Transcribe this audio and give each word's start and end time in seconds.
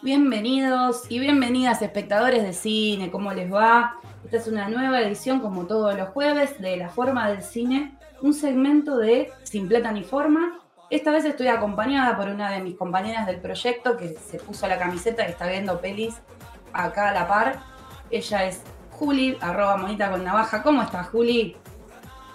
Bienvenidos 0.00 1.10
y 1.10 1.18
bienvenidas 1.18 1.82
espectadores 1.82 2.42
de 2.42 2.52
cine, 2.52 3.10
¿cómo 3.10 3.32
les 3.32 3.52
va? 3.52 3.96
Esta 4.24 4.36
es 4.36 4.46
una 4.46 4.68
nueva 4.68 5.00
edición 5.00 5.40
como 5.40 5.66
todos 5.66 5.96
los 5.96 6.10
jueves 6.10 6.60
de 6.60 6.76
La 6.76 6.88
Forma 6.88 7.28
del 7.28 7.42
Cine, 7.42 7.98
un 8.22 8.32
segmento 8.32 8.96
de 8.96 9.30
Sin 9.42 9.68
Plata 9.68 9.90
ni 9.92 10.04
Forma. 10.04 10.60
Esta 10.88 11.10
vez 11.10 11.24
estoy 11.24 11.48
acompañada 11.48 12.16
por 12.16 12.28
una 12.28 12.50
de 12.50 12.60
mis 12.62 12.76
compañeras 12.76 13.26
del 13.26 13.40
proyecto 13.40 13.96
que 13.96 14.14
se 14.14 14.38
puso 14.38 14.66
la 14.68 14.78
camiseta 14.78 15.26
y 15.26 15.30
está 15.32 15.46
viendo 15.48 15.80
pelis 15.80 16.14
acá 16.72 17.10
a 17.10 17.12
la 17.12 17.26
par. 17.26 17.60
Ella 18.10 18.44
es 18.44 18.62
Juli, 18.92 19.36
arroba 19.40 19.76
monita 19.76 20.10
con 20.10 20.24
navaja. 20.24 20.62
¿Cómo 20.62 20.82
estás, 20.82 21.08
Juli? 21.08 21.56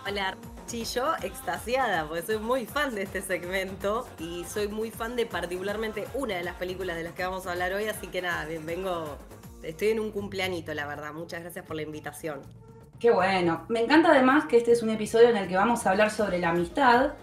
Hola, 0.08 0.36
sí, 0.66 0.86
yo 0.86 1.14
extasiada, 1.22 2.06
porque 2.08 2.24
soy 2.24 2.38
muy 2.38 2.66
fan 2.66 2.96
de 2.96 3.04
este 3.04 3.22
segmento 3.22 4.08
y 4.20 4.44
soy 4.46 4.68
muy 4.68 4.92
fan 4.92 5.16
de 5.16 5.26
particularmente 5.26 6.08
una 6.14 6.36
de 6.36 6.44
las 6.44 6.56
películas 6.56 6.96
de 6.96 7.04
las 7.04 7.14
que 7.14 7.24
vamos 7.24 7.48
a 7.48 7.52
hablar 7.52 7.74
hoy, 7.74 7.86
así 7.86 8.08
que 8.08 8.22
nada, 8.22 8.46
bien, 8.46 8.66
vengo, 8.66 9.18
estoy 9.62 9.90
en 9.90 10.00
un 10.00 10.12
cumpleañito, 10.12 10.74
la 10.74 10.86
verdad. 10.86 11.14
Muchas 11.14 11.42
gracias 11.42 11.66
por 11.66 11.76
la 11.76 11.84
invitación. 11.84 12.42
Qué 13.00 13.12
bueno. 13.12 13.66
Me 13.68 13.82
encanta 13.82 14.10
además 14.12 14.46
que 14.46 14.58
este 14.58 14.72
es 14.72 14.82
un 14.82 14.90
episodio 14.90 15.30
en 15.30 15.38
el 15.38 15.48
que 15.48 15.56
vamos 15.56 15.86
a 15.86 15.92
hablar 15.92 16.10
sobre 16.10 16.40
la 16.40 16.50
amistad 16.50 17.14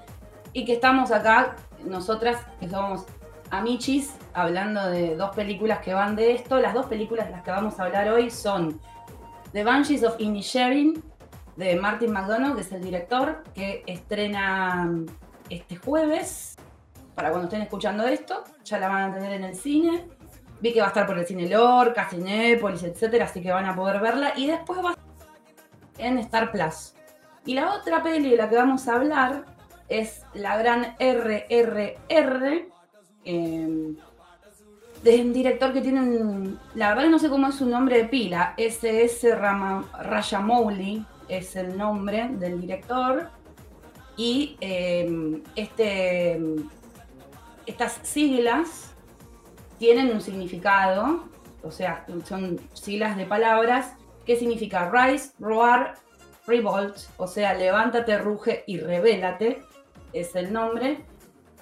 y 0.52 0.64
que 0.64 0.74
estamos 0.74 1.10
acá, 1.10 1.56
nosotras 1.84 2.38
que 2.58 2.68
somos 2.68 3.06
amichis, 3.50 4.14
hablando 4.34 4.88
de 4.88 5.16
dos 5.16 5.34
películas 5.34 5.78
que 5.80 5.94
van 5.94 6.16
de 6.16 6.32
esto. 6.32 6.60
Las 6.60 6.74
dos 6.74 6.86
películas 6.86 7.26
de 7.26 7.32
las 7.32 7.42
que 7.42 7.50
vamos 7.50 7.78
a 7.78 7.84
hablar 7.84 8.08
hoy 8.10 8.30
son 8.30 8.80
The 9.52 9.64
Banshees 9.64 10.04
of 10.04 10.16
Inisherin 10.18 11.02
de 11.60 11.76
Martin 11.76 12.10
McDonough, 12.10 12.54
que 12.56 12.62
es 12.62 12.72
el 12.72 12.80
director, 12.82 13.44
que 13.54 13.84
estrena 13.86 14.90
este 15.50 15.76
jueves. 15.76 16.56
Para 17.14 17.28
cuando 17.28 17.48
estén 17.48 17.60
escuchando 17.60 18.06
esto, 18.06 18.44
ya 18.64 18.78
la 18.78 18.88
van 18.88 19.10
a 19.10 19.14
tener 19.14 19.34
en 19.34 19.44
el 19.44 19.54
cine. 19.54 20.08
Vi 20.62 20.72
que 20.72 20.80
va 20.80 20.86
a 20.86 20.88
estar 20.88 21.06
por 21.06 21.18
el 21.18 21.26
cine 21.26 21.46
Lorca, 21.48 22.08
Cinépolis, 22.08 22.82
etcétera, 22.82 23.26
así 23.26 23.42
que 23.42 23.52
van 23.52 23.66
a 23.66 23.76
poder 23.76 24.00
verla. 24.00 24.32
Y 24.36 24.46
después 24.46 24.82
va 24.82 24.90
a 24.90 24.92
estar 24.92 25.04
en 25.98 26.18
Star 26.18 26.50
Plus. 26.50 26.94
Y 27.44 27.52
la 27.52 27.74
otra 27.74 28.02
peli 28.02 28.30
de 28.30 28.36
la 28.36 28.48
que 28.48 28.56
vamos 28.56 28.88
a 28.88 28.94
hablar 28.94 29.44
es 29.90 30.24
la 30.32 30.56
gran 30.56 30.96
RRR. 30.98 32.68
Eh, 33.26 33.94
de 35.02 35.20
un 35.20 35.32
director 35.34 35.74
que 35.74 35.82
tiene. 35.82 36.56
La 36.74 36.88
verdad 36.88 37.04
que 37.04 37.10
no 37.10 37.18
sé 37.18 37.28
cómo 37.28 37.48
es 37.48 37.54
su 37.54 37.66
nombre 37.66 37.98
de 37.98 38.04
pila. 38.04 38.54
SS 38.56 39.34
Rajamouli 39.34 41.04
es 41.30 41.56
el 41.56 41.76
nombre 41.76 42.28
del 42.32 42.60
director. 42.60 43.30
Y 44.16 44.56
em, 44.60 45.42
este, 45.56 46.38
estas 47.66 48.00
siglas 48.02 48.94
tienen 49.78 50.12
un 50.12 50.20
significado, 50.20 51.24
o 51.62 51.70
sea, 51.70 52.04
son 52.24 52.60
siglas 52.74 53.16
de 53.16 53.24
palabras. 53.24 53.94
¿Qué 54.26 54.36
significa? 54.36 54.90
Rise, 54.90 55.32
Roar, 55.38 55.94
Revolt, 56.46 56.96
o 57.16 57.26
sea, 57.26 57.54
levántate, 57.54 58.18
ruge 58.18 58.64
y 58.66 58.78
revélate, 58.78 59.62
es 60.12 60.34
el 60.36 60.52
nombre. 60.52 61.04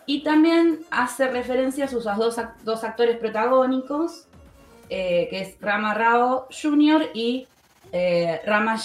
Y 0.07 0.23
también 0.23 0.81
hace 0.91 1.29
referencia 1.29 1.85
a 1.85 1.89
sus 1.89 2.05
dos, 2.05 2.41
dos 2.65 2.85
actores 2.85 3.19
protagónicos, 3.19 4.27
eh, 4.89 5.29
que 5.29 5.43
es 5.43 5.61
Rama 5.61 5.93
Rao 5.93 6.49
Jr. 6.51 7.11
y 7.13 7.47
eh, 7.93 8.41
Rama 8.45 8.77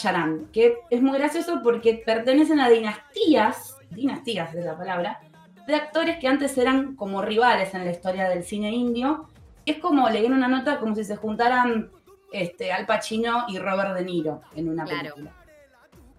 que 0.52 0.78
es 0.90 1.02
muy 1.02 1.18
gracioso 1.18 1.62
porque 1.64 2.02
pertenecen 2.06 2.60
a 2.60 2.70
dinastías, 2.70 3.78
dinastías 3.90 4.54
es 4.56 4.66
la 4.66 4.78
palabra, 4.78 5.20
de 5.68 5.76
actores 5.76 6.18
que 6.20 6.28
antes 6.28 6.58
eran 6.58 6.96
como 6.96 7.22
rivales 7.22 7.74
en 7.74 7.86
la 7.86 7.92
historia 7.92 8.30
del 8.30 8.44
cine 8.44 8.72
indio. 8.72 9.28
Es 9.66 9.78
como 9.78 10.10
leer 10.10 10.32
una 10.32 10.48
nota 10.48 10.80
como 10.80 10.96
si 10.96 11.04
se 11.04 11.16
juntaran 11.16 11.90
este, 12.32 12.72
Al 12.72 12.86
Pacino 12.86 13.46
y 13.48 13.60
Robert 13.60 13.96
De 13.96 14.04
Niro 14.04 14.42
en 14.56 14.70
una 14.70 14.84
claro. 14.84 15.16
película. 15.16 15.34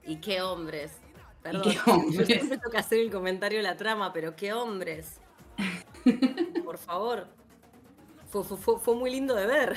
Y 0.05 0.17
qué 0.17 0.43
hombres. 0.43 0.99
Perdón, 1.43 1.63
¿Y 1.67 1.75
qué 1.75 1.91
hombres? 1.91 2.27
siempre 2.27 2.59
toca 2.59 2.79
hacer 2.79 3.01
el 3.01 3.11
comentario 3.11 3.59
de 3.59 3.65
la 3.65 3.77
trama, 3.77 4.13
pero 4.13 4.35
qué 4.35 4.53
hombres. 4.53 5.21
Por 6.65 6.79
favor. 6.79 7.27
fue 8.31 8.95
muy 8.95 9.11
lindo 9.11 9.35
de 9.35 9.47
ver. 9.47 9.77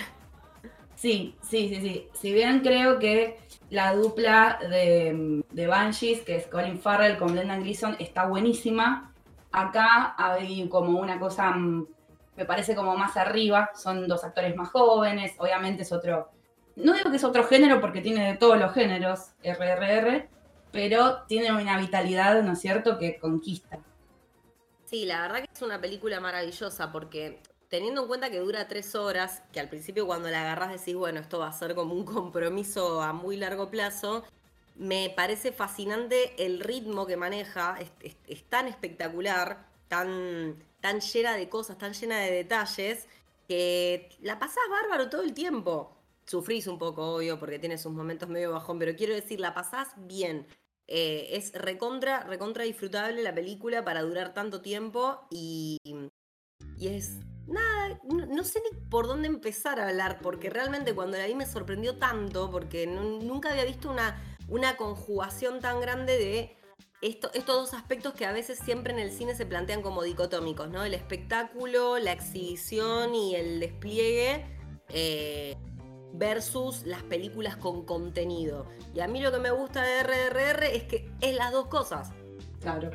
Sí, 0.98 1.36
sí, 1.44 1.70
sí, 1.70 1.80
sí. 1.80 2.08
Si 2.14 2.34
bien 2.34 2.62
creo 2.62 2.98
que 2.98 3.40
la 3.70 3.94
dupla 3.94 4.58
de, 4.68 5.44
de 5.52 5.68
Banshees, 5.68 6.22
que 6.22 6.38
es 6.38 6.48
Colin 6.48 6.80
Farrell 6.80 7.18
con 7.18 7.34
Brendan 7.34 7.62
Gleeson, 7.62 7.96
está 8.00 8.26
buenísima. 8.26 9.14
Acá 9.52 10.16
hay 10.18 10.68
como 10.70 11.00
una 11.00 11.20
cosa, 11.20 11.52
mm, 11.52 11.88
me 12.36 12.46
parece 12.46 12.76
como 12.76 12.98
más 12.98 13.16
arriba. 13.16 13.70
Son 13.76 14.08
dos 14.08 14.24
actores 14.24 14.56
más 14.56 14.70
jóvenes. 14.70 15.36
Obviamente 15.38 15.84
es 15.84 15.92
otro. 15.92 16.32
No 16.76 16.94
digo 16.94 17.12
que 17.12 17.18
es 17.18 17.24
otro 17.24 17.44
género 17.44 17.80
porque 17.80 18.02
tiene 18.02 18.32
de 18.32 18.38
todos 18.38 18.58
los 18.58 18.74
géneros, 18.74 19.34
RRR, 19.44 20.28
pero 20.72 21.22
tiene 21.28 21.52
una 21.52 21.78
vitalidad, 21.78 22.42
¿no 22.42 22.54
es 22.54 22.60
cierto?, 22.60 22.98
que 22.98 23.20
conquista. 23.20 23.78
Sí, 24.86 25.06
la 25.06 25.22
verdad 25.22 25.38
que 25.44 25.50
es 25.54 25.62
una 25.62 25.80
película 25.80 26.20
maravillosa 26.20 26.92
porque 26.92 27.40
teniendo 27.70 28.02
en 28.02 28.08
cuenta 28.08 28.30
que 28.30 28.40
dura 28.40 28.68
tres 28.68 28.96
horas, 28.96 29.44
que 29.52 29.60
al 29.60 29.70
principio 29.70 30.06
cuando 30.06 30.30
la 30.30 30.42
agarras 30.42 30.72
decís, 30.72 30.96
bueno, 30.96 31.20
esto 31.20 31.40
va 31.40 31.48
a 31.48 31.54
ser 31.54 31.76
como 31.76 31.94
un 31.94 32.06
compromiso 32.06 33.02
a 33.02 33.14
muy 33.14 33.38
largo 33.38 33.70
plazo, 33.70 34.24
me 34.76 35.12
parece 35.16 35.52
fascinante 35.52 36.46
el 36.46 36.60
ritmo 36.60 37.06
que 37.08 37.18
maneja, 37.18 37.78
es, 38.28 38.44
tan 38.44 38.68
espectacular, 38.68 39.66
tan, 39.88 40.56
tan 40.82 41.02
llena 41.02 41.36
de 41.36 41.50
cosas, 41.50 41.78
tan 41.78 41.94
llena 41.94 42.20
de 42.20 42.32
detalles, 42.32 43.08
que 43.48 44.10
la 44.22 44.40
pasás 44.40 44.64
bárbaro 44.70 45.10
todo 45.10 45.24
el 45.24 45.34
tiempo. 45.34 45.94
Sufrís 46.26 46.68
un 46.68 46.78
poco, 46.78 47.16
obvio, 47.16 47.40
porque 47.40 47.60
tiene 47.60 47.78
sus 47.78 47.94
momentos 47.94 48.30
medio 48.30 48.52
bajón, 48.52 48.78
pero 48.80 48.96
quiero 48.96 49.16
decir, 49.16 49.40
la 49.40 49.54
pasás 49.54 49.94
bien. 49.96 50.46
Eh, 50.88 51.30
es 51.32 51.54
recontra, 51.54 52.24
recontra 52.24 52.64
disfrutable 52.64 53.22
la 53.24 53.34
película 53.34 53.84
para 53.84 54.04
durar 54.04 54.34
tanto 54.34 54.62
tiempo 54.62 55.20
y, 55.30 55.78
y 56.78 56.88
es 56.88 57.20
nada, 57.48 58.00
no, 58.04 58.44
sé 58.44 58.62
ni 58.62 58.78
por 58.90 59.08
dónde 59.08 59.28
empezar 59.28 59.80
a 59.80 59.88
hablar, 59.88 60.20
porque 60.22 60.50
realmente 60.50 60.94
cuando 60.94 61.18
la 61.18 61.26
vi 61.26 61.36
me 61.36 61.46
sorprendió 61.46 61.98
tanto, 61.98 62.52
porque 62.52 62.88
nunca 62.88 63.52
había 63.52 63.66
visto 63.66 63.90
una, 63.90 64.22
una 64.48 64.78
conjugación 64.78 65.60
tan 65.60 65.80
grande 65.80 66.18
de 66.18 66.58
estos 67.02 67.32
dos 67.46 67.74
aspectos 67.74 68.14
que 68.14 68.26
a 68.26 68.32
veces 68.32 68.60
siempre 68.60 68.92
en 68.94 69.00
el 69.00 69.12
cine 69.12 69.36
se 69.36 69.46
plantean 69.46 69.82
como 69.82 70.04
dicotómicos, 70.04 70.70
¿no? 70.70 70.84
El 70.84 70.94
espectáculo, 70.94 72.00
la 72.00 72.12
exhibición 72.12 73.16
y 73.16 73.36
el 73.36 73.60
despliegue. 73.60 74.46
Eh, 74.90 75.56
versus 76.14 76.84
las 76.86 77.04
películas 77.04 77.58
con 77.58 77.86
contenido. 77.86 78.66
Y 78.96 79.02
a 79.02 79.08
mí 79.08 79.22
lo 79.22 79.32
que 79.32 79.38
me 79.38 79.52
gusta 79.52 79.84
de 79.84 80.02
RRR 80.02 80.76
es 80.76 80.84
que 80.84 81.12
es 81.22 81.36
las 81.36 81.52
dos 81.52 81.68
cosas. 81.68 82.12
Claro 82.62 82.90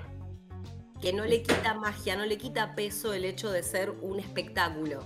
que 1.03 1.13
no 1.13 1.25
le 1.25 1.43
quita 1.43 1.75
magia, 1.75 2.15
no 2.17 2.25
le 2.25 2.39
quita 2.39 2.77
peso 2.77 3.13
el 3.13 3.25
hecho 3.25 3.51
de 3.51 3.65
ser 3.65 3.91
un 3.91 4.21
espectáculo. 4.21 5.01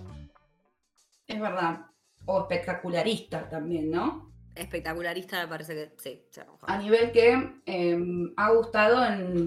Es 1.26 1.40
verdad. 1.40 1.86
O 2.26 2.42
espectacularista 2.42 3.48
también, 3.48 3.90
¿no? 3.90 4.30
Espectacularista 4.54 5.40
me 5.40 5.48
parece 5.48 5.74
que 5.74 5.92
sí. 5.96 6.22
A 6.66 6.76
nivel 6.76 7.12
que 7.12 7.60
em, 7.64 8.32
ha 8.36 8.50
gustado 8.52 9.00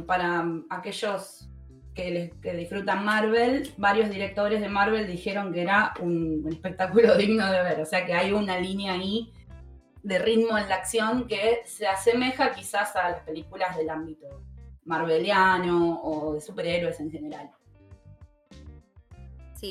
para 0.08 0.44
aquellos 0.72 1.48
que, 1.94 2.34
disfrutan 2.58 3.06
Marvel, 3.06 3.72
varios 3.78 4.10
directores 4.10 4.60
de 4.60 4.70
Marvel 4.70 5.06
dijeron 5.06 5.54
que 5.54 5.62
era 5.62 5.94
un, 6.00 6.42
un 6.44 6.51
espectáculo 6.51 7.16
digno 7.18 7.46
de 7.51 7.62
ver. 7.62 7.80
O 7.80 7.86
sea 7.86 8.07
que 8.07 8.13
hay 8.13 8.31
una 8.31 8.57
línea 8.60 8.94
ahí 8.94 9.31
de 10.01 10.18
ritmo 10.18 10.57
en 10.57 10.68
la 10.68 10.75
acción 10.75 11.28
que 11.28 11.62
se 11.66 11.86
asemeja 11.86 12.54
quizás 12.54 12.96
a 12.96 13.12
las 13.12 13.19
películas 13.22 13.78
del 13.78 13.90
ámbito 13.92 14.49
marveliano 14.86 16.02
o 16.02 16.34
de 16.34 16.42
superhéroes 16.42 17.00
en 17.00 17.12
general. 17.12 17.52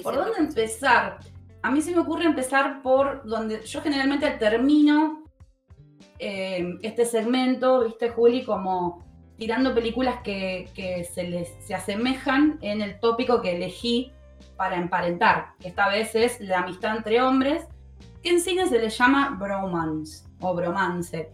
¿Por 0.02 0.14
dónde 0.14 0.38
empezar? 0.38 1.18
A 1.62 1.70
mí 1.70 1.80
se 1.80 1.92
me 1.92 2.00
ocurre 2.00 2.24
empezar 2.24 2.82
por 2.82 3.26
donde 3.26 3.62
yo 3.64 3.80
generalmente 3.80 4.30
termino 4.32 5.24
eh, 6.18 6.74
este 6.82 7.04
segmento, 7.04 7.84
viste 7.84 8.10
Juli, 8.10 8.44
como 8.44 9.04
tirando 9.36 9.74
películas 9.74 10.20
que, 10.22 10.68
se, 11.12 11.24
les, 11.24 11.48
se 11.64 11.74
asemejan 11.74 12.58
en 12.60 12.82
el 12.82 12.98
tópico 13.00 13.40
que 13.40 13.56
elegí 13.56 14.12
para 14.56 14.76
emparentar, 14.76 15.52
que 15.60 15.68
esta 15.68 15.88
vez 15.88 16.14
es 16.14 16.40
la 16.40 16.58
amistad 16.58 16.96
entre 16.96 17.22
hombres, 17.22 17.64
que 18.22 18.30
en 18.30 18.40
cine 18.40 18.66
se 18.66 18.78
le 18.78 18.90
llama 18.90 19.36
bromance 19.38 20.24
o 20.40 20.54
bromance. 20.54 21.30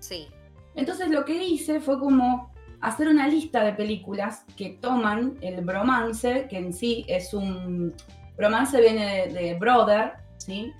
Sí. 0.00 0.28
Entonces 0.74 1.08
lo 1.08 1.24
que 1.24 1.44
hice 1.44 1.80
fue 1.80 1.98
como 1.98 2.52
hacer 2.80 3.08
una 3.08 3.28
lista 3.28 3.64
de 3.64 3.72
películas 3.72 4.44
que 4.56 4.70
toman 4.80 5.38
el 5.40 5.64
bromance, 5.64 6.46
que 6.48 6.58
en 6.58 6.72
sí 6.72 7.04
es 7.08 7.34
un... 7.34 7.94
Bromance 8.36 8.80
viene 8.80 9.28
de, 9.28 9.54
brother, 9.54 10.14
¿sí? 10.36 10.72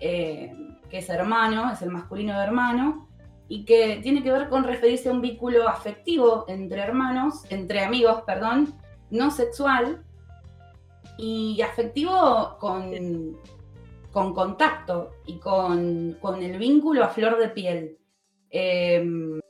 Eh, 0.00 0.52
que 0.90 0.98
es 0.98 1.08
hermano, 1.08 1.72
es 1.72 1.80
el 1.82 1.90
masculino 1.90 2.36
de 2.38 2.44
hermano, 2.44 3.08
y 3.48 3.64
que 3.64 4.00
tiene 4.02 4.22
que 4.22 4.32
ver 4.32 4.48
con 4.48 4.64
referirse 4.64 5.08
a 5.08 5.12
un 5.12 5.20
vínculo 5.20 5.68
afectivo 5.68 6.44
entre 6.48 6.80
hermanos, 6.80 7.44
entre 7.50 7.84
amigos, 7.84 8.22
perdón, 8.26 8.74
no 9.10 9.30
sexual 9.30 10.04
y 11.18 11.60
afectivo 11.60 12.56
con, 12.58 13.36
con 14.10 14.34
contacto 14.34 15.10
y 15.26 15.38
con, 15.38 16.16
el 16.40 16.58
vínculo 16.58 17.04
a 17.04 17.08
flor 17.08 17.38
de 17.38 17.48
piel. 17.48 17.98
Em, 18.50 19.41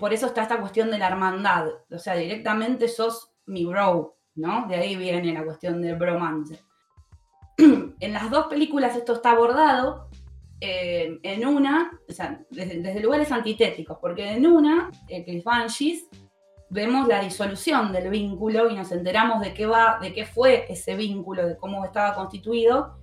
por 0.00 0.12
eso 0.12 0.26
está 0.26 0.42
esta 0.42 0.58
cuestión 0.58 0.90
de 0.90 0.98
la 0.98 1.08
hermandad, 1.08 1.68
o 1.90 1.98
sea, 1.98 2.14
directamente 2.14 2.88
sos 2.88 3.32
mi 3.46 3.64
bro, 3.66 4.16
¿no? 4.34 4.66
De 4.66 4.76
ahí 4.76 4.96
viene 4.96 5.32
la 5.32 5.44
cuestión 5.44 5.80
del 5.82 5.96
bromance. 5.96 6.60
en 7.58 8.12
las 8.12 8.30
dos 8.30 8.46
películas 8.46 8.96
esto 8.96 9.12
está 9.12 9.32
abordado, 9.32 10.08
eh, 10.60 11.18
en 11.22 11.46
una, 11.46 11.90
o 12.08 12.12
sea, 12.12 12.42
desde, 12.50 13.00
lugares 13.00 13.30
antitéticos, 13.30 13.98
porque 14.00 14.32
en 14.32 14.46
una, 14.46 14.90
eh, 15.08 15.24
que 15.24 15.38
es 15.38 15.44
Banshees, 15.44 16.08
vemos 16.70 17.06
la 17.06 17.20
disolución 17.20 17.92
del 17.92 18.08
vínculo 18.08 18.70
y 18.70 18.76
nos 18.76 18.92
enteramos 18.92 19.40
de 19.40 19.52
qué 19.52 19.66
va, 19.66 19.98
de 20.00 20.12
qué 20.12 20.24
fue 20.24 20.66
ese 20.68 20.94
vínculo, 20.96 21.46
de 21.46 21.56
cómo 21.56 21.84
estaba 21.84 22.14
constituido 22.14 22.98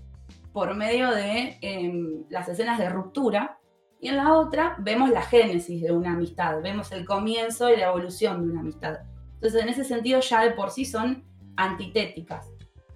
por 0.53 0.73
medio 0.75 1.11
de 1.11 1.57
em, 1.61 2.23
las 2.29 2.47
escenas 2.47 2.79
de 2.79 2.89
ruptura. 2.89 3.56
Y 3.99 4.09
en 4.09 4.17
la 4.17 4.33
otra 4.33 4.75
vemos 4.79 5.09
la 5.09 5.21
génesis 5.21 5.81
de 5.81 5.91
una 5.91 6.11
amistad, 6.11 6.61
vemos 6.61 6.91
el 6.91 7.05
comienzo 7.05 7.69
y 7.69 7.77
la 7.77 7.87
evolución 7.87 8.43
de 8.43 8.51
una 8.51 8.61
amistad. 8.61 8.99
Entonces, 9.35 9.61
en 9.61 9.69
ese 9.69 9.83
sentido, 9.83 10.19
ya 10.19 10.43
de 10.43 10.51
por 10.51 10.71
sí 10.71 10.85
son 10.85 11.23
antitéticas. 11.55 12.47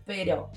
Pero, 0.05 0.51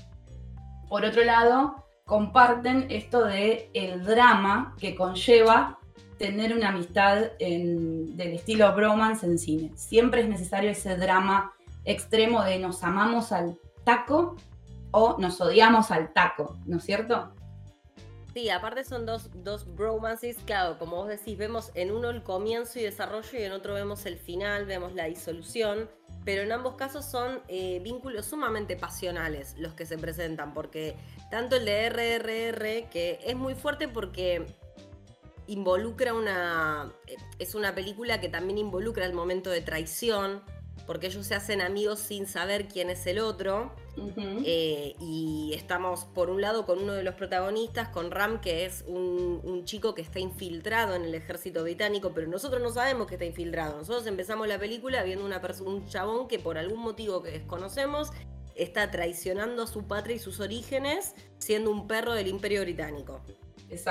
por 0.89 1.03
otro 1.03 1.23
lado, 1.23 1.85
comparten 2.05 2.87
esto 2.89 3.25
de 3.25 3.69
el 3.73 4.03
drama 4.03 4.75
que 4.79 4.95
conlleva 4.95 5.79
tener 6.17 6.55
una 6.55 6.69
amistad 6.69 7.31
del 7.39 8.15
estilo 8.17 8.73
bromance 8.73 9.25
en 9.25 9.37
cine. 9.37 9.71
Siempre 9.75 10.21
es 10.21 10.29
necesario 10.29 10.69
ese 10.69 10.95
drama 10.95 11.51
extremo 11.83 12.43
de 12.43 12.59
nos 12.59 12.83
amamos 12.83 13.31
al 13.31 13.57
taco 13.83 14.37
o 14.91 15.17
nos 15.19 15.41
odiamos 15.41 15.91
al 15.91 16.13
taco, 16.13 16.57
¿no 16.65 16.77
es 16.77 16.83
cierto? 16.83 17.34
Sí, 18.35 18.49
aparte 18.49 18.83
son 18.83 19.07
dos, 19.07 19.31
dos 19.33 19.65
bromances, 19.75 20.37
claro, 20.45 20.77
como 20.77 20.97
vos 20.97 21.07
decís, 21.07 21.37
vemos 21.37 21.71
en 21.73 21.89
uno 21.89 22.11
el 22.11 22.21
comienzo 22.21 22.77
y 22.77 22.83
desarrollo 22.83 23.39
y 23.39 23.43
en 23.43 23.53
otro 23.53 23.73
vemos 23.73 24.05
el 24.05 24.19
final, 24.19 24.65
vemos 24.65 24.93
la 24.93 25.05
disolución 25.05 25.89
pero 26.25 26.41
en 26.41 26.51
ambos 26.51 26.75
casos 26.75 27.05
son 27.05 27.41
eh, 27.47 27.79
vínculos 27.83 28.25
sumamente 28.25 28.75
pasionales 28.75 29.55
los 29.59 29.73
que 29.73 29.85
se 29.85 29.97
presentan, 29.97 30.53
porque 30.53 30.97
tanto 31.29 31.55
el 31.55 31.65
de 31.65 31.89
RRR, 31.89 32.89
que 32.89 33.19
es 33.23 33.35
muy 33.35 33.53
fuerte 33.53 33.87
porque 33.87 34.45
involucra 35.47 36.15
una... 36.15 36.91
Eh, 37.05 37.15
es 37.37 37.53
una 37.53 37.75
película 37.75 38.19
que 38.19 38.27
también 38.27 38.57
involucra 38.57 39.05
el 39.05 39.13
momento 39.13 39.51
de 39.51 39.61
traición, 39.61 40.41
porque 40.85 41.07
ellos 41.07 41.25
se 41.25 41.35
hacen 41.35 41.61
amigos 41.61 41.99
sin 41.99 42.27
saber 42.27 42.67
quién 42.67 42.89
es 42.89 43.05
el 43.07 43.19
otro. 43.19 43.73
Eh, 44.45 44.93
y 44.99 45.53
estamos, 45.55 46.03
por 46.03 46.29
un 46.29 46.41
lado, 46.41 46.65
con 46.65 46.79
uno 46.79 46.93
de 46.93 47.03
los 47.03 47.15
protagonistas, 47.15 47.87
con 47.89 48.11
Ram, 48.11 48.41
que 48.41 48.65
es 48.65 48.83
un, 48.87 49.63
chico 49.63 49.95
que 49.95 50.01
está 50.01 50.19
infiltrado 50.19 50.95
en 50.95 51.05
el 51.05 51.15
ejército 51.15 51.63
británico, 51.63 52.11
pero 52.13 52.27
nosotros 52.27 52.61
no 52.61 52.69
sabemos 52.69 53.07
que 53.07 53.15
está 53.15 53.25
infiltrado. 53.25 53.77
Nosotros 53.77 54.05
empezamos 54.05 54.47
la 54.47 54.59
película 54.59 55.01
viendo 55.03 55.25
una 55.25 55.41
un 55.65 55.87
chabón 55.87 56.27
que 56.27 56.39
por 56.39 56.57
algún 56.57 56.79
motivo 56.79 57.23
que 57.23 57.31
desconocemos 57.31 58.11
está 58.55 58.91
traicionando 58.91 59.63
a 59.63 59.67
su 59.67 59.87
patria 59.87 60.15
y 60.15 60.19
sus 60.19 60.39
orígenes, 60.39 61.13
siendo 61.37 61.71
un 61.71 61.87
perro 61.87 62.13
del 62.13 62.27
imperio 62.27 62.61
británico. 62.61 63.21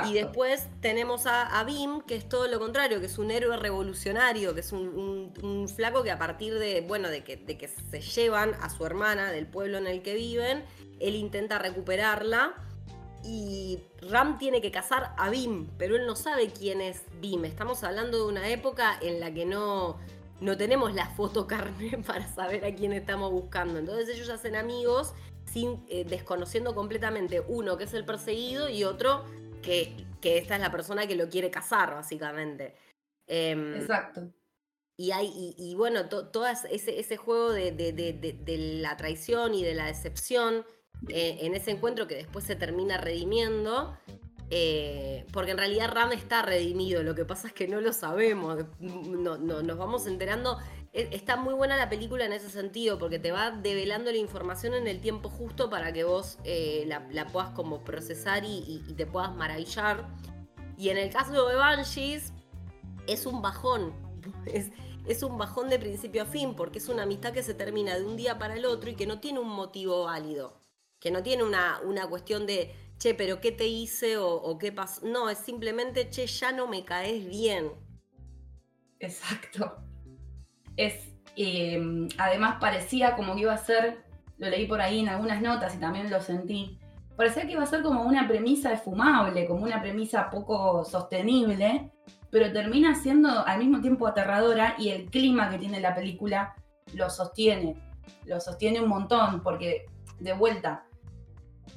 Y 0.07 0.13
después 0.13 0.67
tenemos 0.81 1.25
a, 1.25 1.63
Bim, 1.65 2.01
que 2.01 2.15
es 2.15 2.27
todo 2.27 2.47
lo 2.47 2.59
contrario, 2.59 2.99
que 2.99 3.07
es 3.07 3.17
un 3.17 3.29
héroe 3.29 3.57
revolucionario, 3.57 4.53
que 4.53 4.61
es 4.61 4.71
un, 4.71 5.67
flaco 5.75 6.03
que 6.03 6.11
a 6.11 6.17
partir 6.17 6.57
de, 6.57 6.81
bueno, 6.81 7.09
de 7.09 7.23
que, 7.23 7.67
se 7.67 8.01
llevan 8.01 8.53
a 8.61 8.69
su 8.69 8.85
hermana 8.85 9.31
del 9.31 9.47
pueblo 9.47 9.77
en 9.77 9.87
el 9.87 10.01
que 10.01 10.15
viven, 10.15 10.63
él 10.99 11.15
intenta 11.15 11.59
recuperarla 11.59 12.53
y 13.23 13.79
Ram 14.01 14.37
tiene 14.37 14.61
que 14.61 14.71
cazar 14.71 15.13
a 15.17 15.29
Bim, 15.29 15.67
pero 15.77 15.95
él 15.95 16.05
no 16.05 16.15
sabe 16.15 16.49
quién 16.49 16.79
es 16.79 17.01
Bim. 17.19 17.43
Estamos 17.45 17.83
hablando 17.83 18.17
de 18.17 18.31
una 18.31 18.49
época 18.49 18.97
en 19.01 19.19
la 19.19 19.33
que 19.33 19.45
no, 19.45 19.97
no 20.39 20.57
tenemos 20.57 20.93
la 20.93 21.07
foto 21.09 21.47
carne 21.47 21.97
para 22.07 22.27
saber 22.33 22.63
a 22.65 22.73
quién 22.73 22.93
estamos 22.93 23.31
buscando. 23.31 23.79
Entonces 23.79 24.09
ellos 24.09 24.29
hacen 24.29 24.55
amigos 24.55 25.13
sin, 25.51 25.83
eh, 25.89 26.05
desconociendo 26.05 26.75
completamente 26.75 27.43
uno 27.47 27.77
que 27.77 27.85
es 27.85 27.93
el 27.93 28.05
perseguido 28.05 28.69
y 28.69 28.83
otro 28.83 29.25
que, 29.65 30.05
esta 30.21 30.55
es 30.55 30.61
la 30.61 30.71
persona 30.71 31.07
que 31.07 31.15
lo 31.15 31.29
quiere 31.29 31.51
casar, 31.51 31.93
básicamente. 31.93 32.75
Em, 33.27 33.75
Exacto. 33.75 34.31
Y, 34.97 35.11
hay, 35.11 35.53
y, 35.57 35.75
bueno, 35.75 36.07
todo 36.07 36.47
ese, 36.47 36.99
ese, 36.99 37.17
juego 37.17 37.51
de, 37.51 38.77
la 38.81 38.95
traición 38.95 39.53
y 39.53 39.63
de 39.63 39.75
la 39.75 39.87
decepción 39.87 40.65
eh, 41.09 41.39
en 41.41 41.53
ese 41.53 41.71
encuentro 41.71 42.07
que 42.07 42.15
después 42.15 42.45
se 42.45 42.55
termina 42.55 42.97
redimiendo, 42.97 43.97
eh, 44.49 45.25
porque 45.31 45.51
en 45.51 45.57
realidad 45.57 45.91
Ram 45.91 46.11
está 46.11 46.41
redimido, 46.41 47.01
lo 47.01 47.15
que 47.15 47.25
pasa 47.25 47.47
es 47.47 47.53
que 47.53 47.67
no 47.67 47.81
lo 47.81 47.93
sabemos, 47.93 48.65
no, 48.79 49.37
nos 49.37 49.77
vamos 49.77 50.05
enterando 50.05 50.59
e, 50.95 51.09
está 51.11 51.35
muy 51.35 51.53
buena 51.53 51.75
la 51.75 51.89
película 51.89 52.25
en 52.25 52.31
ese 52.31 52.49
sentido, 52.49 52.97
porque 52.97 53.19
te 53.19 53.31
va 53.31 53.51
develando 53.51 54.11
la 54.11 54.17
información 54.17 54.73
en 54.73 54.87
el 54.87 55.01
tiempo 55.01 55.29
justo 55.29 55.69
para 55.69 55.91
que 55.91 56.05
vos 56.05 56.37
eh, 56.45 56.85
la, 56.87 57.27
puedas 57.27 57.49
como 57.49 57.83
procesar 57.83 58.43
y, 58.45 58.81
te 58.95 59.05
puedas 59.05 59.35
maravillar. 59.35 60.07
Y 60.77 60.89
en 60.89 60.97
el 60.97 61.09
caso 61.09 61.47
de 61.47 61.55
Banshees, 61.55 62.31
es 63.07 63.25
un 63.25 63.41
bajón. 63.41 63.93
Es, 65.07 65.21
un 65.21 65.37
bajón 65.37 65.69
de 65.69 65.77
principio 65.77 66.23
a 66.23 66.25
fin, 66.25 66.55
porque 66.55 66.79
es 66.79 66.89
una 66.89 67.03
amistad 67.03 67.31
que 67.31 67.43
se 67.43 67.53
termina 67.53 67.95
de 67.95 68.03
un 68.03 68.15
día 68.15 68.39
para 68.39 68.55
el 68.55 68.65
otro 68.65 68.89
y 68.89 68.95
que 68.95 69.05
no 69.05 69.19
tiene 69.19 69.37
un 69.37 69.49
motivo 69.49 70.05
válido. 70.05 70.59
Que 70.99 71.11
no 71.11 71.21
tiene 71.21 71.43
una, 71.43 71.79
una 71.83 72.07
cuestión 72.07 72.47
de, 72.47 72.73
che, 72.97 73.13
pero 73.13 73.41
¿qué 73.41 73.51
te 73.51 73.67
hice 73.67 74.17
o, 74.17 74.57
qué 74.57 74.71
pasó? 74.71 75.05
No, 75.05 75.29
es 75.29 75.37
simplemente, 75.37 76.09
che, 76.09 76.27
ya 76.27 76.51
no 76.51 76.67
me 76.67 76.83
caes 76.83 77.25
bien. 77.27 77.71
Exacto 78.99 79.85
es, 80.77 81.13
eh, 81.35 82.07
además 82.17 82.57
parecía 82.59 83.15
como 83.15 83.35
que 83.35 83.41
iba 83.41 83.53
a 83.53 83.57
ser, 83.57 84.03
lo 84.37 84.49
leí 84.49 84.67
por 84.67 84.81
ahí 84.81 84.99
en 84.99 85.09
algunas 85.09 85.41
notas 85.41 85.75
y 85.75 85.79
también 85.79 86.09
lo 86.09 86.21
sentí, 86.21 86.79
parecía 87.15 87.45
que 87.45 87.53
iba 87.53 87.63
a 87.63 87.67
ser 87.67 87.81
como 87.81 88.03
una 88.03 88.27
premisa 88.27 88.73
esfumable, 88.73 89.47
como 89.47 89.63
una 89.63 89.81
premisa 89.81 90.29
poco 90.29 90.83
sostenible, 90.83 91.91
pero 92.29 92.51
termina 92.51 92.95
siendo 92.95 93.45
al 93.45 93.59
mismo 93.59 93.79
tiempo 93.81 94.07
aterradora 94.07 94.75
y 94.77 94.89
el 94.89 95.09
clima 95.09 95.49
que 95.49 95.57
tiene 95.57 95.79
la 95.79 95.95
película 95.95 96.53
lo 96.93 97.09
sostiene, 97.09 97.75
lo 98.25 98.39
sostiene 98.39 98.81
un 98.81 98.89
montón, 98.89 99.41
porque 99.41 99.85
de 100.19 100.33
vuelta, 100.33 100.85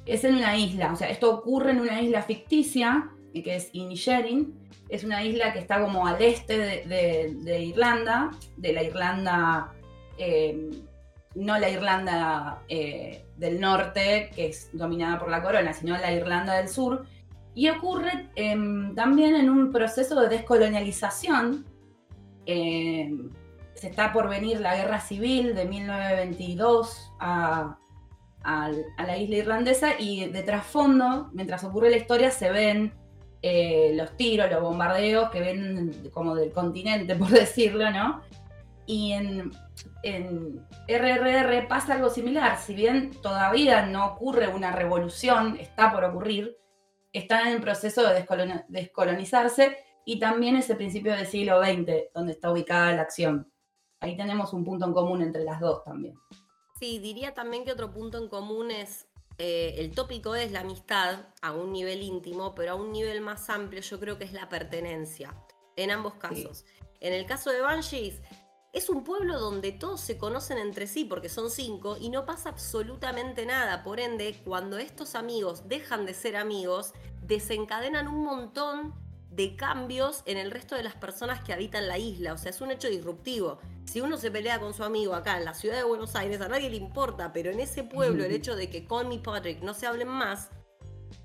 es 0.05 0.23
en 0.23 0.35
una 0.35 0.57
isla, 0.57 0.91
o 0.93 0.95
sea, 0.95 1.09
esto 1.09 1.33
ocurre 1.33 1.71
en 1.71 1.81
una 1.81 2.01
isla 2.01 2.21
ficticia, 2.23 3.09
que 3.33 3.55
es 3.55 3.69
Inisherin, 3.73 4.59
es 4.89 5.03
una 5.03 5.23
isla 5.23 5.53
que 5.53 5.59
está 5.59 5.79
como 5.79 6.07
al 6.07 6.21
este 6.21 6.57
de, 6.57 7.59
Irlanda, 7.61 8.31
de 8.57 8.73
la 8.73 8.83
Irlanda, 8.83 9.73
eh, 10.17 10.71
no 11.35 11.59
la 11.59 11.69
Irlanda 11.69 12.63
eh, 12.67 13.25
del 13.37 13.61
norte, 13.61 14.31
que 14.35 14.47
es 14.47 14.69
dominada 14.73 15.19
por 15.19 15.29
la 15.29 15.43
corona, 15.43 15.73
sino 15.73 15.95
la 15.97 16.11
Irlanda 16.11 16.55
del 16.55 16.69
sur, 16.69 17.05
y 17.53 17.69
ocurre 17.69 18.29
em, 18.35 18.95
también 18.95 19.35
en 19.35 19.49
un 19.49 19.71
proceso 19.71 20.19
de 20.19 20.29
descolonialización. 20.29 21.65
Em, 22.45 23.29
se 23.75 23.87
está 23.87 24.11
por 24.11 24.27
venir 24.27 24.59
la 24.59 24.75
guerra 24.75 24.99
civil 24.99 25.55
de 25.55 25.65
1922 25.65 27.13
a, 27.19 27.77
a 28.43 28.71
la 29.05 29.17
isla 29.17 29.37
irlandesa 29.37 29.99
y 29.99 30.27
de 30.29 30.43
trasfondo, 30.43 31.29
mientras 31.33 31.63
ocurre 31.63 31.89
la 31.89 31.97
historia, 31.97 32.31
se 32.31 32.49
ven 32.51 32.93
eh, 33.41 33.93
los 33.95 34.17
tiros, 34.17 34.51
los 34.51 34.61
bombardeos 34.61 35.29
que 35.29 35.39
ven 35.39 36.09
como 36.13 36.35
del 36.35 36.51
continente, 36.51 37.15
por 37.17 37.29
decirlo, 37.29 37.89
¿no? 37.91 38.21
Y 38.85 39.11
en, 39.11 39.51
en 40.03 40.65
RRR 40.87 41.67
pasa 41.67 41.93
algo 41.93 42.09
similar, 42.09 42.57
si 42.57 42.73
bien 42.73 43.11
todavía 43.21 43.85
no 43.85 44.07
ocurre 44.07 44.47
una 44.47 44.71
revolución, 44.71 45.57
está 45.59 45.91
por 45.91 46.03
ocurrir, 46.03 46.57
están 47.13 47.47
en 47.47 47.61
proceso 47.61 48.03
de 48.03 48.25
descolonizarse 48.67 49.77
y 50.05 50.19
también 50.19 50.55
ese 50.55 50.75
principio 50.75 51.13
del 51.13 51.27
siglo 51.27 51.63
XX, 51.63 52.11
donde 52.13 52.33
está 52.33 52.51
ubicada 52.51 52.93
la 52.93 53.03
acción. 53.03 53.51
Ahí 53.99 54.17
tenemos 54.17 54.53
un 54.53 54.63
punto 54.63 54.85
en 54.85 54.93
común 54.93 55.21
entre 55.21 55.43
las 55.43 55.59
dos 55.59 55.83
también. 55.83 56.15
Sí, 56.79 56.99
diría 56.99 57.33
también 57.33 57.65
que 57.65 57.73
otro 57.73 57.91
punto 57.91 58.17
en 58.17 58.29
común 58.29 58.71
es 58.71 59.05
eh, 59.37 59.75
el 59.77 59.91
tópico 59.91 60.35
es 60.35 60.51
la 60.51 60.61
amistad 60.61 61.27
a 61.41 61.53
un 61.53 61.71
nivel 61.71 62.01
íntimo, 62.01 62.55
pero 62.55 62.73
a 62.73 62.75
un 62.75 62.91
nivel 62.91 63.21
más 63.21 63.49
amplio 63.49 63.81
yo 63.81 63.99
creo 63.99 64.17
que 64.17 64.25
es 64.25 64.33
la 64.33 64.49
pertenencia, 64.49 65.33
en 65.75 65.91
ambos 65.91 66.15
casos. 66.15 66.65
En 66.99 67.13
el 67.13 67.25
caso 67.25 67.49
de 67.49 67.61
Banshees, 67.61 68.21
es 68.73 68.89
un 68.89 69.03
pueblo 69.03 69.39
donde 69.39 69.71
todos 69.71 70.01
se 70.01 70.17
conocen 70.17 70.57
entre 70.57 70.87
sí 70.87 71.05
porque 71.05 71.29
son 71.29 71.49
cinco 71.49 71.97
y 71.99 72.09
no 72.09 72.25
pasa 72.25 72.49
absolutamente 72.49 73.45
nada. 73.45 73.83
Por 73.83 73.99
ende, 73.99 74.39
cuando 74.43 74.77
estos 74.77 75.15
amigos 75.15 75.67
dejan 75.67 76.05
de 76.05 76.13
ser 76.13 76.35
amigos, 76.35 76.93
desencadenan 77.23 78.07
un 78.07 78.23
montón 78.23 78.93
de 79.31 79.55
cambios 79.55 80.23
en 80.25 80.37
el 80.37 80.51
resto 80.51 80.75
de 80.75 80.83
las 80.83 80.95
personas 80.95 81.43
que 81.43 81.53
habitan 81.53 81.87
la 81.87 81.97
isla. 81.97 82.33
O 82.33 82.37
sea, 82.37 82.49
es 82.49 82.61
un 82.61 82.71
hecho 82.71 82.87
disruptivo. 82.87 83.59
Si 83.85 84.01
uno 84.01 84.17
se 84.17 84.31
pelea 84.31 84.59
con 84.59 84.73
su 84.73 84.83
amigo 84.83 85.13
acá 85.15 85.37
en 85.37 85.45
la 85.45 85.53
ciudad 85.53 85.77
de 85.77 85.83
Buenos 85.83 86.15
Aires, 86.15 86.41
a 86.41 86.47
nadie 86.47 86.69
le 86.69 86.77
importa, 86.77 87.31
pero 87.33 87.51
en 87.51 87.59
ese 87.59 87.83
pueblo 87.83 88.23
el 88.23 88.31
hecho 88.31 88.55
de 88.55 88.69
que 88.69 88.85
con 88.85 89.11
y 89.11 89.19
Patrick 89.19 89.61
no 89.61 89.73
se 89.73 89.87
hablen 89.87 90.07
más, 90.07 90.49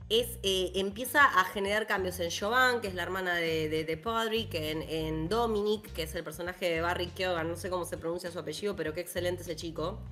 es, 0.08 0.38
eh, 0.42 0.72
empieza 0.74 1.24
a 1.24 1.44
generar 1.44 1.86
cambios 1.86 2.20
en 2.20 2.30
Jovan, 2.30 2.80
que 2.80 2.88
es 2.88 2.94
la 2.94 3.02
hermana 3.02 3.34
de, 3.36 3.68
de, 3.68 3.96
Patrick, 3.96 4.54
en, 4.54 4.82
en, 4.82 5.28
Dominic, 5.28 5.92
que 5.92 6.02
es 6.02 6.14
el 6.14 6.22
personaje 6.22 6.68
de 6.68 6.80
Barry 6.82 7.06
Keoghan, 7.08 7.48
no 7.48 7.56
sé 7.56 7.70
cómo 7.70 7.84
se 7.84 7.96
pronuncia 7.96 8.30
su 8.30 8.38
apellido, 8.38 8.76
pero 8.76 8.92
qué 8.92 9.00
excelente 9.00 9.42
ese 9.42 9.56
chico. 9.56 10.02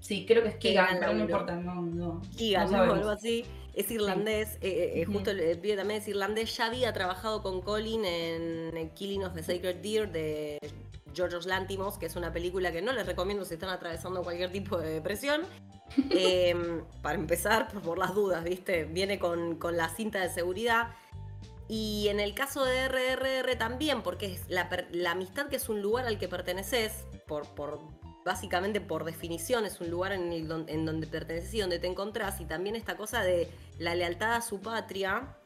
Sí, 0.00 0.24
creo 0.26 0.42
que 0.42 0.48
es 0.50 0.56
Keegan, 0.56 0.98
pero 0.98 1.12
no 1.14 1.20
importa, 1.20 1.56
no, 1.56 1.82
no. 1.82 2.22
Keegan, 2.36 2.70
no, 2.70 2.82
algo 2.82 3.10
así. 3.10 3.44
Es 3.74 3.90
irlandés, 3.90 4.58
eh, 4.60 4.94
eh, 4.96 5.04
justo 5.04 5.30
el 5.30 5.58
pibe 5.58 5.76
también 5.76 6.00
es 6.00 6.08
irlandés, 6.08 6.56
ya 6.56 6.66
había 6.66 6.92
trabajado 6.92 7.40
con 7.40 7.62
Colin 7.62 8.04
en 8.04 8.90
Killing 8.90 9.24
of 9.24 9.34
the 9.34 9.42
Sacred 9.44 9.76
Deer 9.76 10.10
de 10.10 10.58
George 11.14 11.48
Lantimos, 11.48 11.98
que 11.98 12.06
es 12.06 12.16
una 12.16 12.32
película 12.32 12.72
que 12.72 12.82
no 12.82 12.92
les 12.92 13.06
recomiendo 13.06 13.44
si 13.44 13.54
están 13.54 13.70
atravesando 13.70 14.22
cualquier 14.22 14.50
tipo 14.50 14.78
de 14.78 14.94
depresión. 14.94 15.42
Para 17.02 17.14
empezar, 17.16 17.68
por 17.82 17.98
las 17.98 18.14
dudas, 18.14 18.44
¿viste? 18.44 18.84
Viene 18.84 19.18
con, 19.18 19.58
la 19.72 19.88
cinta 19.88 20.20
de 20.20 20.28
seguridad. 20.28 20.94
Y 21.68 22.08
en 22.08 22.18
el 22.18 22.34
caso 22.34 22.64
de 22.64 22.88
RRR 22.88 23.56
también, 23.56 24.02
porque 24.02 24.26
es 24.26 24.48
la, 24.48 24.68
amistad 25.08 25.46
que 25.48 25.56
es 25.56 25.68
un 25.68 25.82
lugar 25.82 26.06
al 26.06 26.18
que 26.18 26.28
perteneces, 26.28 27.04
por, 27.26 27.46
por, 27.54 27.80
básicamente 28.24 28.80
por 28.80 29.04
definición 29.04 29.64
es 29.64 29.80
un 29.80 29.90
lugar 29.90 30.12
en, 30.12 30.32
en 30.32 30.86
donde 30.86 31.06
perteneces 31.06 31.54
y 31.54 31.60
donde 31.60 31.78
te 31.78 31.86
encontrás, 31.86 32.40
y 32.40 32.44
también 32.44 32.76
esta 32.76 32.96
cosa 32.96 33.22
de 33.22 33.48
la 33.78 33.94
lealtad 33.94 34.34
a 34.34 34.42
su 34.42 34.60
patria, 34.60 35.36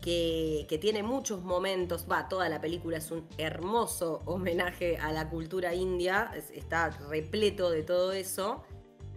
que, 0.00 0.78
tiene 0.80 1.02
muchos 1.02 1.42
momentos, 1.42 2.06
va, 2.10 2.28
toda 2.28 2.48
la 2.48 2.60
película 2.60 2.98
es 2.98 3.10
un 3.10 3.26
hermoso 3.36 4.22
homenaje 4.24 4.96
a 4.98 5.12
la 5.12 5.28
cultura 5.28 5.74
india, 5.74 6.30
está 6.54 6.90
repleto 7.10 7.70
de 7.70 7.82
todo 7.82 8.12
eso, 8.12 8.64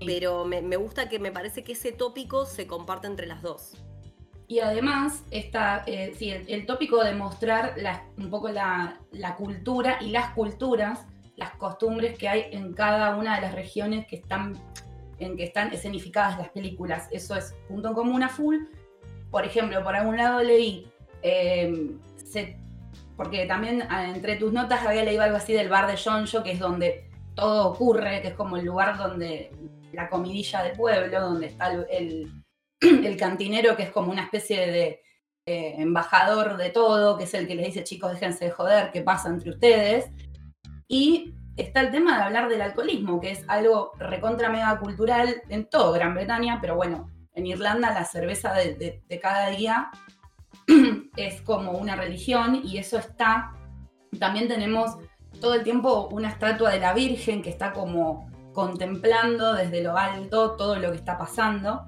pero 0.06 0.46
me, 0.46 0.76
gusta 0.76 1.08
que 1.08 1.20
me 1.20 1.32
parece 1.32 1.64
que 1.64 1.74
ese 1.74 1.92
tópico 1.92 2.46
se 2.46 2.68
comparte 2.68 3.08
entre 3.08 3.28
las 3.28 3.42
dos. 3.42 3.78
Y 4.48 4.60
además, 4.60 5.24
está, 5.32 5.84
eh, 5.86 6.14
el, 6.48 6.66
tópico 6.66 7.02
de 7.04 7.14
mostrar 7.14 7.76
un 8.18 8.30
poco 8.30 8.50
la, 8.50 9.00
cultura 9.38 9.98
y 10.02 10.10
las 10.10 10.32
culturas, 10.32 11.06
las 11.42 11.56
costumbres 11.58 12.18
que 12.18 12.30
hay 12.30 12.46
en 12.52 12.74
cada 12.74 13.18
una 13.18 13.36
de 13.36 13.42
las 13.42 13.54
regiones 13.54 14.08
que 14.08 14.16
están, 14.16 14.54
en 15.20 15.36
que 15.36 15.44
están 15.44 15.74
escenificadas 15.74 16.38
las 16.38 16.50
películas. 16.50 17.08
Eso 17.12 17.36
es 17.36 17.54
punto 17.68 17.90
en 17.90 17.94
común 17.94 18.24
a 18.24 18.30
full 18.30 18.58
por 19.32 19.46
ejemplo, 19.46 19.82
por 19.82 19.96
algún 19.96 20.18
lado 20.18 20.44
leí, 20.44 20.92
eh, 21.24 21.96
porque 23.16 23.46
también 23.46 23.84
ah, 23.90 24.10
entre 24.10 24.36
tus 24.36 24.52
notas 24.52 24.86
había 24.86 25.04
leído 25.04 25.24
algo 25.24 25.38
así 25.38 25.54
del 25.54 25.70
bar 25.70 25.88
de 25.88 25.98
Jonjo, 25.98 26.44
que 26.44 26.52
es 26.52 26.60
donde 26.60 27.10
todo 27.34 27.70
ocurre, 27.70 28.22
que 28.22 28.30
es 28.30 28.34
como 28.34 28.58
el 28.58 28.66
lugar 28.66 28.98
donde 28.98 29.52
la 29.94 30.10
comidilla 30.10 30.64
del 30.64 30.74
pueblo, 30.74 31.22
donde 31.22 31.48
está 31.48 31.72
el, 31.72 32.30
cantinero, 33.18 33.78
que 33.78 33.84
es 33.84 33.92
como 33.92 34.12
una 34.12 34.24
especie 34.24 34.68
de 34.70 35.02
eh, 35.46 35.76
embajador 35.78 36.58
de 36.58 36.70
todo, 36.72 37.18
que 37.18 37.24
es 37.24 37.34
el 37.34 37.48
que 37.48 37.56
les 37.56 37.68
dice, 37.68 37.84
chicos, 37.86 38.12
déjense 38.12 38.46
de 38.46 38.52
joder, 38.52 38.92
¿qué 38.92 39.02
pasa 39.02 39.30
entre 39.30 39.52
ustedes? 39.52 40.10
Y 40.92 41.34
está 41.56 41.80
el 41.80 41.92
tema 41.92 42.18
de 42.18 42.24
hablar 42.24 42.50
del 42.50 42.62
alcoholismo, 42.62 43.22
que 43.22 43.32
es 43.32 43.46
algo 43.48 43.94
recontra 43.98 44.50
mega 44.50 44.78
cultural 44.78 45.42
en 45.48 45.70
todo 45.70 45.94
Gran 45.94 46.14
Bretaña, 46.14 46.60
pero 46.60 46.76
bueno, 46.76 47.10
en 47.34 47.48
Irlanda 47.48 47.94
la 47.94 48.04
cerveza 48.04 48.52
de, 48.52 49.02
cada 49.22 49.52
día 49.52 49.90
es 51.16 51.42
como 51.44 51.72
una 51.72 51.96
religión 51.96 52.60
y 52.66 52.78
eso 52.78 52.98
está. 52.98 53.54
También 54.20 54.50
tenemos 54.50 54.98
todo 55.40 55.54
el 55.54 55.64
tiempo 55.64 56.10
una 56.12 56.28
estatua 56.28 56.72
de 56.72 56.82
la 56.82 56.94
Virgen 56.94 57.42
que 57.42 57.52
está 57.52 57.72
como 57.72 58.30
contemplando 58.52 59.54
desde 59.54 59.82
lo 59.82 59.96
alto 59.96 60.58
todo 60.58 60.76
lo 60.76 60.92
que 60.92 60.98
está 60.98 61.18
pasando, 61.18 61.86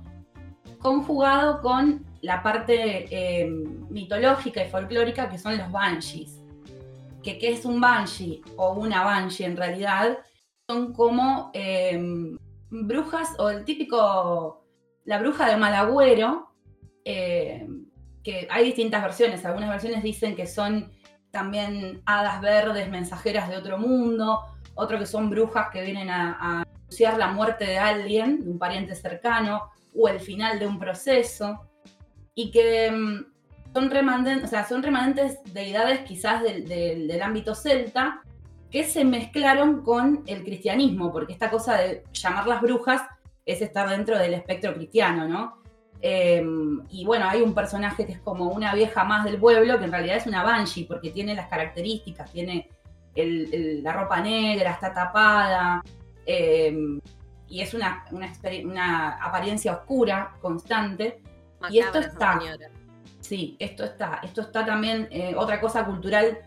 conjugado 0.79 1.59
con 1.59 2.05
la 2.21 2.41
parte 2.41 3.07
eh, 3.11 3.49
mitológica 3.89 4.63
y 4.63 4.69
folclórica 4.69 5.27
que 5.27 5.37
son 5.37 5.57
los 5.57 5.69
banshees. 5.69 6.42
Que 7.23 7.37
qué 7.37 7.51
es 7.53 7.65
un 7.65 7.79
banshee 7.79 8.41
o 8.57 8.73
una 8.73 9.03
banshee 9.03 9.45
en 9.45 9.57
realidad 9.57 10.19
son 10.67 10.93
como 10.93 11.51
eh, 11.53 11.97
brujas 12.69 13.29
o 13.39 13.49
el 13.49 13.63
típico 13.63 14.63
la 15.05 15.19
bruja 15.19 15.47
de 15.47 15.57
Malagüero, 15.57 16.49
eh, 17.05 17.67
que 18.23 18.47
hay 18.49 18.65
distintas 18.65 19.01
versiones, 19.03 19.45
algunas 19.45 19.69
versiones 19.69 20.01
dicen 20.03 20.35
que 20.35 20.47
son 20.47 20.91
también 21.31 22.01
hadas 22.05 22.41
verdes, 22.41 22.89
mensajeras 22.89 23.49
de 23.49 23.57
otro 23.57 23.77
mundo, 23.77 24.39
otro 24.75 24.97
que 24.97 25.05
son 25.05 25.29
brujas 25.29 25.67
que 25.71 25.81
vienen 25.81 26.09
a, 26.09 26.61
anunciar 26.61 27.17
la 27.17 27.27
muerte 27.27 27.65
de 27.65 27.77
alguien, 27.77 28.43
de 28.43 28.51
un 28.51 28.59
pariente 28.59 28.95
cercano, 28.95 29.71
o 29.95 30.07
el 30.07 30.19
final 30.19 30.59
de 30.59 30.67
un 30.67 30.79
proceso, 30.79 31.67
y 32.33 32.51
que 32.51 32.91
mm, 32.91 33.32
son 33.73 33.89
remanentes, 33.89 34.43
o 34.43 34.47
sea, 34.47 34.67
son 34.67 34.83
remanentes 34.83 35.39
deidades 35.53 36.01
quizás 36.01 36.43
del, 36.43 36.67
del 36.67 37.21
ámbito 37.21 37.55
celta, 37.55 38.21
que 38.69 38.83
se 38.83 39.05
mezclaron 39.05 39.83
con 39.83 40.23
el 40.25 40.43
cristianismo, 40.43 41.11
porque 41.11 41.33
esta 41.33 41.49
cosa 41.49 41.77
de 41.77 42.03
llamarlas 42.11 42.61
brujas 42.61 43.01
es 43.45 43.61
estar 43.61 43.89
dentro 43.89 44.17
del 44.17 44.33
espectro 44.33 44.73
cristiano, 44.73 45.27
¿no? 45.27 45.61
Em, 46.01 46.81
y 46.89 47.05
bueno, 47.05 47.29
hay 47.29 47.41
un 47.41 47.53
personaje 47.53 48.05
que 48.05 48.13
es 48.13 48.19
como 48.19 48.49
una 48.49 48.73
vieja 48.75 49.03
más 49.03 49.23
del 49.23 49.37
pueblo, 49.37 49.79
que 49.79 49.85
en 49.85 49.91
realidad 49.91 50.17
es 50.17 50.27
una 50.27 50.43
banshee, 50.43 50.85
porque 50.85 51.11
tiene 51.11 51.35
las 51.35 51.47
características, 51.47 52.31
tiene 52.31 52.69
la 53.15 53.93
ropa 53.93 54.19
negra, 54.19 54.71
está 54.71 54.91
tapada, 54.91 55.81
em, 56.25 56.99
y 57.47 57.61
es 57.61 57.73
una, 57.73 58.05
una, 58.11 59.19
apariencia 59.21 59.73
oscura, 59.73 60.33
constante. 60.41 61.21
y 61.69 61.79
esto 61.79 61.99
está. 61.99 62.39
Sí, 63.19 63.55
esto 63.59 63.83
está. 63.83 64.19
Esto 64.23 64.41
está 64.41 64.65
también, 64.65 65.07
eh, 65.11 65.33
otra 65.35 65.59
cosa 65.59 65.85
cultural 65.85 66.39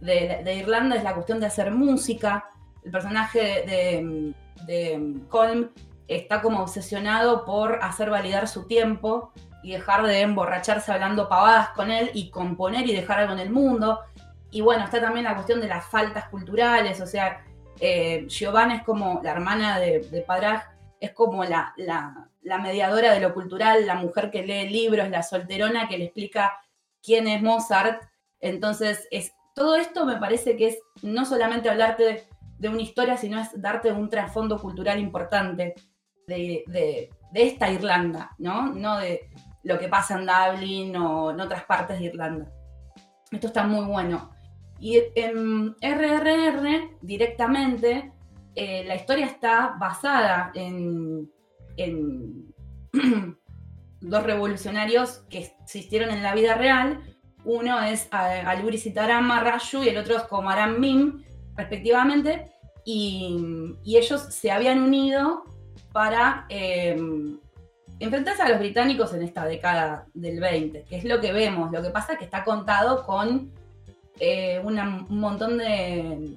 de, 0.00 0.54
Irlanda 0.54 0.96
es 0.96 1.04
la 1.04 1.14
cuestión 1.14 1.40
de 1.40 1.46
hacer 1.46 1.70
música. 1.70 2.50
El 2.84 2.90
personaje 2.90 3.38
de, 3.66 4.34
de 4.66 5.14
Colm 5.28 5.70
está 6.08 6.42
como 6.42 6.60
obsesionado 6.60 7.44
por 7.44 7.78
hacer 7.82 8.10
validar 8.10 8.46
su 8.48 8.66
tiempo 8.66 9.32
y 9.62 9.72
dejar 9.72 10.06
de 10.06 10.20
emborracharse 10.20 10.92
hablando 10.92 11.28
pavadas 11.28 11.70
con 11.70 11.90
él 11.90 12.10
y 12.12 12.30
componer 12.30 12.86
y 12.86 12.94
dejar 12.94 13.20
algo 13.20 13.32
en 13.32 13.38
el 13.38 13.50
mundo. 13.50 14.00
Y 14.50 14.60
bueno, 14.60 14.84
está 14.84 15.00
también 15.00 15.24
la 15.24 15.34
cuestión 15.34 15.60
de 15.60 15.68
las 15.68 15.86
faltas 15.86 16.28
culturales, 16.28 17.00
o 17.00 17.06
sea, 17.06 17.42
eh, 17.80 18.26
Giovanna 18.28 18.76
es 18.76 18.82
como 18.82 19.20
la 19.22 19.32
hermana 19.32 19.80
de, 19.80 20.00
de 20.00 20.24
es 21.00 21.12
como 21.12 21.44
la, 21.44 21.74
mediadora 22.58 23.12
de 23.12 23.20
lo 23.20 23.34
cultural, 23.34 23.86
la 23.86 23.94
mujer 23.94 24.30
que 24.30 24.46
lee 24.46 24.68
libros, 24.68 25.10
la 25.10 25.22
solterona 25.22 25.88
que 25.88 25.98
le 25.98 26.04
explica 26.04 26.58
quién 27.02 27.26
es 27.26 27.42
Mozart. 27.42 28.02
Entonces, 28.40 29.08
es, 29.10 29.32
todo 29.54 29.76
esto 29.76 30.04
me 30.04 30.16
parece 30.16 30.56
que 30.56 30.68
es 30.68 30.78
no 31.02 31.24
solamente 31.24 31.70
hablarte 31.70 32.04
de, 32.04 32.24
de 32.58 32.68
una 32.68 32.82
historia, 32.82 33.16
sino 33.16 33.40
es 33.40 33.48
darte 33.60 33.92
un 33.92 34.08
trasfondo 34.08 34.60
cultural 34.60 34.98
importante 34.98 35.74
de, 36.26 37.10
esta 37.34 37.70
Irlanda, 37.70 38.34
¿no? 38.38 38.72
No 38.72 38.98
de 38.98 39.28
lo 39.62 39.78
que 39.78 39.88
pasa 39.88 40.18
en 40.18 40.26
Dublin 40.26 40.96
o 40.96 41.30
en 41.30 41.40
otras 41.40 41.64
partes 41.64 41.98
de 41.98 42.06
Irlanda. 42.06 42.50
Esto 43.30 43.48
está 43.48 43.64
muy 43.64 43.84
bueno. 43.86 44.30
Y 44.78 45.00
en 45.14 45.74
RRR 45.80 46.98
directamente 47.00 48.12
eh, 48.54 48.84
la 48.84 48.94
historia 48.94 49.26
está 49.26 49.74
basada 49.78 50.52
en, 50.54 51.30
dos 54.00 54.22
revolucionarios 54.22 55.24
que 55.30 55.52
existieron 55.62 56.10
en 56.10 56.22
la 56.22 56.34
vida 56.34 56.54
real. 56.54 57.00
Uno 57.44 57.82
es 57.82 58.08
Aluri 58.10 58.78
Sitaram 58.78 59.30
Rayu 59.30 59.82
y 59.82 59.88
el 59.88 59.98
otro 59.98 60.16
es 60.16 60.22
Komaram 60.24 60.80
Mim, 60.80 61.22
respectivamente. 61.56 62.50
Y, 62.84 63.76
y 63.82 63.96
ellos 63.96 64.20
se 64.22 64.50
habían 64.50 64.80
unido 64.82 65.44
para 65.92 66.46
em, 66.48 67.38
enfrentarse 67.98 68.42
a 68.42 68.48
los 68.48 68.58
británicos 68.58 69.14
en 69.14 69.22
esta 69.22 69.46
década 69.46 70.06
del 70.12 70.40
20, 70.40 70.84
que 70.84 70.96
es 70.96 71.04
lo 71.04 71.20
que 71.20 71.32
vemos. 71.32 71.70
Lo 71.70 71.82
que 71.82 71.90
pasa 71.90 72.14
es 72.14 72.18
que 72.18 72.24
está 72.24 72.44
contado 72.44 73.04
con 73.04 73.52
eh, 74.18 74.60
un 74.64 75.06
montón 75.08 75.58
de, 75.58 76.36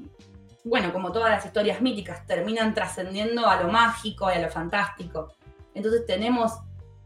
bueno, 0.68 0.94
como 0.94 1.12
todas 1.12 1.30
las 1.30 1.46
historias 1.46 1.82
míticas, 1.82 2.26
terminan 2.26 2.74
trascendiendo 2.74 3.48
a 3.48 3.62
lo 3.62 3.70
mágico 3.70 4.30
y 4.30 4.36
a 4.36 4.42
lo 4.42 4.50
fantástico. 4.50 5.34
Entonces 5.74 6.06
tenemos 6.06 6.54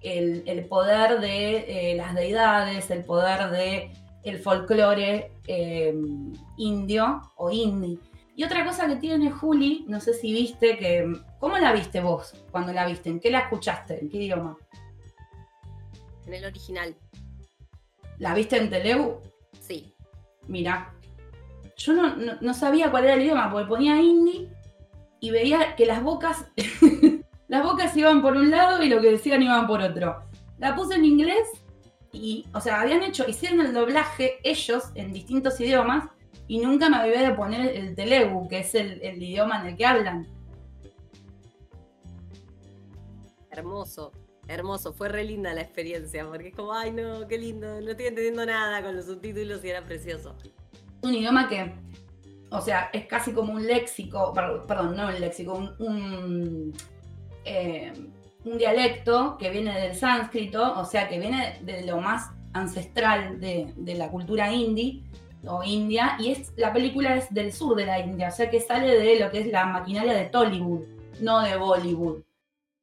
el, 0.02 0.66
poder 0.70 1.20
de 1.20 1.92
eh, 1.92 1.96
las 1.96 2.16
deidades, 2.16 2.90
el 2.92 3.04
poder 3.04 3.50
de 3.52 3.92
el 4.24 4.38
folclore 4.38 5.32
em, 5.48 6.32
indio 6.58 7.22
o 7.38 7.50
indie 7.50 7.98
y 8.42 8.44
otra 8.44 8.66
cosa 8.66 8.88
que 8.88 8.96
tiene 8.96 9.30
Juli, 9.30 9.86
no 9.88 10.00
sé 10.00 10.14
si 10.14 10.34
viste 10.34 10.78
que. 10.78 11.14
¿Cómo 11.40 11.58
la 11.58 11.74
viste 11.74 12.02
vos 12.02 12.34
cuando 12.52 12.72
la 12.72 12.86
viste? 12.88 13.10
¿En 13.10 13.20
qué 13.20 13.30
la 13.30 13.42
escuchaste? 13.42 14.00
¿En 14.00 14.10
qué 14.10 14.18
idioma? 14.18 14.58
En 16.26 16.34
el 16.34 16.46
original. 16.46 16.96
¿La 18.18 18.34
viste 18.34 18.58
en 18.58 18.70
Teleu? 18.70 19.22
Sí. 19.60 19.94
Mira, 20.48 20.94
yo 21.86 21.94
no, 21.94 22.16
no, 22.40 22.54
sabía 22.54 22.92
cuál 22.92 23.06
era 23.06 23.14
el 23.16 23.24
idioma, 23.24 23.52
porque 23.52 23.68
ponía 23.68 24.02
indie 24.02 24.50
y 25.20 25.32
veía 25.32 25.76
que 25.76 25.86
las 25.86 26.04
bocas, 26.04 26.46
las 27.48 27.64
bocas 27.64 27.96
iban 27.98 28.22
por 28.22 28.36
un 28.36 28.52
lado 28.52 28.84
y 28.84 28.90
lo 28.90 29.02
que 29.02 29.12
decían 29.12 29.42
iban 29.42 29.68
por 29.68 29.82
otro. 29.82 30.24
La 30.58 30.76
puse 30.76 30.96
en 30.96 31.06
inglés 31.06 31.48
y, 32.12 32.46
o 32.54 32.62
sea, 32.62 32.82
habían 32.82 33.04
hecho, 33.04 33.26
hicieron 33.28 33.62
el 33.62 33.74
doblaje 33.74 34.40
ellos 34.44 34.92
en 34.96 35.14
distintos 35.14 35.60
idiomas 35.60 36.10
y 36.48 36.60
nunca 36.60 36.90
me 36.90 37.00
olvidé 37.00 37.20
de 37.20 37.34
poner 37.34 37.76
el 37.76 37.96
Telegu, 37.96 38.48
que 38.48 38.60
es 38.60 38.76
el, 38.76 39.02
el 39.02 39.22
idioma 39.22 39.62
en 39.62 39.68
el 39.68 39.78
que 39.78 39.86
hablan. 39.86 40.28
Hermoso. 43.50 44.12
Hermoso, 44.48 44.92
fue 44.92 45.08
re 45.08 45.24
linda 45.24 45.54
la 45.54 45.62
experiencia, 45.62 46.28
porque 46.28 46.50
es 46.50 46.56
como, 46.56 46.74
ay 46.74 46.92
no, 46.92 47.28
qué 47.28 47.38
lindo, 47.38 47.80
no 47.80 47.92
estoy 47.92 48.08
entendiendo 48.08 48.46
nada 48.46 48.84
con 48.84 48.96
los 48.96 49.06
subtítulos 49.06 49.64
y 49.64 49.70
era 49.70 49.86
precioso. 49.86 50.36
Un 51.02 51.14
idioma 51.14 51.48
que, 51.48 51.74
o 52.50 52.62
sea, 52.62 52.90
es 52.94 53.06
casi 53.08 53.34
como 53.34 53.54
un 53.54 53.66
léxico, 53.66 54.34
perdón, 54.34 54.96
no 54.96 55.08
un 55.08 55.20
léxico, 55.20 55.54
un, 55.80 56.74
eh, 57.46 57.94
un, 58.46 58.58
dialecto 58.58 59.38
que 59.38 59.50
viene 59.50 59.80
del 59.80 59.96
sánscrito, 59.96 60.80
o 60.80 60.86
sea, 60.86 61.08
que 61.08 61.20
viene 61.20 61.60
de 61.64 61.86
lo 61.86 62.00
más 62.00 62.32
ancestral 62.54 63.40
de, 63.40 63.74
de 63.76 63.96
la 63.96 64.10
cultura 64.10 64.52
indie 64.52 65.04
o 65.46 65.64
india, 65.64 66.18
y 66.20 66.32
es 66.32 66.54
la 66.56 66.72
película 66.72 67.16
es 67.16 67.34
del 67.34 67.52
sur 67.52 67.76
de 67.76 67.86
la 67.86 68.00
India, 68.00 68.28
o 68.28 68.32
sea 68.32 68.50
que 68.50 68.60
sale 68.60 69.00
de 69.00 69.20
lo 69.20 69.32
que 69.32 69.40
es 69.40 69.48
la 69.48 69.66
maquinaria 69.66 70.14
de 70.14 70.26
Tollywood, 70.26 70.86
no 71.22 71.42
de 71.42 71.56
Bollywood. 71.56 72.22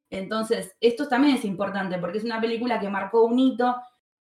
Entonces, 0.09 0.75
esto 0.81 1.07
también 1.07 1.35
es 1.35 1.45
importante 1.45 1.97
porque 1.99 2.17
es 2.17 2.23
una 2.23 2.41
película 2.41 2.79
que 2.79 2.89
marcó 2.89 3.23
un 3.23 3.37
hito. 3.37 3.75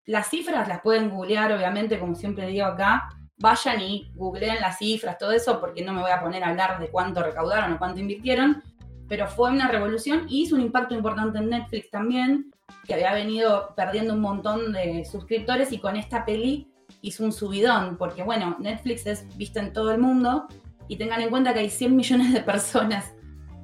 Las 0.06 0.30
cifras 0.30 0.68
las 0.68 0.82
pueden 0.82 1.10
googlear, 1.10 1.52
obviamente, 1.54 2.00
como 2.00 2.16
siempre 2.16 2.48
digo 2.48 2.66
acá. 2.66 3.10
Vayan 3.40 3.82
y 3.82 4.12
googleen 4.16 4.60
las 4.62 4.80
cifras, 4.80 5.18
todo 5.18 5.32
eso, 5.32 5.60
porque 5.60 5.84
no 5.84 5.94
me 5.94 6.02
voy 6.02 6.12
a 6.12 6.22
poner 6.22 6.44
a 6.44 6.50
hablar 6.50 6.80
de 6.80 6.90
cuánto 6.90 7.22
recaudaron 7.22 7.74
o 7.74 7.78
cuánto 7.78 8.00
invirtieron, 8.00 8.64
pero 9.08 9.28
fue 9.28 9.52
una 9.52 9.68
revolución 9.68 10.26
y 10.28 10.44
hizo 10.44 10.56
un 10.56 10.62
impacto 10.62 10.96
importante 10.96 11.38
en 11.38 11.50
Netflix 11.50 11.90
también, 11.92 12.52
que 12.86 12.94
había 12.94 13.14
venido 13.14 13.74
perdiendo 13.76 14.14
un 14.14 14.22
montón 14.22 14.74
de 14.74 15.06
suscriptores 15.06 15.72
y 15.72 15.80
con 15.80 15.96
esta 15.96 16.26
peli 16.26 16.68
hizo 17.02 17.24
un 17.24 17.32
subidón, 17.32 17.98
porque 17.98 18.24
bueno, 18.24 18.58
Netflix 18.60 19.06
es 19.06 19.38
vista 19.38 19.60
en 19.60 19.74
todo 19.74 19.92
el 19.92 20.00
mundo 20.00 20.48
y 20.88 20.98
tengan 20.98 21.22
en 21.22 21.30
cuenta 21.30 21.54
que 21.54 21.60
hay 21.60 21.70
100 21.70 21.96
millones 21.96 22.34
de 22.34 22.42
personas 22.42 23.14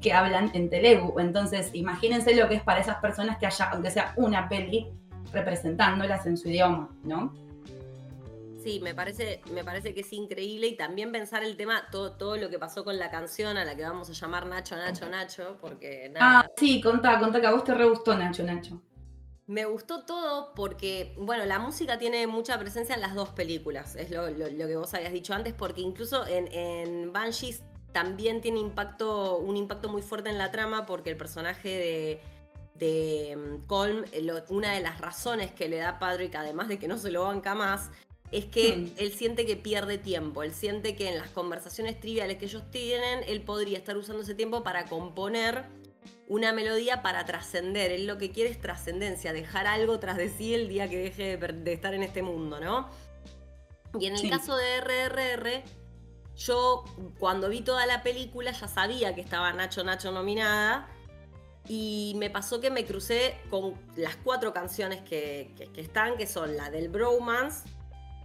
que 0.01 0.13
hablan 0.13 0.51
en 0.53 0.69
Telugu. 0.69 1.19
Entonces, 1.19 1.71
imagínense 1.73 2.35
lo 2.35 2.47
que 2.47 2.55
es 2.55 2.63
para 2.63 2.81
esas 2.81 2.97
personas 2.97 3.37
que 3.37 3.45
haya, 3.45 3.69
aunque 3.71 3.89
sea 3.89 4.13
una 4.17 4.49
peli, 4.49 4.87
representándolas 5.31 6.25
en 6.25 6.37
su 6.37 6.49
idioma, 6.49 6.89
¿no? 7.03 7.33
Sí, 8.63 8.79
me 8.79 8.95
parece, 8.95 9.41
me 9.51 9.63
parece 9.63 9.93
que 9.93 10.01
es 10.01 10.13
increíble 10.13 10.67
y 10.67 10.77
también 10.77 11.11
pensar 11.11 11.43
el 11.43 11.57
tema, 11.57 11.87
todo, 11.91 12.13
todo 12.13 12.37
lo 12.37 12.49
que 12.49 12.59
pasó 12.59 12.83
con 12.83 12.97
la 12.97 13.09
canción 13.09 13.57
a 13.57 13.65
la 13.65 13.75
que 13.75 13.83
vamos 13.83 14.09
a 14.09 14.13
llamar 14.13 14.45
Nacho, 14.47 14.75
Nacho, 14.75 15.09
Nacho, 15.09 15.57
porque 15.59 16.09
nada. 16.09 16.41
Ah, 16.41 16.51
sí, 16.55 16.81
contá, 16.81 17.19
contá 17.19 17.41
que 17.41 17.47
a 17.47 17.51
vos 17.51 17.63
te 17.63 17.73
re 17.73 17.85
gustó 17.85 18.15
Nacho, 18.15 18.43
Nacho. 18.43 18.81
Me 19.45 19.65
gustó 19.65 20.05
todo 20.05 20.53
porque, 20.55 21.13
bueno, 21.17 21.43
la 21.45 21.59
música 21.59 21.97
tiene 21.97 22.25
mucha 22.27 22.57
presencia 22.57 22.95
en 22.95 23.01
las 23.01 23.13
dos 23.13 23.29
películas, 23.29 23.95
es 23.97 24.09
lo, 24.09 24.25
que 24.25 24.75
vos 24.77 24.93
habías 24.93 25.11
dicho 25.11 25.33
antes, 25.33 25.53
porque 25.53 25.81
incluso 25.81 26.25
en, 26.25 26.47
en 26.53 27.11
Banshees 27.11 27.61
también 27.93 28.41
tiene 28.41 28.59
impacto, 28.59 29.37
un 29.37 29.55
impacto 29.55 29.87
muy 29.87 30.01
fuerte 30.01 30.29
en 30.29 30.37
la 30.37 30.51
trama 30.51 30.85
porque 30.85 31.11
el 31.11 31.17
personaje 31.17 32.19
de, 32.75 33.37
mm, 33.37 33.67
Colm, 33.67 34.03
una 34.49 34.73
de 34.73 34.81
las 34.81 34.99
razones 34.99 35.53
que 35.53 35.69
le 35.69 35.77
da 35.77 35.99
Patrick, 35.99 36.35
además 36.35 36.67
de 36.67 36.77
que 36.77 36.87
no 36.89 36.97
se 36.97 37.11
lo 37.11 37.23
banca 37.23 37.55
más, 37.55 37.91
es 38.33 38.45
que 38.45 38.75
hmm. 38.75 38.91
él 38.97 39.13
siente 39.13 39.45
que 39.45 39.55
pierde 39.55 39.97
tiempo, 39.97 40.43
él 40.43 40.53
siente 40.53 40.95
que 40.95 41.09
en 41.09 41.17
las 41.17 41.29
conversaciones 41.29 41.99
triviales 41.99 42.37
que 42.37 42.45
ellos 42.45 42.63
tienen, 42.71 43.23
él 43.27 43.41
podría 43.41 43.77
estar 43.77 43.95
usando 43.95 44.23
ese 44.23 44.33
tiempo 44.35 44.63
para 44.63 44.85
componer 44.85 45.65
una 46.27 46.51
melodía 46.51 47.03
para 47.03 47.25
trascender. 47.25 47.91
Él 47.91 48.07
lo 48.07 48.17
que 48.17 48.31
quiere 48.31 48.49
es 48.49 48.59
trascendencia, 48.59 49.33
dejar 49.33 49.67
algo 49.67 49.99
tras 49.99 50.17
de 50.17 50.29
sí 50.29 50.55
el 50.55 50.67
día 50.67 50.89
que 50.89 50.97
deje 50.97 51.37
de, 51.37 51.73
estar 51.73 51.93
en 51.93 52.01
este 52.01 52.23
mundo, 52.23 52.59
¿no? 52.59 52.89
Y 53.99 54.07
en 54.07 54.15
el 54.15 54.29
caso 54.29 54.55
de 54.55 54.81
RRR, 54.81 55.63
yo 56.35 56.83
cuando 57.19 57.49
vi 57.49 57.61
toda 57.61 57.85
la 57.85 58.01
película 58.01 58.51
ya 58.51 58.67
sabía 58.67 59.13
que 59.13 59.21
estaba 59.21 59.53
Nacho 59.53 59.83
Nacho 59.83 60.11
nominada 60.11 60.89
y 61.67 62.13
me 62.17 62.31
pasó 62.31 62.59
que 62.59 62.71
me 62.71 62.85
crucé 62.85 63.35
con 63.51 63.75
las 63.95 64.15
cuatro 64.15 64.51
canciones 64.53 65.01
que, 65.01 65.53
están, 65.75 66.17
que 66.17 66.25
son 66.25 66.57
la 66.57 66.71
del 66.71 66.89
Bromance, 66.89 67.69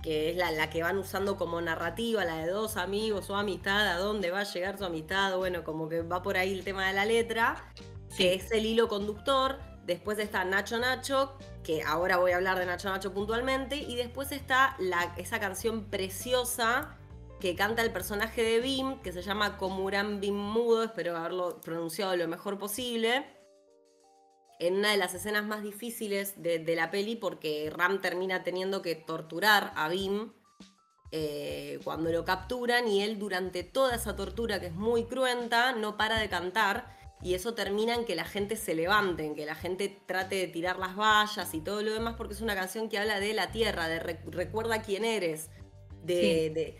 que 0.09 0.31
es 0.31 0.37
la, 0.37 0.71
que 0.71 0.83
van 0.83 0.97
usando 0.97 1.37
como 1.37 1.61
narrativa, 1.61 2.25
la 2.25 2.39
de 2.39 2.51
dos 2.51 2.79
amigos, 2.79 3.27
su 3.27 3.35
amistad, 3.35 3.87
a 3.89 3.99
dónde 3.99 4.31
va 4.31 4.41
a 4.41 4.45
llegar 4.45 4.79
su 4.79 4.87
amistad, 4.87 5.37
bueno, 5.37 5.65
como 5.65 5.87
que 5.87 6.01
va 6.01 6.23
por 6.23 6.39
ahí 6.39 6.55
el 6.55 6.65
tema 6.65 6.87
de 6.87 6.95
la 6.95 7.05
letra, 7.05 7.75
que 8.17 8.33
es 8.33 8.51
el 8.51 8.65
hilo 8.65 8.89
conductor. 8.89 9.59
Después 9.85 10.19
está 10.19 10.47
Nacho 10.47 10.79
Nacho, 10.79 11.37
que 11.63 11.83
ahora 11.83 12.17
voy 12.17 12.31
a 12.31 12.37
hablar 12.37 12.59
de 12.59 12.65
Nacho 12.65 12.89
Nacho 12.89 13.13
puntualmente, 13.13 13.77
y 13.77 13.97
después 13.97 14.33
está 14.33 14.79
esa 15.19 15.41
canción 15.41 15.91
preciosa 15.91 16.97
que 17.39 17.55
canta 17.55 17.83
el 17.83 17.93
personaje 17.93 18.43
de 18.43 18.61
Bim, 18.61 19.03
que 19.03 19.13
se 19.13 19.21
llama 19.21 19.59
Komuran 19.59 20.21
Bim 20.21 20.35
Mudo, 20.35 20.85
espero 20.85 21.19
haberlo 21.19 21.61
pronunciado 21.61 22.17
lo 22.17 22.27
mejor 22.29 22.59
posible, 22.59 23.27
en 24.59 24.75
una 24.75 24.91
de 24.91 24.97
las 24.97 25.15
escenas 25.15 25.45
más 25.45 25.63
difíciles 25.63 26.43
de, 26.43 26.75
la 26.75 26.91
peli, 26.91 27.17
porque 27.17 27.71
Ram 27.75 28.01
termina 28.01 28.43
teniendo 28.43 28.83
que 28.83 28.95
torturar 28.95 29.73
a 29.77 29.89
Bim 29.89 30.33
eh, 31.13 31.79
cuando 31.85 32.11
lo 32.11 32.25
capturan 32.25 32.89
y 32.89 33.03
él 33.03 33.19
durante 33.19 33.63
toda 33.63 33.95
esa 33.95 34.17
tortura, 34.17 34.61
que 34.61 34.67
es 34.67 34.75
muy 34.75 35.05
cruenta, 35.05 35.73
no 35.73 35.97
para 35.97 36.19
de 36.19 36.29
cantar. 36.29 36.97
Y 37.21 37.35
eso 37.35 37.55
termina 37.55 37.95
en 37.95 38.05
que 38.05 38.15
la 38.15 38.25
gente 38.25 38.57
se 38.57 38.75
levante, 38.75 39.25
en 39.25 39.35
que 39.35 39.45
la 39.45 39.57
gente 39.57 40.01
trate 40.07 40.37
de 40.37 40.47
tirar 40.47 40.79
las 40.79 40.97
vallas 40.97 41.53
y 41.53 41.61
todo 41.61 41.83
lo 41.83 41.93
demás, 41.93 42.15
porque 42.17 42.35
es 42.35 42.41
una 42.41 42.55
canción 42.55 42.89
que 42.89 42.99
habla 42.99 43.19
de 43.19 43.35
la 43.35 43.51
tierra, 43.51 43.89
de 43.89 43.99
recuerda 43.99 44.83
quién 44.83 45.05
eres, 45.05 45.51
de 46.05 46.79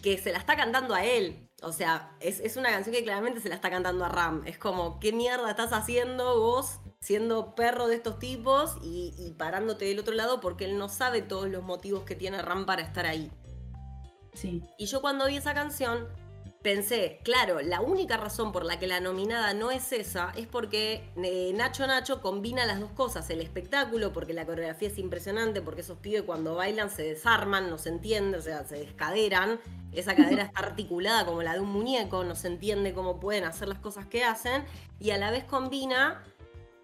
que 0.00 0.18
se 0.18 0.32
la 0.32 0.38
está 0.38 0.56
cantando 0.56 0.94
a 0.94 1.04
él. 1.04 1.48
O 1.62 1.72
sea, 1.72 2.16
es, 2.20 2.56
una 2.56 2.70
canción 2.70 2.94
que 2.94 3.04
claramente 3.04 3.40
se 3.40 3.48
la 3.48 3.54
está 3.54 3.70
cantando 3.70 4.04
a 4.04 4.08
Ram. 4.08 4.42
Es 4.46 4.58
como, 4.58 4.98
¿qué 4.98 5.12
mierda 5.12 5.50
estás 5.50 5.72
haciendo 5.72 6.40
vos 6.40 6.80
siendo 7.02 7.54
perro 7.56 7.88
de 7.88 7.96
estos 7.96 8.20
tipos 8.20 8.76
y, 8.80 9.12
y 9.18 9.32
parándote 9.32 9.84
del 9.84 9.98
otro 9.98 10.14
lado? 10.14 10.40
Porque 10.40 10.64
él 10.64 10.78
no 10.78 10.88
sabe 10.88 11.20
todos 11.20 11.50
los 11.50 11.64
motivos 11.64 12.04
que 12.04 12.14
tiene 12.14 12.40
Ram 12.40 12.64
para 12.64 12.82
estar 12.82 13.04
ahí. 13.06 13.30
Sí. 14.34 14.62
Y 14.78 14.86
yo 14.86 15.02
cuando 15.02 15.26
vi 15.26 15.36
esa 15.36 15.52
canción 15.52 16.08
pensé, 16.62 17.20
claro, 17.24 17.60
la 17.60 17.80
única 17.80 18.16
razón 18.16 18.52
por 18.52 18.64
la 18.64 18.78
que 18.78 18.86
la 18.86 19.00
nominada 19.00 19.52
no 19.52 19.70
es 19.70 19.92
esa 19.92 20.32
es 20.36 20.46
porque 20.46 21.10
eh, 21.16 21.52
Nacho 21.54 21.86
Nacho 21.86 22.20
combina 22.20 22.64
las 22.66 22.80
dos 22.80 22.92
cosas, 22.92 23.28
el 23.30 23.40
espectáculo, 23.40 24.12
porque 24.12 24.32
la 24.32 24.46
coreografía 24.46 24.88
es 24.88 24.98
impresionante, 24.98 25.60
porque 25.60 25.80
esos 25.80 25.98
pibes 25.98 26.22
cuando 26.22 26.54
bailan 26.54 26.88
se 26.88 27.02
desarman, 27.02 27.68
no 27.68 27.78
se 27.78 27.88
entiende, 27.88 28.38
o 28.38 28.42
sea, 28.42 28.64
se 28.64 28.76
descaderan, 28.76 29.60
esa 29.92 30.14
cadera 30.14 30.44
está 30.44 30.60
articulada 30.60 31.26
como 31.26 31.42
la 31.42 31.54
de 31.54 31.60
un 31.60 31.68
muñeco, 31.68 32.24
no 32.24 32.34
se 32.34 32.46
entiende 32.46 32.94
cómo 32.94 33.20
pueden 33.20 33.44
hacer 33.44 33.68
las 33.68 33.78
cosas 33.78 34.06
que 34.06 34.24
hacen, 34.24 34.64
y 35.00 35.10
a 35.10 35.18
la 35.18 35.30
vez 35.30 35.44
combina 35.44 36.22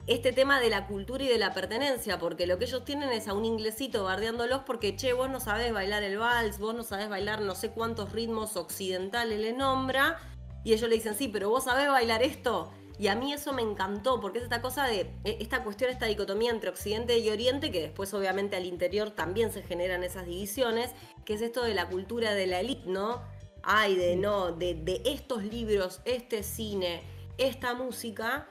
este 0.09 0.33
tema 0.33 0.59
de 0.59 0.71
la 0.71 0.87
cultura 0.87 1.23
y 1.23 1.29
de 1.29 1.37
la 1.37 1.53
pertenencia, 1.53 2.19
porque 2.19 2.47
lo 2.47 2.59
que 2.59 2.65
ellos 2.65 2.85
tienen 2.85 3.11
es 3.11 3.29
a 3.29 3.35
un 3.35 3.45
inglesito 3.45 4.05
bardeándolos 4.05 4.63
porque, 4.65 4.97
che, 4.97 5.13
vos 5.13 5.29
no 5.29 5.39
sabés 5.39 5.71
bailar 5.73 6.03
el 6.03 6.17
vals, 6.17 6.59
vos 6.59 6.75
no 6.75 6.83
sabés 6.83 7.11
bailar 7.11 7.43
no 7.43 7.55
sé 7.55 7.71
cuántos 7.71 8.13
ritmos 8.13 8.57
occidentales 8.57 9.39
le 9.39 9.53
nombra, 9.53 10.19
y 10.65 10.73
ellos 10.73 10.89
le 10.89 10.97
dicen, 10.97 11.15
sí, 11.15 11.29
pero 11.29 11.51
vos 11.51 11.65
sabés 11.65 11.89
bailar 11.89 12.23
esto. 12.23 12.73
Y 12.99 13.07
a 13.09 13.15
mí 13.15 13.33
eso 13.33 13.53
me 13.53 13.63
encantó, 13.63 14.21
porque 14.21 14.39
es 14.39 14.45
esta 14.45 14.61
cosa 14.61 14.87
de, 14.87 15.11
e, 15.25 15.37
esta 15.41 15.63
cuestión, 15.63 15.91
esta 15.91 16.07
dicotomía 16.07 16.51
entre 16.51 16.71
Occidente 16.71 17.19
y 17.19 17.29
Oriente, 17.29 17.71
que 17.71 17.83
después 17.83 18.13
obviamente 18.15 18.57
al 18.57 18.67
interior 18.67 19.11
también 19.11 19.53
se 19.53 19.63
generan 19.63 20.03
esas 20.05 20.27
divisiones, 20.27 20.91
que 21.25 21.35
es 21.35 21.43
esto 21.43 21.63
de 21.63 21.75
la 21.75 21.89
cultura 21.89 22.35
de 22.35 22.47
la 22.47 22.61
élite, 22.61 22.89
¿no? 22.89 23.23
Ay, 23.63 23.95
de 23.95 24.17
no, 24.17 24.53
de, 24.53 24.75
de 24.75 25.03
estos 25.05 25.45
libros, 25.45 26.01
este 26.07 26.43
cine, 26.43 27.03
esta 27.37 27.75
música, 27.75 28.49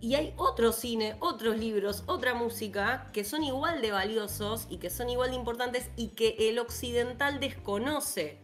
y 0.00 0.14
hay 0.14 0.34
otro 0.36 0.72
cine, 0.72 1.16
otros 1.20 1.56
libros, 1.58 2.02
otra 2.06 2.34
música 2.34 3.08
que 3.12 3.24
son 3.24 3.42
igual 3.42 3.80
de 3.80 3.92
valiosos 3.92 4.66
y 4.68 4.76
que 4.76 4.90
son 4.90 5.08
igual 5.08 5.30
de 5.30 5.36
importantes 5.36 5.90
y 5.96 6.08
que 6.08 6.36
el 6.38 6.58
occidental 6.58 7.40
desconoce. 7.40 8.38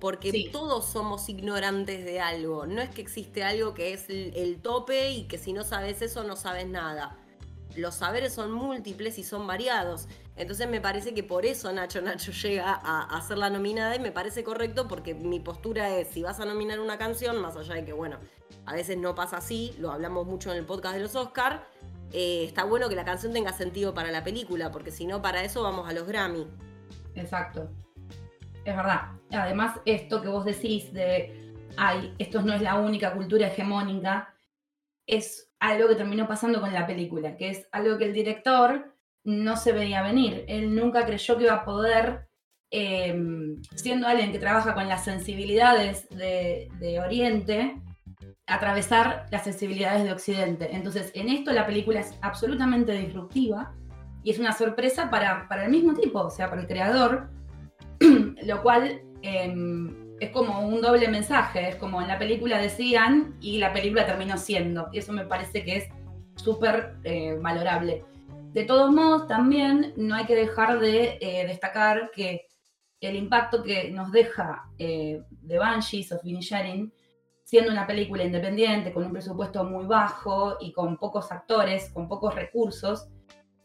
Porque 0.00 0.48
todos 0.52 0.84
somos 0.84 1.28
ignorantes 1.28 2.04
de 2.04 2.20
algo. 2.20 2.66
No 2.66 2.80
es 2.80 2.88
que 2.90 3.00
existe 3.00 3.42
algo 3.42 3.74
que 3.74 3.92
es 3.94 4.08
el, 4.08 4.60
tope 4.62 5.10
y 5.10 5.24
que 5.24 5.38
si 5.38 5.52
no 5.52 5.64
sabes 5.64 6.02
eso 6.02 6.22
no 6.22 6.36
sabes 6.36 6.68
nada. 6.68 7.18
Los 7.78 7.94
saberes 7.94 8.32
son 8.32 8.52
múltiples 8.52 9.18
y 9.18 9.24
son 9.24 9.46
variados. 9.46 10.08
Entonces 10.36 10.68
me 10.68 10.80
parece 10.80 11.14
que 11.14 11.22
por 11.22 11.46
eso 11.46 11.72
Nacho 11.72 12.02
Nacho 12.02 12.32
llega 12.32 12.72
a, 12.82 13.16
a 13.16 13.20
ser 13.22 13.38
la 13.38 13.50
nominada 13.50 13.96
y 13.96 14.00
me 14.00 14.12
parece 14.12 14.44
correcto 14.44 14.88
porque 14.88 15.14
mi 15.14 15.40
postura 15.40 15.96
es, 15.96 16.08
si 16.08 16.22
vas 16.22 16.40
a 16.40 16.44
nominar 16.44 16.80
una 16.80 16.98
canción, 16.98 17.40
más 17.40 17.56
allá 17.56 17.74
de 17.74 17.84
que, 17.84 17.92
bueno, 17.92 18.18
a 18.66 18.74
veces 18.74 18.98
no 18.98 19.14
pasa 19.14 19.38
así, 19.38 19.74
lo 19.78 19.90
hablamos 19.90 20.26
mucho 20.26 20.50
en 20.50 20.58
el 20.58 20.66
podcast 20.66 20.96
de 20.96 21.02
los 21.02 21.16
Oscar, 21.16 21.66
eh, 22.12 22.44
está 22.44 22.64
bueno 22.64 22.88
que 22.88 22.96
la 22.96 23.04
canción 23.04 23.32
tenga 23.32 23.52
sentido 23.52 23.94
para 23.94 24.10
la 24.10 24.24
película, 24.24 24.70
porque 24.70 24.90
si 24.90 25.06
no, 25.06 25.20
para 25.22 25.42
eso 25.42 25.62
vamos 25.62 25.88
a 25.88 25.92
los 25.92 26.06
Grammy. 26.06 26.46
Exacto. 27.14 27.70
Es 28.64 28.76
verdad. 28.76 29.12
Además, 29.30 29.80
esto 29.84 30.22
que 30.22 30.28
vos 30.28 30.44
decís 30.44 30.92
de, 30.92 31.54
ay, 31.76 32.14
esto 32.18 32.42
no 32.42 32.54
es 32.54 32.62
la 32.62 32.76
única 32.76 33.12
cultura 33.12 33.46
hegemónica, 33.46 34.34
es 35.06 35.47
algo 35.60 35.88
que 35.88 35.96
terminó 35.96 36.28
pasando 36.28 36.60
con 36.60 36.72
la 36.72 36.86
película, 36.86 37.36
que 37.36 37.50
es 37.50 37.68
algo 37.72 37.98
que 37.98 38.04
el 38.06 38.12
director 38.12 38.94
no 39.24 39.56
se 39.56 39.72
veía 39.72 40.02
venir. 40.02 40.44
Él 40.48 40.74
nunca 40.74 41.04
creyó 41.04 41.36
que 41.36 41.44
iba 41.44 41.54
a 41.54 41.64
poder, 41.64 42.28
em, 42.70 43.60
siendo 43.74 44.06
alguien 44.06 44.32
que 44.32 44.38
trabaja 44.38 44.74
con 44.74 44.88
las 44.88 45.04
sensibilidades 45.04 46.08
de, 46.10 47.00
Oriente, 47.04 47.76
atravesar 48.46 49.26
las 49.30 49.44
sensibilidades 49.44 50.04
de 50.04 50.12
Occidente. 50.12 50.68
Entonces, 50.72 51.10
en 51.14 51.28
esto 51.28 51.52
la 51.52 51.66
película 51.66 52.00
es 52.00 52.14
absolutamente 52.22 52.92
disruptiva 52.92 53.74
y 54.22 54.30
es 54.30 54.38
una 54.38 54.52
sorpresa 54.52 55.10
para, 55.10 55.48
para 55.48 55.64
el 55.64 55.70
mismo 55.70 55.94
tipo, 55.94 56.20
o 56.20 56.30
sea, 56.30 56.48
para 56.48 56.62
el 56.62 56.66
creador, 56.66 57.30
lo 58.00 58.62
cual 58.62 59.02
em, 59.22 60.07
es 60.20 60.30
como 60.30 60.60
un 60.60 60.80
doble 60.80 61.08
mensaje, 61.08 61.68
es 61.68 61.76
como 61.76 62.00
en 62.02 62.08
la 62.08 62.18
película 62.18 62.58
decían 62.58 63.36
y 63.40 63.58
la 63.58 63.72
película 63.72 64.06
terminó 64.06 64.36
siendo, 64.36 64.88
y 64.92 64.98
eso 64.98 65.12
me 65.12 65.24
parece 65.24 65.64
que 65.64 65.76
es 65.76 65.88
súper 66.36 66.96
eh, 67.04 67.36
valorable. 67.40 68.04
De 68.52 68.64
todos 68.64 68.92
modos, 68.92 69.26
también 69.28 69.92
no 69.96 70.14
hay 70.14 70.24
que 70.26 70.34
dejar 70.34 70.80
de 70.80 71.18
eh, 71.20 71.46
destacar 71.46 72.10
que 72.14 72.46
el 73.00 73.14
impacto 73.14 73.62
que 73.62 73.90
nos 73.90 74.10
deja 74.10 74.64
eh, 74.78 75.22
The 75.46 75.58
Banshees 75.58 76.12
of 76.12 76.24
Inisherin 76.24 76.92
siendo 77.44 77.72
una 77.72 77.86
película 77.86 78.24
independiente, 78.24 78.92
con 78.92 79.04
un 79.04 79.12
presupuesto 79.12 79.64
muy 79.64 79.86
bajo 79.86 80.58
y 80.60 80.70
con 80.70 80.98
pocos 80.98 81.32
actores, 81.32 81.90
con 81.94 82.06
pocos 82.06 82.34
recursos, 82.34 83.08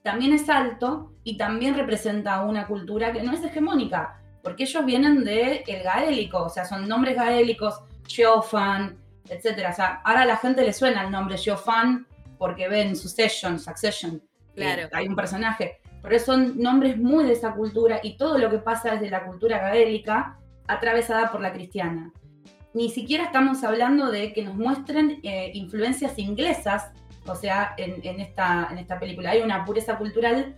también 0.03 0.31
es 0.31 0.47
alto 0.49 1.13
y 1.25 1.35
también 1.35 1.75
representa 1.75 2.43
una 2.43 2.65
cultura 2.65 3.11
que 3.11 3.23
no 3.23 3.33
es 3.33 3.43
hegemónica, 3.43 4.22
porque 4.43 4.63
ellos 4.63 4.85
vienen 4.85 5.23
del 5.23 5.63
el 5.65 5.83
gaélico, 5.83 6.43
o 6.43 6.49
sea, 6.49 6.65
son 6.65 6.87
nombres 6.87 7.15
gaélicos, 7.15 7.81
Geofan, 8.07 8.97
etc. 9.29 9.67
O 9.71 9.73
sea, 9.73 10.01
ahora 10.03 10.21
a 10.21 10.25
la 10.25 10.37
gente 10.37 10.63
le 10.63 10.73
suena 10.73 11.03
el 11.03 11.11
nombre 11.11 11.37
Geofan 11.37 12.05
porque 12.37 12.67
ven 12.67 12.95
Succession, 12.95 13.57
Succession, 13.57 14.21
claro. 14.53 14.89
hay 14.91 15.07
un 15.07 15.15
personaje, 15.15 15.79
pero 16.01 16.19
son 16.19 16.59
nombres 16.59 16.97
muy 16.97 17.23
de 17.25 17.33
esa 17.33 17.53
cultura 17.53 17.99
y 18.03 18.17
todo 18.17 18.37
lo 18.37 18.49
que 18.51 18.59
pasa 18.59 18.93
es 18.93 19.01
de 19.01 19.09
la 19.09 19.25
cultura 19.25 19.57
gaélica 19.57 20.37
atravesada 20.67 21.31
por 21.31 21.41
la 21.41 21.51
cristiana 21.51 22.11
ni 22.73 22.89
siquiera 22.89 23.25
estamos 23.25 23.63
hablando 23.63 24.11
de 24.11 24.33
que 24.33 24.43
nos 24.43 24.55
muestren 24.55 25.19
eh, 25.23 25.51
influencias 25.53 26.17
inglesas, 26.17 26.91
o 27.25 27.35
sea, 27.35 27.75
en, 27.77 28.19
esta, 28.19 28.67
en 28.71 28.79
esta 28.79 28.99
película. 28.99 29.31
Hay 29.31 29.41
una 29.41 29.63
pureza 29.63 29.97
cultural 29.97 30.55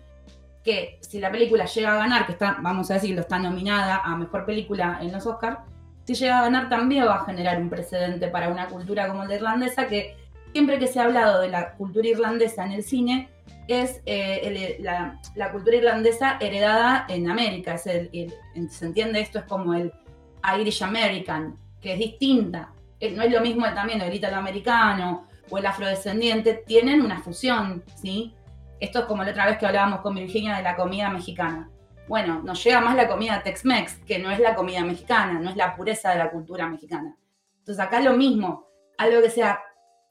que 0.66 0.98
si 1.02 1.20
la 1.20 1.32
película 1.32 1.66
llega 1.66 1.94
a 1.94 1.98
ganar, 1.98 2.26
que 2.26 2.32
está, 2.32 2.58
vamos 2.60 2.90
a 2.90 2.96
decirlo, 2.96 3.22
está 3.22 3.38
nominada 3.38 4.02
a 4.04 4.18
Mejor 4.18 4.46
Película 4.46 4.98
en 5.00 5.12
los 5.12 5.26
Oscars, 5.28 5.60
si 6.06 6.16
llega 6.16 6.40
a 6.40 6.42
ganar 6.44 6.70
también 6.70 7.06
va 7.06 7.16
a 7.16 7.26
generar 7.26 7.62
un 7.62 7.70
precedente 7.70 8.28
para 8.28 8.50
una 8.50 8.68
cultura 8.68 9.08
como 9.08 9.26
la 9.26 9.36
irlandesa, 9.36 9.88
que 9.88 10.18
siempre 10.52 10.80
que 10.80 10.88
se 10.88 11.00
ha 11.00 11.04
hablado 11.04 11.42
de 11.42 11.50
la 11.50 11.74
cultura 11.74 12.08
irlandesa 12.08 12.66
en 12.66 12.72
el 12.74 12.84
cine, 12.84 13.30
es 13.68 14.02
eh, 14.06 14.78
la, 14.82 15.52
cultura 15.52 15.78
irlandesa 15.78 16.38
heredada 16.40 17.06
en 17.10 17.30
América. 17.30 17.76
Es 17.76 17.84
se 17.84 18.86
entiende 18.86 19.20
esto, 19.20 19.40
es 19.40 19.46
como 19.46 19.74
el 19.74 19.92
Irish 20.60 20.84
American, 20.84 21.58
que 21.82 21.94
es 21.94 22.00
distinta. 22.00 22.72
Eh, 23.00 23.12
no 23.12 23.24
es 23.24 23.32
lo 23.32 23.42
mismo 23.42 23.66
también 23.74 24.02
el 24.02 24.14
italoamericano 24.14 25.28
o 25.50 25.58
el 25.58 25.66
afrodescendiente, 25.66 26.64
tienen 26.66 27.02
una 27.02 27.20
fusión, 27.20 27.84
¿sí? 27.96 28.34
Esto 28.86 29.00
es 29.00 29.06
como 29.06 29.24
la 29.24 29.32
otra 29.32 29.48
vez 29.48 29.58
que 29.58 29.66
hablábamos 29.66 30.02
con 30.02 30.14
Virginia 30.14 30.58
de 30.58 30.62
la 30.62 30.76
comida 30.76 31.10
mexicana. 31.10 31.72
Bueno, 32.08 32.44
nos 32.44 32.64
llega 32.64 32.82
más 32.82 32.96
la 32.96 33.08
comida 33.08 33.42
Tex-Mex, 33.42 34.06
que 34.06 34.20
no 34.20 34.30
es 34.30 34.40
la 34.40 34.54
comida 34.54 34.82
mexicana, 34.82 35.40
no 35.40 35.50
es 35.50 35.56
la 35.56 35.76
pureza 35.76 36.12
de 36.12 36.20
la 36.20 36.30
cultura 36.30 36.70
mexicana. 36.70 37.18
Entonces 37.58 37.84
acá 37.84 38.00
lo 38.00 38.14
mismo, 38.14 38.68
algo 39.00 39.24
que 39.24 39.32
sea 39.32 39.60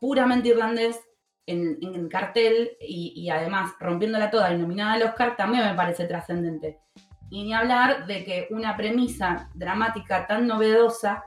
puramente 0.01 0.49
irlandés 0.49 1.01
en, 1.47 1.79
el 1.81 2.09
cartel 2.09 2.73
y, 2.81 3.13
y, 3.15 3.31
además 3.31 3.75
rompiéndola 3.79 4.29
toda 4.29 4.53
y 4.53 4.59
nominada 4.59 4.95
al 4.95 5.05
Oscar 5.05 5.37
también 5.37 5.65
me 5.65 5.75
parece 5.75 6.07
trascendente. 6.07 6.81
Y 7.31 7.45
ni 7.45 7.55
hablar 7.55 8.09
de 8.09 8.25
que 8.25 8.49
una 8.51 8.77
premisa 8.77 9.51
dramática 9.55 10.27
tan 10.27 10.49
novedosa 10.49 11.23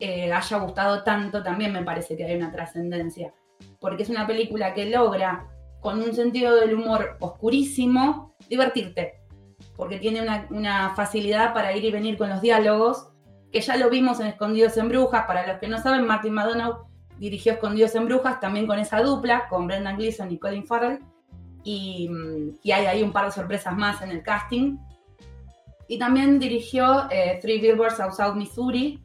eh, 0.00 0.32
haya 0.32 0.58
gustado 0.58 1.04
tanto, 1.04 1.44
también 1.44 1.72
me 1.72 1.84
parece 1.84 2.16
que 2.16 2.24
hay 2.24 2.34
una 2.34 2.50
trascendencia. 2.50 3.32
Porque 3.78 4.02
es 4.02 4.08
una 4.08 4.26
película 4.26 4.74
que 4.74 4.86
logra, 4.86 5.46
con 5.80 6.02
un 6.02 6.14
sentido 6.14 6.54
del 6.56 6.74
humor 6.74 7.16
oscurísimo, 7.20 8.34
divertirte. 8.48 9.14
Porque 9.76 9.98
tiene 9.98 10.22
una, 10.50 10.94
facilidad 10.94 11.54
para 11.54 11.76
ir 11.76 11.84
y 11.84 11.90
venir 11.90 12.16
con 12.18 12.28
los 12.28 12.40
diálogos, 12.40 13.08
que 13.52 13.60
ya 13.60 13.76
lo 13.76 13.88
vimos 13.90 14.20
en 14.20 14.26
Escondidos 14.26 14.76
en 14.76 14.88
Brujas. 14.88 15.26
Para 15.26 15.46
los 15.46 15.58
que 15.58 15.68
no 15.68 15.80
saben, 15.80 16.06
Martin 16.06 16.34
McDonough 16.34 16.86
dirigió 17.18 17.52
Escondidos 17.52 17.94
en 17.94 18.06
Brujas 18.06 18.40
también 18.40 18.66
con 18.66 18.78
esa 18.78 19.00
dupla, 19.00 19.48
con 19.48 19.66
Brendan 19.66 19.96
Gleeson 19.96 20.30
y 20.30 20.38
Colin 20.38 20.66
Farrell. 20.66 20.98
Y, 21.64 22.10
y 22.62 22.72
hay 22.72 22.86
ahí 22.86 23.02
un 23.02 23.12
par 23.12 23.26
de 23.26 23.32
sorpresas 23.32 23.76
más 23.76 24.02
en 24.02 24.10
el 24.10 24.22
casting. 24.22 24.76
Y 25.86 25.98
también 25.98 26.38
dirigió 26.38 27.08
eh, 27.10 27.38
Three 27.40 27.60
Billboards 27.60 28.00
Outside 28.00 28.34
Missouri, 28.34 29.00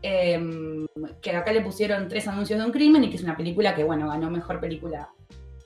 Em, 0.00 0.86
que 1.20 1.32
acá 1.32 1.52
le 1.52 1.60
pusieron 1.60 2.06
tres 2.06 2.28
anuncios 2.28 2.58
de 2.60 2.64
un 2.64 2.70
crimen 2.70 3.02
y 3.02 3.10
que 3.10 3.16
es 3.16 3.22
una 3.22 3.36
película 3.36 3.74
que, 3.74 3.82
bueno, 3.82 4.08
ganó 4.08 4.30
mejor 4.30 4.60
película 4.60 5.10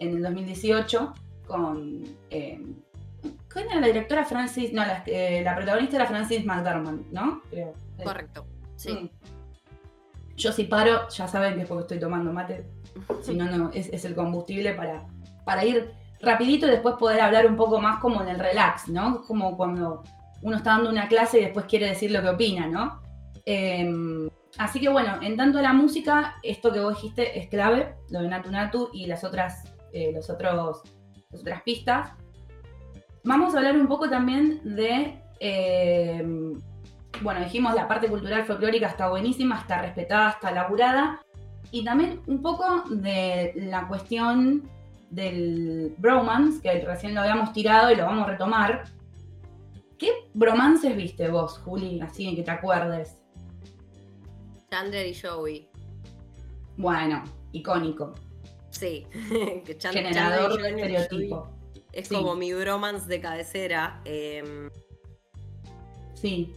en 0.03 0.17
el 0.17 0.23
2018 0.23 1.15
con... 1.47 2.05
Eh, 2.31 2.61
¿Quién 3.49 3.71
era 3.71 3.81
la 3.81 3.87
directora 3.87 4.25
Francis? 4.25 4.73
No, 4.73 4.85
la, 4.85 5.03
eh, 5.07 5.43
la, 5.45 5.55
protagonista 5.55 5.97
era 5.97 6.07
Francis 6.07 6.45
McDormand, 6.45 7.13
¿no? 7.13 7.43
Creo. 7.51 7.75
Correcto, 8.03 8.47
sí. 8.77 8.93
Mm. 8.93 9.11
Yo 10.37 10.53
si 10.53 10.65
paro, 10.65 11.09
ya 11.09 11.29
saben 11.29 11.55
que 11.55 11.63
es 11.63 11.69
porque 11.69 11.83
estoy 11.83 12.01
tomando 12.01 12.33
mate. 12.33 12.65
si 13.21 13.35
no, 13.35 13.45
no, 13.45 13.71
es, 13.73 14.05
el 14.05 14.15
combustible 14.15 14.73
para, 14.73 15.05
para 15.45 15.65
ir 15.65 15.93
rapidito 16.21 16.67
y 16.67 16.71
después 16.71 16.97
poder 16.97 17.21
hablar 17.21 17.47
un 17.47 17.57
poco 17.57 17.81
más 17.81 18.01
como 18.01 18.23
en 18.23 18.29
el 18.29 18.39
relax, 18.39 18.89
¿no? 18.89 19.23
Como 19.23 19.57
cuando 19.57 20.03
uno 20.43 20.57
está 20.57 20.71
dando 20.71 20.91
una 20.91 21.09
clase 21.09 21.39
y 21.39 21.45
después 21.45 21.67
quiere 21.67 21.89
decir 21.89 22.11
lo 22.11 22.23
que 22.23 22.31
opina, 22.31 22.67
¿no? 22.67 23.01
Em, 23.45 24.29
así 24.59 24.81
que 24.81 24.89
bueno, 24.89 25.21
en 25.23 25.37
tanto 25.37 25.61
la 25.61 25.73
música, 25.73 26.37
esto 26.43 26.73
que 26.73 26.81
vos 26.81 26.95
dijiste 26.95 27.39
es 27.39 27.49
clave, 27.49 27.95
lo 28.11 28.23
de 28.23 28.29
Natu 28.29 28.51
Natu 28.51 28.91
y 28.93 29.07
las 29.07 29.25
otras, 29.25 29.72
eh, 29.93 30.13
los 30.15 30.29
otros, 30.31 30.83
las 31.31 31.41
otras 31.41 31.63
pistas. 31.63 32.13
Vamos 33.25 33.55
a 33.55 33.59
hablar 33.59 33.77
un 33.77 33.87
poco 33.87 34.09
también 34.09 34.61
de, 34.65 35.23
em, 35.41 36.61
bueno, 37.21 37.41
dijimos 37.41 37.75
la 37.75 37.87
parte 37.87 38.09
cultural 38.09 38.45
folclórica 38.45 38.89
está 38.89 39.09
buenísima, 39.09 39.59
está 39.59 39.81
respetada, 39.81 40.31
está 40.31 40.51
laburada, 40.51 41.21
y 41.71 41.85
también 41.85 42.21
un 42.27 42.43
poco 42.43 42.85
de 42.91 43.53
la 43.57 43.87
cuestión 43.89 44.69
del 45.11 45.95
bromance, 45.99 46.61
que 46.61 46.85
recién 46.85 47.15
lo 47.15 47.21
habíamos 47.21 47.53
tirado 47.53 47.91
y 47.91 47.97
lo 47.97 48.05
vamos 48.05 48.27
a 48.27 48.31
retomar. 48.31 48.85
¿Qué 49.99 50.11
bromances 50.35 50.97
viste 50.97 51.29
vos, 51.29 51.59
Juli, 51.59 52.01
así 52.01 52.27
en 52.27 52.37
que 52.37 52.43
te 52.43 52.51
acuerdes? 52.51 53.19
Chandler 54.71 55.07
y 55.07 55.15
Joey. 55.15 55.69
Bueno, 56.77 57.23
icónico. 57.53 58.15
Sí, 58.83 59.07
que 59.65 59.77
Generador 59.79 60.61
de 60.61 60.71
estereotipo. 60.71 61.49
Es 61.93 62.09
como 62.09 62.35
mi 62.35 62.53
bromance 62.53 63.07
de 63.07 63.21
cabecera. 63.21 64.03
Em, 64.05 64.71
sí. 66.15 66.53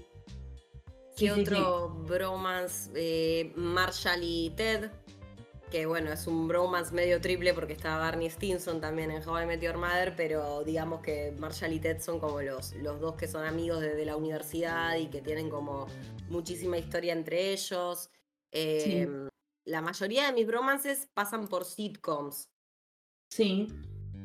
¿Qué 1.15 1.31
otro 1.31 1.89
bromance? 1.89 2.89
Eh, 2.95 3.53
Marshall 3.55 4.21
y 4.23 4.49
Ted. 4.57 4.89
Que 5.69 5.85
bueno, 5.85 6.11
es 6.11 6.25
un 6.25 6.47
bromance 6.47 6.95
medio 6.95 7.21
triple 7.21 7.53
porque 7.53 7.73
está 7.73 7.95
Barney 7.99 8.31
Stinson 8.31 8.81
también 8.81 9.11
en 9.11 9.27
How 9.27 9.41
I 9.41 9.45
Met 9.45 9.61
Your 9.61 9.77
Mother, 9.77 10.15
pero 10.17 10.63
digamos 10.63 11.01
que 11.01 11.31
Marshall 11.37 11.73
y 11.73 11.79
Ted 11.79 12.01
son 12.01 12.19
como 12.19 12.41
los, 12.41 12.73
los 12.73 12.99
dos 12.99 13.13
que 13.17 13.27
son 13.27 13.45
amigos 13.45 13.81
desde 13.81 14.03
la 14.03 14.15
universidad 14.15 14.97
y 14.97 15.07
que 15.11 15.21
tienen 15.21 15.51
como 15.51 15.85
muchísima 16.29 16.79
historia 16.79 17.13
entre 17.13 17.51
ellos. 17.53 18.09
Em, 18.51 19.29
la 19.65 19.81
mayoría 19.81 20.27
de 20.27 20.33
mis 20.33 20.47
bromances 20.47 21.09
pasan 21.13 21.47
por 21.47 21.65
sitcoms. 21.65 22.49
Sí. 23.29 23.67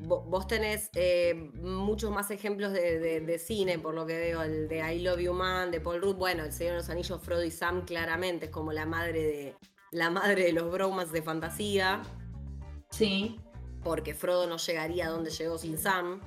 Vos 0.03 0.46
tenés 0.46 0.88
eh, 0.94 1.35
muchos 1.35 2.11
más 2.11 2.31
ejemplos 2.31 2.72
de, 2.72 3.38
cine, 3.38 3.79
por 3.79 3.94
lo 3.94 4.07
que 4.07 4.16
veo, 4.16 4.42
el 4.42 4.66
de 4.66 4.94
I 4.94 5.00
Love 5.00 5.20
You 5.20 5.35
Man, 5.35 5.70
de 5.70 5.81
Paul 5.81 6.00
Rudd, 6.00 6.16
bueno, 6.16 6.44
El 6.44 6.53
Señor 6.53 6.72
de 6.72 6.79
los 6.79 6.88
Anillos, 6.88 7.22
Frodo 7.22 7.44
y 7.44 7.50
Sam, 7.50 7.85
claramente 7.85 8.46
es 8.46 8.50
como 8.50 8.72
la 8.72 8.87
madre 8.87 9.22
de 9.22 9.57
la 9.92 10.09
madre 10.09 10.44
de 10.44 10.53
los 10.53 10.70
bromas 10.70 11.12
de 11.12 11.20
fantasía. 11.20 12.03
Sí. 12.90 13.38
Porque 13.83 14.14
Frodo 14.14 14.46
no 14.46 14.57
llegaría 14.57 15.07
a 15.07 15.11
donde 15.11 15.31
llegó 15.31 15.59
sin 15.59 15.76
Sam. 15.76 16.20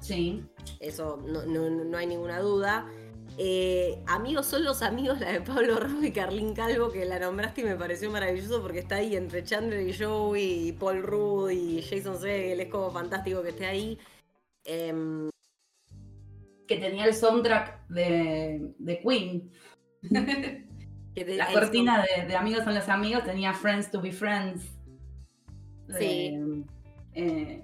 Sí. 0.00 0.44
Eso 0.78 1.16
no 1.16 1.98
hay 1.98 2.06
ninguna 2.06 2.38
duda. 2.38 2.88
Eh, 3.38 4.02
amigos 4.06 4.46
son 4.46 4.64
los 4.64 4.80
amigos, 4.82 5.20
la 5.20 5.30
de 5.30 5.40
Pablo 5.42 5.78
Rojo 5.78 6.02
y 6.02 6.10
Carlín 6.10 6.54
Calvo, 6.54 6.90
que 6.90 7.04
la 7.04 7.18
nombraste 7.18 7.60
y 7.60 7.64
me 7.64 7.76
pareció 7.76 8.10
maravilloso 8.10 8.62
porque 8.62 8.78
está 8.78 8.96
ahí 8.96 9.14
entre 9.14 9.44
Chandler 9.44 9.86
y 9.86 9.92
Joey, 9.92 10.68
y 10.68 10.72
Paul 10.72 11.02
Rudd 11.02 11.50
y 11.50 11.82
Jason 11.82 12.18
Segel, 12.18 12.60
es 12.60 12.68
como 12.70 12.90
fantástico 12.90 13.42
que 13.42 13.50
esté 13.50 13.66
ahí. 13.66 13.98
Em, 14.64 15.28
que 16.66 16.76
tenía 16.78 17.04
el 17.04 17.14
soundtrack 17.14 17.86
de, 17.88 18.74
de 18.78 19.00
Queen. 19.00 19.50
la 21.14 21.52
cortina 21.52 22.04
de, 22.26 22.36
Amigos 22.36 22.64
son 22.64 22.74
los 22.74 22.88
amigos 22.88 23.24
tenía 23.24 23.52
Friends 23.52 23.90
to 23.90 24.00
be 24.00 24.12
Friends. 24.12 24.64
sí. 25.98 26.64
Eh, 27.14 27.62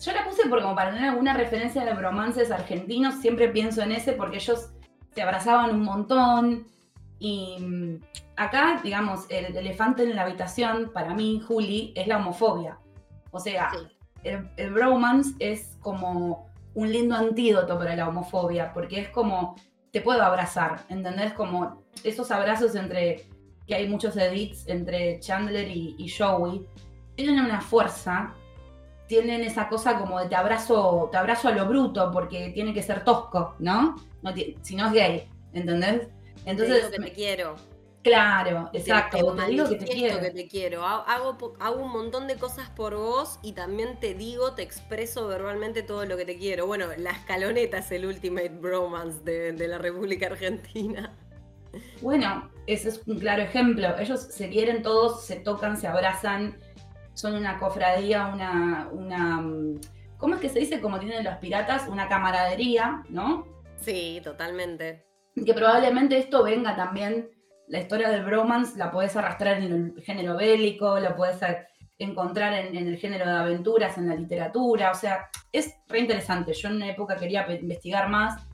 yo 0.00 0.12
la 0.12 0.24
puse 0.24 0.48
porque 0.48 0.64
como 0.64 0.74
para 0.74 0.92
tener 0.92 1.10
alguna 1.10 1.34
referencia 1.34 1.84
de 1.84 1.94
romances 1.94 2.50
argentinos, 2.50 3.20
siempre 3.20 3.48
pienso 3.48 3.82
en 3.82 3.92
ese 3.92 4.12
porque 4.12 4.36
ellos 4.36 4.70
se 5.14 5.22
abrazaban 5.22 5.74
un 5.74 5.82
montón. 5.82 6.66
Y 7.18 7.56
mm, 7.60 8.00
acá, 8.36 8.80
digamos, 8.82 9.26
el 9.30 9.56
elefante 9.56 10.02
en 10.02 10.16
la 10.16 10.22
habitación, 10.22 10.90
para 10.92 11.14
mí, 11.14 11.40
Juli, 11.46 11.92
es 11.96 12.06
la 12.06 12.18
homofobia. 12.18 12.78
O 13.30 13.40
sea, 13.40 13.70
el, 14.22 14.48
el 14.56 14.72
bromance 14.72 15.34
es 15.38 15.76
como 15.80 16.48
un 16.74 16.92
lindo 16.92 17.14
antídoto 17.14 17.78
para 17.78 17.96
la 17.96 18.08
homofobia, 18.08 18.72
porque 18.72 19.00
es 19.00 19.08
como, 19.10 19.56
te 19.92 20.00
puedo 20.00 20.22
abrazar, 20.22 20.84
¿entendés? 20.88 21.32
Como 21.34 21.84
esos 22.02 22.30
abrazos 22.30 22.74
entre, 22.74 23.26
que 23.66 23.74
hay 23.74 23.88
muchos 23.88 24.16
edits 24.16 24.66
entre 24.68 25.20
Chandler 25.20 25.68
y, 25.68 25.94
y 25.98 26.08
Joey, 26.08 26.66
tienen 27.14 27.40
una 27.40 27.60
fuerza, 27.60 28.34
tienen 29.06 29.42
esa 29.42 29.68
cosa 29.68 29.98
como 29.98 30.20
de 30.20 30.28
te 30.28 30.34
abrazo, 30.34 31.08
te 31.10 31.18
abrazo 31.18 31.48
a 31.48 31.52
lo 31.52 31.66
bruto, 31.66 32.10
porque 32.12 32.50
tiene 32.50 32.72
que 32.72 32.82
ser 32.82 33.04
tosco, 33.04 33.54
¿no? 33.58 33.96
no 34.22 34.32
si 34.62 34.76
no 34.76 34.86
es 34.86 34.92
gay, 34.92 35.28
¿entendés? 35.52 36.08
Entonces, 36.46 36.90
te 36.90 36.96
que 36.96 37.02
te 37.04 37.12
quiero. 37.12 37.56
Claro, 38.04 38.68
exacto. 38.74 39.34
Te, 39.34 39.46
digo 39.46 39.66
que 39.66 39.76
te 39.76 39.86
quiero. 39.86 40.20
que 40.20 40.30
te 40.30 40.46
quiero. 40.46 40.84
Hago, 40.84 41.56
hago 41.58 41.82
un 41.82 41.90
montón 41.90 42.26
de 42.26 42.36
cosas 42.36 42.68
por 42.68 42.94
vos 42.94 43.38
y 43.42 43.52
también 43.52 43.98
te 43.98 44.12
digo, 44.12 44.52
te 44.52 44.62
expreso 44.62 45.26
verbalmente 45.26 45.82
todo 45.82 46.04
lo 46.04 46.18
que 46.18 46.26
te 46.26 46.36
quiero. 46.36 46.66
Bueno, 46.66 46.88
la 46.98 47.12
escaloneta 47.12 47.78
es 47.78 47.90
el 47.92 48.04
ultimate 48.04 48.50
bromance 48.50 49.22
de, 49.24 49.68
la 49.68 49.78
República 49.78 50.26
Argentina. 50.26 51.14
Bueno, 52.02 52.50
ese 52.66 52.90
es 52.90 53.00
un 53.06 53.18
claro 53.18 53.42
ejemplo. 53.42 53.98
Ellos 53.98 54.20
se 54.20 54.50
quieren 54.50 54.82
todos, 54.82 55.24
se 55.24 55.36
tocan, 55.36 55.78
se 55.78 55.86
abrazan, 55.86 56.58
son 57.14 57.34
una 57.34 57.58
cofradía, 57.58 58.26
una, 58.26 58.88
una 58.92 59.42
¿cómo 60.18 60.34
es 60.34 60.40
que 60.40 60.48
se 60.48 60.60
dice 60.60 60.80
como 60.80 60.98
tienen 60.98 61.24
los 61.24 61.36
piratas? 61.36 61.88
Una 61.88 62.08
camaradería, 62.08 63.02
¿no? 63.08 63.46
Sí, 63.80 64.20
totalmente. 64.22 65.06
Que 65.34 65.54
probablemente 65.54 66.18
esto 66.18 66.44
venga 66.44 66.76
también 66.76 67.28
la 67.68 67.80
historia 67.80 68.10
del 68.10 68.24
bromance 68.24 68.78
la 68.78 68.90
puedes 68.90 69.16
arrastrar 69.16 69.58
en 69.58 69.94
el 69.96 70.02
género 70.02 70.36
bélico, 70.36 70.98
la 70.98 71.16
puedes 71.16 71.38
encontrar 71.98 72.52
en, 72.52 72.76
el 72.76 72.98
género 72.98 73.26
de 73.26 73.36
aventuras, 73.36 73.96
en 73.98 74.08
la 74.08 74.14
literatura, 74.14 74.90
o 74.90 74.94
sea, 74.94 75.28
es 75.52 75.74
re 75.88 76.00
interesante. 76.00 76.52
Yo 76.52 76.68
en 76.68 76.76
una 76.76 76.90
época 76.90 77.16
quería 77.16 77.46
investigar 77.60 78.08
más, 78.08 78.46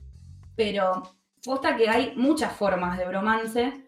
pero 0.55 1.03
posta 1.43 1.75
que 1.75 1.89
hay 1.89 2.13
muchas 2.15 2.53
formas 2.53 2.97
de 2.97 3.05
bromance. 3.05 3.85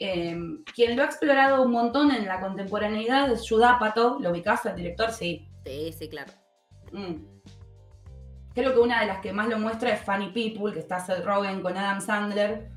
Em, 0.00 0.64
quien 0.74 0.96
lo 0.96 1.02
ha 1.02 1.06
explorado 1.06 1.62
un 1.62 1.70
montón 1.70 2.10
en 2.10 2.26
la 2.26 2.40
contemporaneidad 2.40 3.30
es 3.30 3.48
Judapato, 3.48 4.18
¿lo 4.20 4.30
ubicás 4.30 4.66
al 4.66 4.76
director? 4.76 5.12
Sí. 5.12 5.48
Sí, 5.64 5.92
sí, 5.92 6.08
claro. 6.08 6.32
Mm. 6.92 7.24
Creo 8.54 8.72
que 8.72 8.80
una 8.80 9.00
de 9.00 9.06
las 9.06 9.18
que 9.18 9.32
más 9.32 9.48
lo 9.48 9.58
muestra 9.58 9.90
es 9.90 10.00
Funny 10.00 10.30
People, 10.30 10.72
que 10.72 10.80
está 10.80 11.00
Seth 11.00 11.24
Rogen 11.24 11.60
con 11.60 11.76
Adam 11.76 12.00
Sandler 12.00 12.70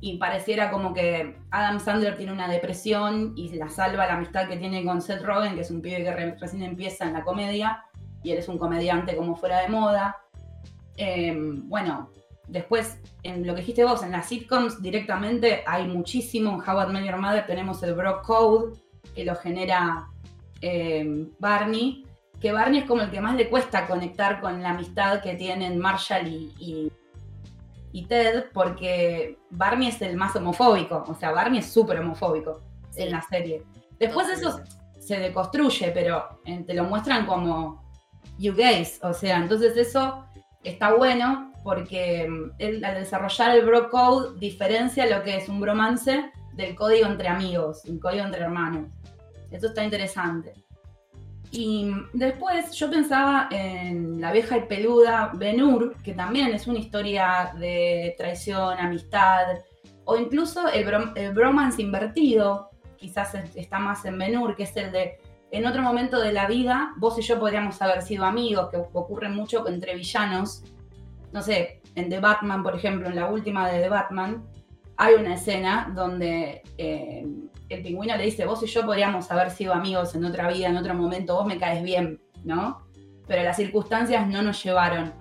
y 0.00 0.18
pareciera 0.18 0.70
como 0.70 0.92
que 0.92 1.36
Adam 1.50 1.78
Sandler 1.78 2.16
tiene 2.16 2.32
una 2.32 2.48
depresión 2.48 3.34
y 3.36 3.54
la 3.54 3.68
salva 3.68 4.06
la 4.06 4.14
amistad 4.14 4.48
que 4.48 4.56
tiene 4.56 4.84
con 4.84 5.00
Seth 5.00 5.22
Rogen, 5.22 5.54
que 5.54 5.60
es 5.60 5.70
un 5.70 5.80
pibe 5.80 6.02
que 6.02 6.34
recién 6.34 6.62
empieza 6.62 7.04
en 7.04 7.12
la 7.12 7.22
comedia 7.22 7.84
y 8.22 8.32
él 8.32 8.38
es 8.38 8.48
un 8.48 8.58
comediante 8.58 9.16
como 9.16 9.36
fuera 9.36 9.60
de 9.60 9.68
moda. 9.68 10.16
Em, 10.96 11.68
bueno, 11.68 12.10
después, 12.52 12.98
en 13.22 13.46
lo 13.46 13.54
que 13.54 13.60
dijiste 13.60 13.84
vos, 13.84 14.02
en 14.02 14.12
las 14.12 14.28
sitcoms 14.28 14.80
directamente 14.80 15.64
hay 15.66 15.86
muchísimo. 15.88 16.52
En 16.52 16.68
How 16.68 16.88
I 16.88 16.92
Met 16.92 17.04
Your 17.04 17.16
Mother 17.16 17.46
tenemos 17.46 17.82
el 17.82 17.94
Bro 17.94 18.22
Code, 18.22 18.78
que 19.14 19.24
lo 19.24 19.34
genera 19.34 20.08
em, 20.60 21.30
Barney, 21.38 22.06
que 22.40 22.52
Barney 22.52 22.80
es 22.80 22.86
como 22.86 23.02
el 23.02 23.10
que 23.10 23.20
más 23.20 23.36
le 23.36 23.48
cuesta 23.48 23.86
conectar 23.86 24.40
con 24.40 24.62
la 24.62 24.70
amistad 24.70 25.20
que 25.22 25.34
tienen 25.34 25.78
Marshall 25.78 26.26
y 26.26 26.92
y 27.92 28.06
Ted 28.06 28.46
porque 28.52 29.38
Barney 29.50 29.88
es 29.88 30.00
el 30.02 30.16
más 30.16 30.34
homofóbico, 30.34 31.04
o 31.06 31.14
sea, 31.14 31.30
Barney 31.30 31.60
es 31.60 31.72
súper 31.72 32.00
homofóbico 32.00 32.62
en 32.96 33.10
la 33.10 33.22
serie. 33.22 33.62
Después 33.98 34.28
eso 34.28 34.60
se 34.98 35.18
deconstruye, 35.18 35.90
pero 35.92 36.40
eh, 36.44 36.64
te 36.66 36.74
lo 36.74 36.84
muestran 36.84 37.26
como 37.26 37.82
you 38.38 38.54
gays, 38.54 38.98
o 39.02 39.12
sea, 39.12 39.36
entonces 39.36 39.76
eso 39.76 40.24
está 40.64 40.94
bueno 40.94 41.51
porque 41.62 42.28
mm, 42.28 42.52
él, 42.58 42.84
al 42.84 42.94
desarrollar 42.94 43.56
el 43.56 43.64
bro 43.64 43.88
code 43.90 44.38
diferencia 44.38 45.06
lo 45.06 45.22
que 45.22 45.36
es 45.36 45.48
un 45.48 45.60
bromance 45.60 46.30
del 46.54 46.74
código 46.74 47.06
entre 47.06 47.28
amigos, 47.28 47.84
un 47.86 47.98
código 47.98 48.24
entre 48.24 48.42
hermanos. 48.42 48.88
Eso 49.50 49.68
está 49.68 49.84
interesante. 49.84 50.54
Y 51.50 51.92
después 52.14 52.72
yo 52.72 52.90
pensaba 52.90 53.48
en 53.50 54.20
La 54.20 54.32
vieja 54.32 54.56
y 54.56 54.62
peluda 54.62 55.32
Ben-Hur, 55.34 55.96
que 56.02 56.14
también 56.14 56.48
es 56.54 56.66
una 56.66 56.78
historia 56.78 57.52
de 57.58 58.14
traición, 58.16 58.78
amistad, 58.78 59.58
o 60.04 60.16
incluso 60.16 60.66
el, 60.68 61.32
bromance 61.34 61.82
invertido, 61.82 62.70
quizás 62.96 63.34
está 63.54 63.78
más 63.78 64.04
en 64.06 64.18
Ben-Hur, 64.18 64.56
que 64.56 64.62
es 64.62 64.76
el 64.76 64.92
de 64.92 65.18
en 65.50 65.66
otro 65.66 65.82
momento 65.82 66.18
de 66.18 66.32
la 66.32 66.46
vida 66.46 66.94
vos 66.96 67.18
y 67.18 67.22
yo 67.22 67.38
podríamos 67.38 67.80
haber 67.82 68.00
sido 68.00 68.24
amigos, 68.24 68.70
que 68.70 68.78
ocurre 68.78 69.28
mucho 69.28 69.68
entre 69.68 69.94
villanos. 69.94 70.64
No 71.32 71.42
sé, 71.42 71.80
en 71.94 72.08
The 72.08 72.20
Batman, 72.20 72.62
por 72.62 72.76
ejemplo, 72.76 73.08
en 73.08 73.16
la 73.16 73.30
última 73.30 73.70
de 73.70 73.80
The 73.80 73.88
Batman, 73.88 74.44
hay 74.96 75.14
una 75.14 75.34
escena 75.34 75.92
donde 75.94 76.62
eh, 76.78 77.26
el 77.68 77.82
pingüino 77.82 78.16
le 78.16 78.24
dice, 78.24 78.44
vos 78.44 78.62
y 78.62 78.66
yo 78.66 78.84
podríamos 78.84 79.30
haber 79.30 79.50
sido 79.50 79.72
amigos 79.72 80.14
en 80.14 80.24
otra 80.24 80.48
vida, 80.50 80.68
en 80.68 80.76
otro 80.76 80.94
momento, 80.94 81.34
vos 81.34 81.46
me 81.46 81.58
caes 81.58 81.82
bien, 81.82 82.20
¿no? 82.44 82.86
Pero 83.26 83.42
las 83.42 83.56
circunstancias 83.56 84.26
no 84.28 84.42
nos 84.42 84.62
llevaron. 84.62 85.12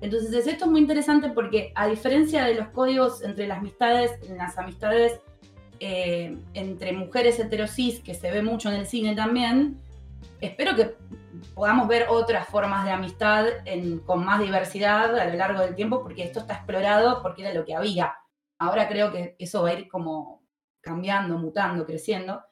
Entonces 0.00 0.46
esto 0.46 0.64
es 0.64 0.70
muy 0.70 0.80
interesante 0.80 1.28
porque 1.30 1.72
a 1.74 1.86
diferencia 1.86 2.44
de 2.44 2.54
los 2.54 2.68
códigos 2.68 3.22
entre 3.22 3.46
las 3.46 3.58
amistades, 3.58 4.12
en 4.28 4.38
las 4.38 4.56
amistades 4.56 5.20
eh, 5.78 6.36
entre 6.54 6.92
mujeres 6.92 7.38
heterosis, 7.38 8.00
que 8.00 8.14
se 8.14 8.30
ve 8.30 8.42
mucho 8.42 8.70
en 8.70 8.76
el 8.76 8.86
cine 8.86 9.14
también, 9.14 9.78
espero 10.40 10.74
que 10.74 10.94
podamos 11.54 11.88
ver 11.88 12.06
otras 12.08 12.48
formas 12.48 12.84
de 12.84 12.90
amistad 12.90 13.46
con 14.06 14.24
más 14.24 14.40
diversidad 14.40 15.18
a 15.18 15.24
lo 15.26 15.34
largo 15.34 15.60
del 15.60 15.74
tiempo, 15.74 16.02
porque 16.02 16.24
esto 16.24 16.40
está 16.40 16.54
explorado 16.54 17.22
porque 17.22 17.42
era 17.42 17.54
lo 17.54 17.64
que 17.64 17.74
había. 17.74 18.14
Ahora 18.58 18.88
creo 18.88 19.12
que 19.12 19.36
eso 19.38 19.62
va 19.62 19.70
a 19.70 19.74
ir 19.74 19.88
como 19.88 20.42
cambiando, 20.80 21.38
mutando, 21.38 21.86
creciendo, 21.86 22.42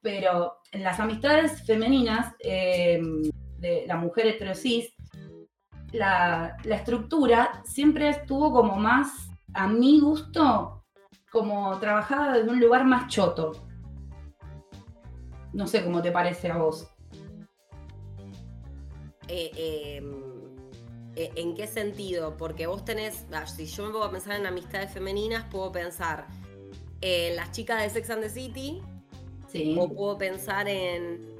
pero 0.00 0.58
en 0.72 0.82
las 0.82 1.00
amistades 1.00 1.64
femeninas 1.66 2.34
em, 2.38 3.22
de 3.58 3.84
la 3.86 3.96
mujer 3.96 4.26
heterosis, 4.26 4.94
la, 5.92 6.56
la 6.64 6.76
estructura 6.76 7.62
siempre 7.64 8.08
estuvo 8.08 8.52
como 8.52 8.76
más, 8.76 9.28
a 9.54 9.66
mi 9.66 10.00
gusto, 10.00 10.84
como 11.30 11.78
trabajada 11.78 12.34
desde 12.34 12.50
un 12.50 12.60
lugar 12.60 12.84
más 12.84 13.08
choto. 13.08 13.52
No 15.52 15.66
sé 15.66 15.84
cómo 15.84 16.00
te 16.00 16.12
parece 16.12 16.50
a 16.50 16.58
vos. 16.58 16.88
Eh, 19.32 19.96
em, 19.96 20.30
eh, 21.14 21.30
¿En 21.36 21.54
qué 21.54 21.68
sentido? 21.68 22.36
Porque 22.36 22.66
vos 22.66 22.84
tenés, 22.84 23.24
ah, 23.32 23.46
si 23.46 23.66
yo 23.66 23.86
me 23.86 23.92
puedo 23.92 24.10
pensar 24.10 24.40
en 24.40 24.46
amistades 24.46 24.90
femeninas, 24.90 25.44
puedo 25.50 25.70
pensar 25.70 26.26
en 27.00 27.36
las 27.36 27.52
chicas 27.52 27.82
de 27.82 27.90
Sex 27.90 28.10
and 28.10 28.22
the 28.22 28.28
City. 28.28 28.82
Sí. 29.46 29.76
O 29.78 29.88
puedo 29.88 30.16
pensar 30.16 30.68
en, 30.68 31.36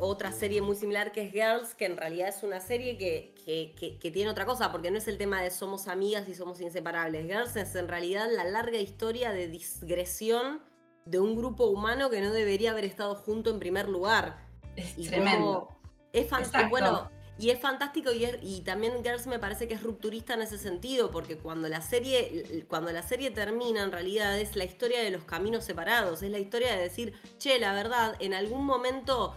otra 0.00 0.32
serie 0.32 0.62
muy 0.62 0.74
similar 0.74 1.12
que 1.12 1.22
es 1.22 1.32
Girls, 1.32 1.74
que 1.74 1.86
en 1.86 1.96
realidad 1.96 2.28
es 2.28 2.42
una 2.42 2.58
serie 2.58 2.98
que, 2.98 3.34
que, 3.44 4.10
tiene 4.10 4.30
otra 4.30 4.46
cosa, 4.46 4.72
porque 4.72 4.90
no 4.90 4.98
es 4.98 5.06
el 5.06 5.16
tema 5.16 5.40
de 5.42 5.50
somos 5.50 5.86
amigas 5.86 6.28
y 6.28 6.34
somos 6.34 6.60
inseparables. 6.60 7.24
Girls 7.26 7.54
es 7.54 7.74
en 7.76 7.86
realidad 7.86 8.26
la 8.34 8.44
larga 8.44 8.78
historia 8.78 9.30
de 9.30 9.46
digresión 9.46 10.60
de 11.04 11.20
un 11.20 11.36
grupo 11.36 11.66
humano 11.66 12.10
que 12.10 12.20
no 12.20 12.32
debería 12.32 12.72
haber 12.72 12.84
estado 12.84 13.14
junto 13.14 13.50
en 13.50 13.60
primer 13.60 13.88
lugar. 13.88 14.38
Es 14.74 14.96
tremendo. 14.96 15.68
es 16.12 16.28
fantástico. 16.28 16.70
Bueno, 16.70 17.10
y 17.42 17.50
es 17.50 17.58
fantástico 17.58 18.10
y, 18.12 18.60
también 18.60 19.02
Girls 19.02 19.26
me 19.26 19.40
parece 19.40 19.66
que 19.66 19.74
es 19.74 19.82
rupturista 19.82 20.34
en 20.34 20.42
ese 20.42 20.58
sentido, 20.58 21.10
porque 21.10 21.36
cuando 21.36 21.68
la, 21.68 21.82
serie, 21.82 22.64
cuando 22.68 22.92
la 22.92 23.02
serie 23.02 23.32
termina, 23.32 23.82
en 23.82 23.90
realidad 23.90 24.38
es 24.38 24.54
la 24.54 24.64
historia 24.64 25.02
de 25.02 25.10
los 25.10 25.24
caminos 25.24 25.64
separados, 25.64 26.22
es 26.22 26.30
la 26.30 26.38
historia 26.38 26.76
de 26.76 26.82
decir, 26.82 27.14
che, 27.38 27.58
la 27.58 27.72
verdad, 27.72 28.14
en 28.20 28.32
algún 28.32 28.64
momento 28.64 29.34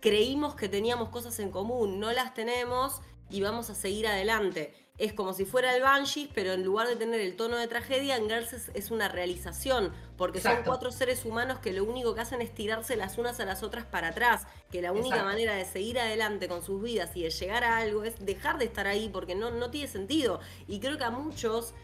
creímos 0.00 0.56
que 0.56 0.68
teníamos 0.68 1.08
cosas 1.08 1.38
en 1.38 1.50
común, 1.50 1.98
no 1.98 2.12
las 2.12 2.34
tenemos 2.34 3.00
y 3.30 3.40
vamos 3.40 3.70
a 3.70 3.74
seguir 3.74 4.06
adelante. 4.06 4.74
Es 4.98 5.12
como 5.12 5.32
si 5.32 5.44
fuera 5.44 5.76
el 5.76 5.82
Banshee, 5.82 6.28
pero 6.34 6.52
en 6.52 6.64
lugar 6.64 6.88
de 6.88 6.96
tener 6.96 7.20
el 7.20 7.36
tono 7.36 7.56
de 7.56 7.68
tragedia, 7.68 8.16
en 8.16 8.28
Girls 8.28 8.52
es, 8.74 8.90
una 8.90 9.08
realización, 9.08 9.92
porque 10.16 10.40
son 10.40 10.58
cuatro 10.64 10.90
seres 10.90 11.24
humanos 11.24 11.60
que 11.60 11.72
lo 11.72 11.84
único 11.84 12.16
que 12.16 12.20
hacen 12.20 12.42
es 12.42 12.52
tirarse 12.52 12.96
las 12.96 13.16
unas 13.16 13.38
a 13.38 13.44
las 13.44 13.62
otras 13.62 13.84
para 13.84 14.08
atrás, 14.08 14.46
que 14.72 14.82
la 14.82 14.90
única 14.90 15.22
manera 15.22 15.54
de 15.54 15.64
seguir 15.64 16.00
adelante 16.00 16.48
con 16.48 16.62
sus 16.62 16.82
vidas 16.82 17.16
y 17.16 17.22
de 17.22 17.30
llegar 17.30 17.62
a 17.62 17.78
algo 17.78 18.02
es 18.02 18.18
dejar 18.24 18.58
de 18.58 18.64
estar 18.64 18.88
ahí, 18.88 19.08
porque 19.08 19.36
no, 19.36 19.50
no 19.52 19.70
tiene 19.70 19.86
sentido. 19.86 20.40
Y 20.66 20.80
creo 20.80 20.98
que 20.98 21.04
a 21.04 21.10
muchos 21.10 21.74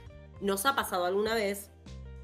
nos 0.40 0.66
ha 0.66 0.74
pasado 0.74 1.04
alguna 1.04 1.36
vez 1.36 1.70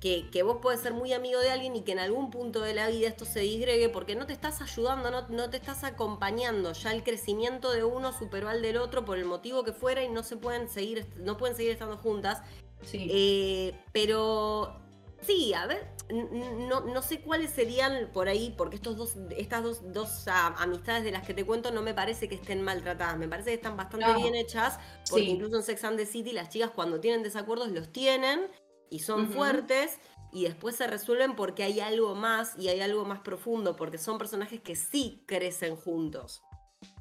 que, 0.00 0.42
vos 0.42 0.58
puedes 0.62 0.80
ser 0.80 0.94
muy 0.94 1.12
amigo 1.12 1.40
de 1.40 1.50
alguien 1.50 1.76
y 1.76 1.82
que 1.82 1.92
en 1.92 1.98
algún 1.98 2.30
punto 2.30 2.62
de 2.62 2.72
la 2.72 2.88
vida 2.88 3.08
esto 3.08 3.26
se 3.26 3.40
disgregue 3.40 3.90
porque 3.90 4.16
no 4.16 4.26
te 4.26 4.32
estás 4.32 4.62
ayudando, 4.62 5.10
no, 5.10 5.28
no 5.28 5.50
te 5.50 5.58
estás 5.58 5.84
acompañando. 5.84 6.72
Ya 6.72 6.92
el 6.92 7.02
crecimiento 7.02 7.70
de 7.70 7.84
uno 7.84 8.12
superó 8.12 8.48
al 8.48 8.62
del 8.62 8.78
otro 8.78 9.04
por 9.04 9.18
el 9.18 9.26
motivo 9.26 9.62
que 9.62 9.72
fuera 9.72 10.02
y 10.02 10.08
no 10.08 10.22
se 10.22 10.36
pueden 10.36 10.68
seguir, 10.70 11.06
no 11.18 11.36
pueden 11.36 11.54
seguir 11.54 11.72
estando 11.72 11.98
juntas. 11.98 12.42
Sí. 12.82 13.08
Eh, 13.10 13.78
pero 13.92 14.80
sí, 15.20 15.52
a 15.52 15.66
ver, 15.66 15.86
no, 16.10 16.80
no, 16.80 17.02
sé 17.02 17.20
cuáles 17.20 17.50
serían 17.50 18.08
por 18.10 18.28
ahí, 18.28 18.54
porque 18.56 18.76
estos 18.76 18.96
dos, 18.96 19.16
estas 19.36 19.62
dos, 19.62 19.92
dos 19.92 20.26
amistades 20.28 21.04
de 21.04 21.10
las 21.10 21.26
que 21.26 21.34
te 21.34 21.44
cuento 21.44 21.72
no 21.72 21.82
me 21.82 21.92
parece 21.92 22.26
que 22.26 22.36
estén 22.36 22.62
maltratadas, 22.62 23.18
me 23.18 23.28
parece 23.28 23.50
que 23.50 23.56
están 23.56 23.76
bastante 23.76 24.14
bien 24.14 24.34
hechas, 24.34 24.78
porque 25.10 25.26
incluso 25.26 25.56
en 25.56 25.62
Sex 25.62 25.84
and 25.84 25.98
the 25.98 26.06
City 26.06 26.32
las 26.32 26.48
chicas 26.48 26.70
cuando 26.70 27.00
tienen 27.00 27.22
desacuerdos 27.22 27.68
los 27.70 27.92
tienen 27.92 28.48
y 28.90 28.98
son 28.98 29.29
fuertes 29.29 29.98
y 30.33 30.44
después 30.44 30.76
se 30.76 30.87
resuelven 30.87 31.35
porque 31.35 31.62
hay 31.62 31.81
algo 31.81 32.14
más 32.14 32.57
y 32.59 32.68
hay 32.68 32.81
algo 32.81 33.05
más 33.05 33.20
profundo, 33.20 33.76
porque 33.76 33.98
son 33.98 34.18
personajes 34.18 34.61
que 34.61 34.76
sí 34.76 35.24
crecen 35.26 35.76
juntos. 35.76 36.42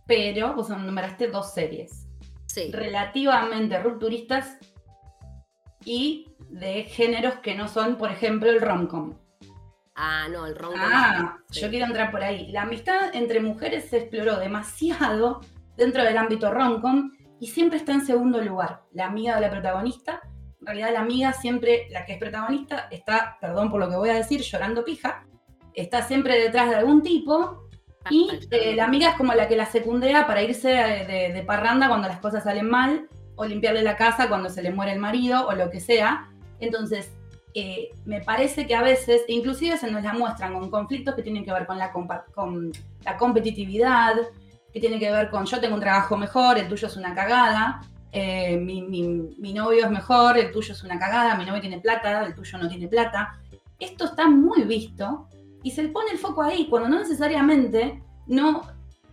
Pero 0.06 0.54
vos 0.54 0.70
nombraste 0.70 1.28
dos 1.28 1.54
series. 1.54 2.08
Sí. 2.48 2.72
Relativamente 2.72 3.80
rupturistas 3.80 4.58
y 5.86 6.34
de 6.50 6.84
géneros 6.84 7.36
que 7.36 7.56
no 7.56 7.68
son, 7.68 7.98
por 7.98 8.12
ejemplo, 8.12 8.50
el 8.50 8.62
romcom. 8.62 9.14
Ah, 9.96 10.28
no, 10.32 10.46
el 10.46 10.56
romcom. 10.56 10.80
Ah, 10.82 11.38
yo 11.52 11.70
quiero 11.70 11.86
entrar 11.86 12.10
por 12.10 12.24
ahí. 12.24 12.52
La 12.52 12.64
amistad 12.64 13.14
entre 13.14 13.42
mujeres 13.42 13.90
se 13.90 13.98
exploró 13.98 14.38
demasiado 14.38 15.42
dentro 15.78 16.04
del 16.04 16.18
ámbito 16.18 16.52
romcom 16.52 17.12
y 17.40 17.48
siempre 17.48 17.78
está 17.78 17.94
en 17.94 18.06
segundo 18.06 18.42
lugar. 18.42 18.84
La 18.92 19.06
amiga 19.06 19.36
de 19.36 19.42
la 19.42 19.52
protagonista 19.52 20.22
en 20.62 20.66
realidad 20.66 20.92
la 20.94 21.02
amiga 21.02 21.34
siempre, 21.34 21.88
la 21.90 22.06
que 22.06 22.14
es 22.14 22.20
protagonista, 22.20 22.88
está, 22.92 23.38
perdón 23.40 23.70
por 23.70 23.80
lo 23.80 23.90
que 23.90 23.96
voy 23.96 24.10
a 24.10 24.16
decir, 24.16 24.42
llorando 24.42 24.84
pija, 24.84 25.26
está 25.74 26.04
siempre 26.04 26.40
detrás 26.40 26.70
de 26.70 26.76
algún 26.76 27.02
tipo 27.02 27.70
y 28.10 28.30
eh, 28.52 28.76
la 28.76 28.86
amiga 28.86 29.10
es 29.10 29.16
como 29.16 29.34
la 29.34 29.48
que 29.48 29.56
la 29.56 29.66
secundea 29.66 30.26
para 30.26 30.42
irse 30.42 30.70
de, 30.70 31.44
parranda 31.46 31.88
cuando 31.88 32.08
las 32.08 32.20
cosas 32.20 32.44
salen 32.44 32.70
mal 32.70 33.08
o 33.36 33.46
limpiarle 33.46 33.84
la 33.84 33.96
casa 33.96 34.28
cuando 34.28 34.50
se 34.50 34.62
le 34.62 34.72
muere 34.72 34.94
el 34.94 35.00
marido 35.00 35.48
o 35.48 35.54
lo 35.54 35.70
que 35.70 35.80
sea. 35.80 36.30
Entonces, 36.60 37.12
eh, 37.54 37.90
me 38.06 38.22
parece 38.22 38.68
que 38.68 38.76
a 38.76 38.82
veces, 38.82 39.24
inclusive 39.28 39.78
se 39.78 39.90
nos 39.90 40.04
la 40.04 40.14
muestran 40.14 40.54
con 40.54 40.70
conflictos 40.70 41.16
que 41.16 41.24
tienen 41.24 41.46
que 41.46 41.54
ver 41.54 41.66
con 41.66 41.78
la, 41.78 41.92
con 41.92 42.72
la 43.04 43.18
competitividad, 43.18 44.16
que 44.74 44.80
tiene 44.80 45.00
que 45.00 45.12
ver 45.12 45.30
con 45.30 45.46
yo 45.46 45.60
tengo 45.60 45.76
un 45.76 45.82
trabajo 45.82 46.18
mejor, 46.18 46.58
el 46.58 46.68
tuyo 46.68 46.88
es 46.88 46.98
una 46.98 47.16
cagada, 47.16 47.82
eh, 48.12 48.58
mi, 48.58 49.54
novio 49.54 49.86
es 49.86 49.92
mejor, 49.92 50.38
el 50.38 50.52
tuyo 50.52 50.74
es 50.74 50.84
una 50.84 50.98
cagada, 50.98 51.36
mi 51.36 51.46
novio 51.46 51.62
tiene 51.62 51.80
plata, 51.80 52.26
el 52.26 52.34
tuyo 52.34 52.58
no 52.58 52.68
tiene 52.68 52.88
plata. 52.88 53.40
Esto 53.80 54.06
está 54.06 54.28
muy 54.28 54.64
visto 54.64 55.28
y 55.64 55.72
se 55.72 55.88
pone 55.90 56.12
el 56.12 56.18
foco 56.18 56.42
ahí 56.42 56.68
cuando 56.70 56.90
no 56.90 57.00
necesariamente 57.00 58.02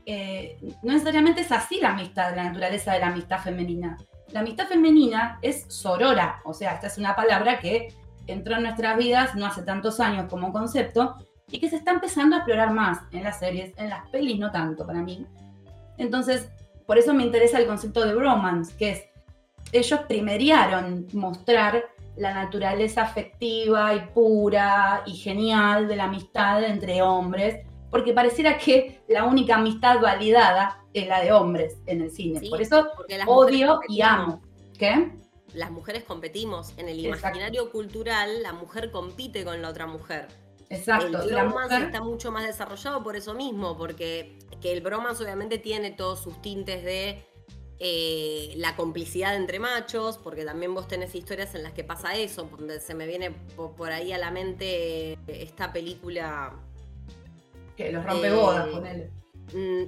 eh, 0.07 0.59
no 0.83 0.93
necesariamente 0.93 1.41
es 1.43 1.53
así 1.53 1.81
la 1.81 1.91
amistad, 1.91 2.35
la 2.35 2.45
naturaleza 2.45 2.93
de 2.93 3.01
la 3.01 3.09
amistad 3.09 3.41
femenina. 3.41 3.97
La 4.33 4.41
amistad 4.41 4.67
femenina 4.67 5.39
es 5.43 5.67
sorora, 5.69 6.41
o 6.45 6.53
sea, 6.53 6.75
esta 6.75 6.89
es 6.89 6.99
una 6.99 7.15
palabra 7.15 7.61
que 7.61 7.89
entró 8.27 8.57
en 8.57 8.63
nuestras 8.63 8.97
vidas 8.97 9.35
no 9.37 9.47
hace 9.47 9.63
tantos 9.63 10.01
años 10.01 10.27
como 10.29 10.53
concepto 10.53 11.17
y 11.49 11.61
que 11.61 11.71
se 11.71 11.77
está 11.77 11.93
empezando 11.93 12.35
a 12.35 12.39
explorar 12.41 12.73
más 12.73 13.01
en 13.13 13.23
las 13.23 13.39
series, 13.39 13.73
en 13.77 13.91
las 13.91 14.09
pelis 14.11 14.39
no 14.39 14.51
tanto 14.51 14.87
para 14.87 15.03
mí. 15.03 15.27
Entonces, 15.97 16.51
por 16.87 16.99
eso 16.99 17.13
me 17.13 17.25
interesa 17.25 17.59
el 17.59 17.67
concepto 17.67 18.05
de 18.07 18.15
bromance, 18.15 18.75
que 18.77 18.91
es, 18.91 19.05
ellos 19.73 20.01
primeriaron 20.09 21.07
mostrar 21.13 21.85
la 22.17 22.33
naturaleza 22.33 23.03
afectiva 23.03 23.95
y 23.95 24.01
pura 24.15 25.03
y 25.07 25.15
genial 25.15 25.89
de 25.89 25.97
la 25.97 26.05
amistad 26.05 26.65
entre 26.65 27.03
hombres, 27.03 27.67
porque 27.91 28.13
pareciera 28.13 28.57
que 28.57 29.01
la 29.09 29.25
única 29.25 29.57
amistad 29.57 30.01
validada 30.01 30.85
es 30.93 31.07
la 31.07 31.21
de 31.21 31.33
hombres 31.33 31.77
en 31.87 32.03
el 32.03 32.11
cine. 32.11 32.41
Por 32.49 32.63
eso 32.63 32.89
odio 33.27 33.81
y 33.89 34.01
amo. 34.01 34.41
¿Qué? 34.79 35.13
Las 35.53 35.71
mujeres 35.71 36.05
competimos. 36.05 36.73
En 36.77 36.89
el 36.89 37.01
imaginario 37.01 37.71
cultural, 37.71 38.43
la 38.43 38.53
mujer 38.53 38.91
compite 38.91 39.45
con 39.45 39.61
la 39.63 39.71
otra 39.71 39.87
mujer. 39.87 40.29
Exacto. 40.71 41.23
El 41.23 41.33
bromance 41.33 41.77
está 41.77 42.01
mucho 42.03 42.33
más 42.33 42.47
desarrollado 42.47 43.03
por 43.03 43.17
eso 43.17 43.35
mismo, 43.35 43.77
porque 43.77 44.39
que 44.61 44.73
el 44.73 44.81
bromance 44.81 45.23
obviamente 45.23 45.59
tiene 45.59 45.91
todos 45.91 46.21
sus 46.21 46.41
tintes 46.43 46.85
de 46.85 47.25
eh, 47.79 48.55
la 48.57 48.75
complicidad 48.75 49.37
entre 49.37 49.59
machos, 49.59 50.19
porque 50.19 50.45
también 50.45 50.75
vos 50.75 50.89
tenés 50.89 51.15
historias 51.15 51.55
en 51.55 51.63
las 51.63 51.73
que 51.73 51.85
pasa 51.85 52.17
eso, 52.17 52.49
donde 52.57 52.81
se 52.81 52.95
me 52.95 53.07
viene 53.07 53.33
por, 53.55 53.93
ahí 53.93 54.13
a 54.13 54.19
la 54.19 54.31
mente 54.31 55.19
esta 55.27 55.73
película. 55.73 56.55
Que 57.77 57.93
los 57.93 58.05
rompe 58.05 58.33
bodas, 58.33 58.69
con 58.69 58.87
él. 58.87 59.11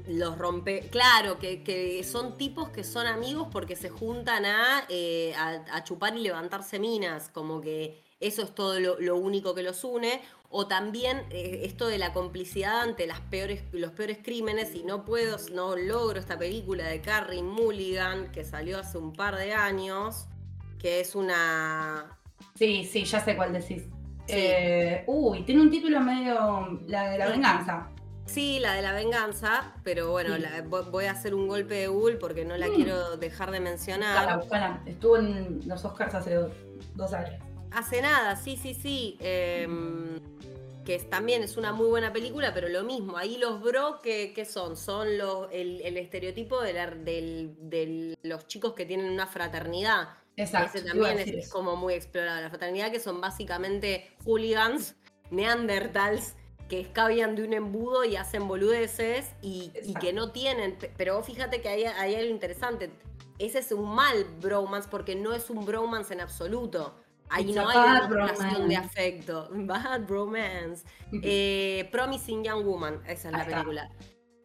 Los 0.07 0.38
rompe, 0.38 0.88
claro, 0.88 1.38
que, 1.38 2.05
son 2.05 2.37
tipos 2.37 2.69
que 2.69 2.85
son 2.85 3.07
amigos 3.07 3.49
porque 3.51 3.75
se 3.75 3.88
juntan 3.88 4.45
a, 4.45 4.85
eh, 4.88 5.35
a, 5.35 5.83
chupar 5.83 6.17
y 6.17 6.21
levantarse 6.21 6.79
minas, 6.79 7.29
como 7.31 7.61
que 7.61 8.05
eso 8.21 8.43
es 8.43 8.55
todo 8.55 8.79
lo, 8.79 9.17
único 9.17 9.55
que 9.55 9.62
los 9.62 9.83
une, 9.85 10.21
o 10.50 10.66
también 10.66 11.24
eh, 11.30 11.61
esto 11.64 11.88
de 11.88 11.98
la 11.98 12.12
complicidad 12.12 12.80
ante 12.80 13.06
las 13.06 13.20
peores, 13.20 13.62
los 13.72 13.92
peores 13.92 14.18
crímenes, 14.22 14.74
y 14.74 14.82
no 14.82 15.04
puedo, 15.04 15.37
no 15.52 15.76
logro 15.76 16.18
esta 16.18 16.38
película 16.38 16.87
de 16.87 17.00
Carrie 17.00 17.42
Mulligan, 17.42 18.30
que 18.32 18.44
salió 18.44 18.78
hace 18.78 18.96
un 18.98 19.12
par 19.12 19.37
de 19.37 19.52
años, 19.52 20.26
que 20.78 21.00
es 21.00 21.14
una... 21.14 22.18
Sí, 22.54 22.84
sí, 22.84 23.04
ya 23.04 23.20
sé 23.20 23.37
cuál 23.37 23.52
decís. 23.52 23.84
Eh, 24.26 25.04
uy, 25.06 25.42
tiene 25.42 25.62
un 25.62 25.70
título 25.70 26.00
medio, 26.00 26.80
la 26.87 27.11
de 27.11 27.18
la 27.18 27.28
venganza. 27.28 27.88
Sí, 28.26 28.58
la 28.61 28.74
de 28.74 28.82
la 28.82 28.92
venganza, 28.92 29.74
pero 29.82 30.11
bueno, 30.11 30.34
voy 30.90 31.06
a 31.06 31.12
hacer 31.12 31.34
un 31.34 31.48
golpe 31.48 31.74
de 31.74 31.88
Google 31.88 32.16
porque 32.16 32.44
no 32.44 32.56
la 32.56 32.68
mm. 32.68 32.74
quiero 32.74 33.16
dejar 33.16 33.50
de 33.50 33.61
mencionar. 33.61 34.40
Estuvo 34.84 35.16
en 35.16 35.61
los 35.66 35.84
Oscars 35.84 36.14
hace 36.14 36.38
dos 36.94 37.12
años. 37.14 37.47
Hace 37.70 38.02
nada, 38.02 38.37
sí, 38.37 38.57
sí, 38.57 38.74
sí. 38.74 39.16
Em, 39.20 40.18
que 40.88 40.98
también 41.00 41.42
es 41.42 41.59
una 41.59 41.72
muy 41.72 41.87
buena 41.88 42.14
película, 42.14 42.54
pero 42.54 42.68
lo 42.68 42.83
mismo. 42.83 43.18
Ahí 43.18 43.37
los 43.37 43.61
bro, 43.61 44.00
¿qué, 44.02 44.46
son? 44.50 44.74
Son 44.74 45.18
los, 45.18 45.48
el, 45.52 45.96
estereotipo 45.98 46.62
de, 46.62 48.16
los 48.22 48.46
chicos 48.46 48.72
que 48.72 48.87
tienen 48.87 49.11
una 49.12 49.26
fraternidad. 49.26 50.09
Exacto. 50.37 50.78
Ese 50.78 50.87
también 50.88 51.18
es, 51.18 51.50
como 51.50 51.76
muy 51.76 51.92
explorado. 51.92 52.40
La 52.40 52.48
fraternidad 52.48 52.90
que 52.90 53.00
son 53.00 53.20
básicamente 53.20 54.11
hooligans, 54.24 54.94
neandertals, 55.31 56.37
que 56.70 56.81
escabian 56.81 57.37
de 57.37 57.42
un 57.44 57.52
embudo 57.52 58.04
y 58.04 58.16
hacen 58.16 58.48
boludeces 58.48 59.26
y, 59.42 59.70
que 60.00 60.14
no 60.14 60.33
tienen. 60.33 60.78
Pero 60.96 61.22
fíjate 61.22 61.61
que 61.61 61.68
hay, 61.68 61.85
hay 61.85 62.14
algo 62.14 62.31
interesante. 62.31 62.90
Ese 63.38 63.59
es 63.59 63.72
un 63.72 63.94
mal 63.94 64.24
bromance 64.40 64.88
porque 64.90 65.14
no 65.14 65.35
es 65.35 65.50
un 65.50 65.66
bromance 65.66 66.14
en 66.14 66.22
absoluto 66.22 66.94
Ahí 67.31 67.53
no 67.53 67.69
hay 67.69 67.77
una 67.77 68.09
relación 68.09 68.69
de 68.69 68.77
afecto. 68.77 69.49
Bad 69.53 70.09
romance. 70.09 70.85
Eh, 71.23 71.88
Promising 71.93 72.45
Young 72.45 72.64
Woman, 72.64 73.03
esa 73.07 73.29
es 73.29 73.33
la 73.33 73.47
película. 73.47 73.91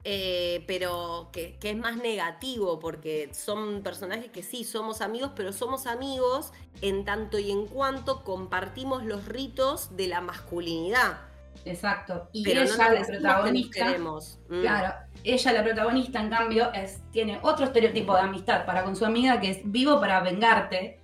Eh, 0.05 0.65
pero 0.67 1.29
que, 1.31 1.57
es 1.61 1.77
más 1.77 1.95
negativo 1.95 2.77
porque 2.79 3.29
son 3.33 3.83
personajes 3.83 4.29
que 4.31 4.43
sí 4.43 4.65
somos 4.65 4.99
amigos, 4.99 5.31
pero 5.33 5.53
somos 5.53 5.87
amigos 5.87 6.51
en 6.81 7.05
tanto 7.05 7.39
y 7.39 7.51
en 7.51 7.67
cuanto 7.67 8.23
compartimos 8.23 9.05
los 9.05 9.25
ritos 9.25 9.95
de 9.95 10.07
la 10.07 10.19
masculinidad. 10.19 11.21
Exacto. 11.63 12.27
Y 12.33 12.49
ella, 12.49 12.65
la 12.91 13.05
protagonista. 13.05 13.97
Mm. 13.97 14.61
Claro, 14.61 14.93
ella, 15.23 15.53
la 15.53 15.63
protagonista, 15.63 16.21
en 16.21 16.29
cambio, 16.29 16.73
es, 16.73 16.99
tiene 17.11 17.39
otro 17.41 17.65
estereotipo 17.65 18.13
de 18.13 18.21
amistad 18.21 18.65
para 18.65 18.83
con 18.83 18.97
su 18.97 19.05
amiga 19.05 19.39
que 19.39 19.51
es 19.51 19.59
vivo 19.63 20.01
para 20.01 20.19
vengarte 20.19 20.99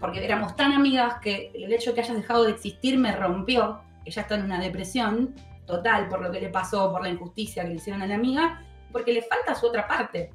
porque 0.00 0.24
éramos 0.24 0.56
tan 0.56 0.72
amigas 0.72 1.14
que 1.20 1.50
el 1.54 1.72
hecho 1.72 1.90
de 1.90 1.94
que 1.94 2.00
hayas 2.02 2.16
dejado 2.16 2.44
de 2.44 2.52
existir 2.52 2.98
me 2.98 3.12
rompió. 3.12 3.80
Ella 4.04 4.22
está 4.22 4.34
en 4.34 4.44
una 4.44 4.60
depresión 4.60 5.34
total 5.66 6.08
por 6.08 6.20
lo 6.20 6.30
que 6.30 6.40
le 6.40 6.48
pasó, 6.48 6.92
por 6.92 7.02
la 7.02 7.08
injusticia 7.08 7.62
que 7.62 7.70
le 7.70 7.74
hicieron 7.76 8.02
a 8.02 8.06
la 8.06 8.14
amiga, 8.14 8.62
porque 8.92 9.12
le 9.12 9.22
falta 9.22 9.54
su 9.54 9.66
otra 9.66 9.86
parte. 9.86 10.30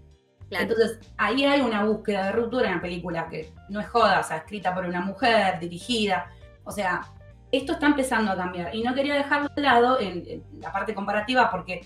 Entonces, 0.49 0.99
ahí 1.17 1.45
hay 1.45 1.61
una 1.61 1.83
búsqueda 1.83 2.25
de 2.25 2.31
ruptura 2.31 2.69
en 2.69 2.75
la 2.75 2.81
película 2.81 3.29
que 3.29 3.53
no 3.69 3.79
es 3.79 3.87
joda, 3.87 4.19
o 4.19 4.23
sea, 4.23 4.37
escrita 4.37 4.73
por 4.73 4.85
una 4.85 5.01
mujer, 5.01 5.59
dirigida. 5.59 6.31
O 6.63 6.71
sea, 6.71 7.01
esto 7.51 7.73
está 7.73 7.87
empezando 7.87 8.31
a 8.31 8.35
cambiar. 8.35 8.73
Y 8.73 8.83
no 8.83 8.93
quería 8.93 9.15
dejarlo 9.15 9.49
de 9.55 9.61
lado 9.61 9.99
en, 9.99 10.43
la 10.59 10.71
parte 10.71 10.93
comparativa 10.93 11.49
porque 11.51 11.81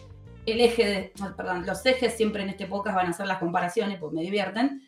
el 0.46 0.62
eje 0.62 0.86
de, 0.86 1.14
perdón, 1.36 1.66
los 1.66 1.86
ejes 1.86 2.16
siempre 2.16 2.44
en 2.44 2.50
este 2.50 2.66
podcast 2.66 2.96
van 2.96 3.08
a 3.08 3.14
ser 3.14 3.28
las 3.28 3.38
comparaciones, 3.38 4.00
pues 4.00 4.14
me 4.14 4.22
divierten. 4.22 4.82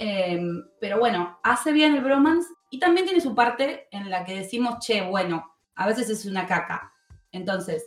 Em, 0.00 0.64
pero 0.80 1.00
bueno, 1.00 1.40
hace 1.42 1.72
bien 1.72 1.94
el 1.96 2.04
bromance 2.04 2.48
y 2.70 2.78
también 2.78 3.04
tiene 3.04 3.20
su 3.20 3.34
parte 3.34 3.88
en 3.90 4.08
la 4.10 4.24
que 4.24 4.36
decimos, 4.36 4.78
che, 4.78 5.02
bueno, 5.02 5.56
a 5.74 5.86
veces 5.86 6.08
es 6.08 6.24
una 6.24 6.46
caca. 6.46 6.92
Entonces, 7.32 7.84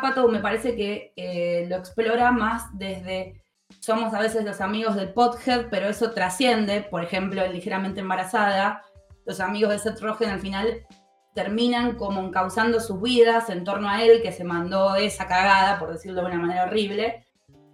Pato 0.00 0.28
me 0.28 0.38
parece 0.38 0.76
que 0.76 1.12
eh, 1.16 1.66
lo 1.68 1.76
explora 1.76 2.30
más 2.30 2.66
desde, 2.78 3.42
somos 3.80 4.14
a 4.14 4.20
veces 4.20 4.44
los 4.44 4.60
amigos 4.60 4.94
del 4.94 5.12
pothead, 5.12 5.66
pero 5.70 5.88
eso 5.88 6.12
trasciende, 6.12 6.82
por 6.82 7.02
ejemplo, 7.02 7.42
en 7.42 7.52
Ligeramente 7.52 8.00
Embarazada, 8.00 8.84
los 9.26 9.40
amigos 9.40 9.70
de 9.70 9.78
Seth 9.78 10.00
Rogen 10.00 10.30
al 10.30 10.40
final 10.40 10.86
terminan 11.34 11.96
como 11.96 12.20
encauzando 12.20 12.80
sus 12.80 13.02
vidas 13.02 13.50
en 13.50 13.64
torno 13.64 13.88
a 13.88 14.02
él, 14.02 14.22
que 14.22 14.32
se 14.32 14.44
mandó 14.44 14.96
esa 14.96 15.26
cagada, 15.26 15.78
por 15.78 15.92
decirlo 15.92 16.22
de 16.22 16.28
una 16.28 16.38
manera 16.38 16.64
horrible, 16.64 17.26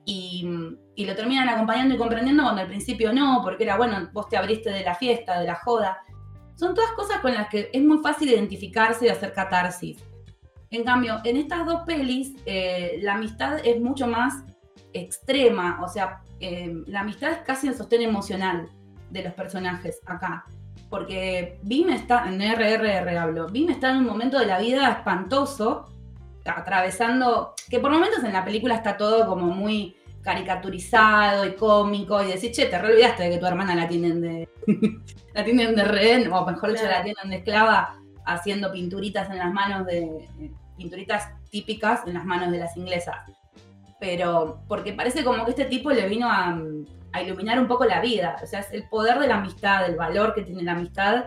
y, 0.05 0.47
y, 0.95 1.05
lo 1.05 1.15
terminan 1.15 1.49
acompañando 1.49 1.95
y 1.95 1.99
comprendiendo 1.99 2.43
cuando 2.43 2.63
al 2.63 2.69
principio 2.69 3.13
no, 3.13 3.41
porque 3.43 3.65
era, 3.65 3.77
bueno, 3.77 4.11
vos 4.13 4.29
te 4.29 4.37
abriste 4.37 4.71
de 4.71 4.83
la 4.83 4.95
fiesta, 4.95 5.41
de 5.41 5.47
la 5.47 5.57
joda. 5.57 5.99
Son 6.57 6.75
todas 6.75 6.93
cosas 6.93 7.19
con 7.21 7.35
las 7.35 7.49
que 7.49 7.71
es 7.73 7.83
muy 7.83 7.99
fácil 7.99 8.29
identificarse 8.29 9.07
y 9.07 9.09
hacer 9.09 9.33
catarsis. 9.33 10.03
En 10.71 10.85
cambio, 10.85 11.21
en 11.25 11.37
estas 11.37 11.67
dos 11.67 11.83
pelis, 11.87 12.35
eh, 12.47 12.99
la 13.03 13.15
amistad 13.15 13.59
es 13.65 13.81
mucho 13.81 14.07
más 14.07 14.45
extrema, 14.93 15.81
o 15.83 15.89
sea, 15.89 16.21
eh, 16.41 16.73
la 16.87 17.01
amistad 17.01 17.33
es 17.33 17.39
casi 17.39 17.69
el 17.69 17.75
sostén 17.75 18.03
emocional 18.03 18.69
de 19.11 19.23
los 19.23 19.33
personajes 19.35 20.01
acá 20.07 20.45
porque 20.95 21.59
Bim 21.63 21.91
está, 21.91 22.29
en 22.29 22.41
RRR 22.41 23.19
hablo, 23.19 23.49
Bim 23.49 23.69
está 23.69 23.91
en 23.91 23.97
un 23.97 24.07
momento 24.07 24.39
de 24.39 24.47
la 24.47 24.61
vida 24.61 24.93
espantoso, 24.93 25.93
atravesando, 26.45 27.55
que 27.69 27.79
por 27.79 27.91
momentos 27.91 28.23
en 28.25 28.33
la 28.33 28.45
película 28.45 28.75
está 28.75 28.97
todo 28.97 29.27
como 29.27 29.47
muy 29.47 29.97
caricaturizado 30.23 31.47
y 31.47 31.55
cómico, 31.55 32.23
y 32.23 32.29
decir, 32.29 32.51
che, 32.53 32.67
te 32.67 32.79
re 32.79 32.93
olvidaste 32.93 33.25
de 33.25 33.31
que 33.31 33.39
tu 33.39 33.47
hermana 33.47 33.75
la 33.75 33.87
tienen 33.87 34.21
de, 34.21 34.49
la 35.35 35.45
tienen 35.45 35.75
de 35.75 35.85
rehén, 35.85 36.33
o 36.33 36.47
mejor 36.47 36.73
dicho, 36.73 36.87
la 36.87 37.03
tienen 37.03 37.29
de 37.29 37.37
esclava, 37.37 37.97
haciendo 38.25 38.73
pinturitas 38.73 39.29
en 39.31 39.39
las 39.39 39.53
manos 39.53 39.87
de, 39.87 40.29
pinturitas 40.77 41.29
típicas 41.51 42.01
en 42.07 42.15
las 42.15 42.25
manos 42.25 42.51
de 42.51 42.59
las 42.59 42.77
inglesas. 42.77 43.17
Pero, 44.01 44.63
porque 44.67 44.93
parece 44.93 45.25
como 45.25 45.45
que 45.45 45.51
este 45.51 45.67
tipo 45.67 45.91
le 45.91 46.09
vino 46.09 46.29
a, 46.29 46.59
a 47.13 47.23
iluminar 47.23 47.59
un 47.61 47.69
poco 47.69 47.85
la 47.85 48.01
vida. 48.01 48.37
O 48.43 48.47
sea, 48.47 48.61
es 48.61 48.73
el 48.73 48.89
poder 48.89 49.19
de 49.19 49.29
la 49.29 49.37
amistad, 49.37 49.87
el 49.87 49.97
valor 49.97 50.35
que 50.35 50.43
tiene 50.43 50.63
la 50.63 50.73
amistad. 50.73 51.27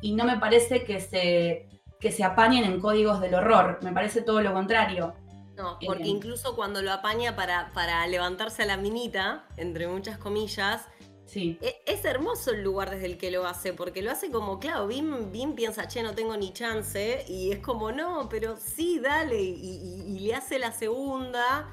Y 0.00 0.14
no 0.14 0.24
me 0.24 0.38
parece 0.38 0.84
que 0.84 1.00
se, 1.00 1.68
que 2.00 2.12
se 2.12 2.24
apañen 2.24 2.64
en 2.64 2.80
códigos 2.80 3.20
del 3.20 3.34
horror. 3.34 3.78
Me 3.82 3.92
parece 3.92 4.22
todo 4.22 4.40
lo 4.40 4.52
contrario. 4.52 5.14
No, 5.56 5.78
porque 5.84 6.04
eh, 6.04 6.08
incluso 6.08 6.54
cuando 6.54 6.82
lo 6.82 6.92
apaña 6.92 7.34
para, 7.34 7.72
para 7.72 8.06
levantarse 8.06 8.62
a 8.62 8.66
la 8.66 8.76
minita, 8.76 9.44
entre 9.56 9.88
muchas 9.88 10.18
comillas, 10.18 10.86
Sí. 11.28 11.58
E, 11.60 11.82
es, 11.84 12.06
hermoso 12.06 12.52
el 12.52 12.62
lugar 12.62 12.88
desde 12.88 13.04
el 13.04 13.18
que 13.18 13.30
lo 13.30 13.46
hace, 13.46 13.74
porque 13.74 14.00
lo 14.00 14.10
hace 14.10 14.30
como, 14.30 14.58
claro, 14.58 14.86
Bim, 14.86 15.30
Bim 15.30 15.54
piensa, 15.54 15.86
che, 15.86 16.02
no 16.02 16.14
tengo 16.14 16.34
ni 16.38 16.54
chance, 16.54 17.22
y 17.28 17.52
es 17.52 17.58
como, 17.58 17.92
no, 17.92 18.30
pero 18.30 18.56
sí, 18.56 18.98
dale, 18.98 19.38
y 19.38 20.18
le 20.20 20.34
hace 20.34 20.58
la 20.58 20.72
segunda, 20.72 21.68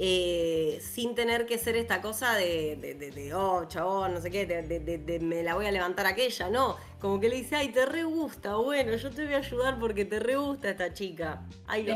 eh, 0.00 0.78
sin 0.80 1.16
tener 1.16 1.44
que 1.44 1.58
ser 1.58 1.76
esta 1.76 2.00
cosa 2.00 2.34
de, 2.34 2.76
de, 2.76 3.34
oh, 3.34 3.64
chabón, 3.66 4.14
no 4.14 4.20
sé 4.20 4.30
qué, 4.30 4.46
de, 4.46 5.18
me 5.20 5.42
la 5.42 5.54
voy 5.54 5.66
a 5.66 5.72
levantar 5.72 6.06
aquella, 6.06 6.48
no. 6.48 6.76
Como 7.00 7.18
que 7.18 7.28
le 7.28 7.36
dice, 7.36 7.56
ay, 7.56 7.70
te 7.70 7.84
re 7.84 8.04
gusta, 8.04 8.54
bueno, 8.54 8.94
yo 8.94 9.10
te 9.10 9.24
voy 9.24 9.34
a 9.34 9.38
ayudar 9.38 9.78
porque 9.80 10.04
te 10.04 10.20
re 10.20 10.36
gusta 10.36 10.70
esta 10.70 10.92
chica. 10.92 11.42
Ay, 11.66 11.82
lo 11.82 11.94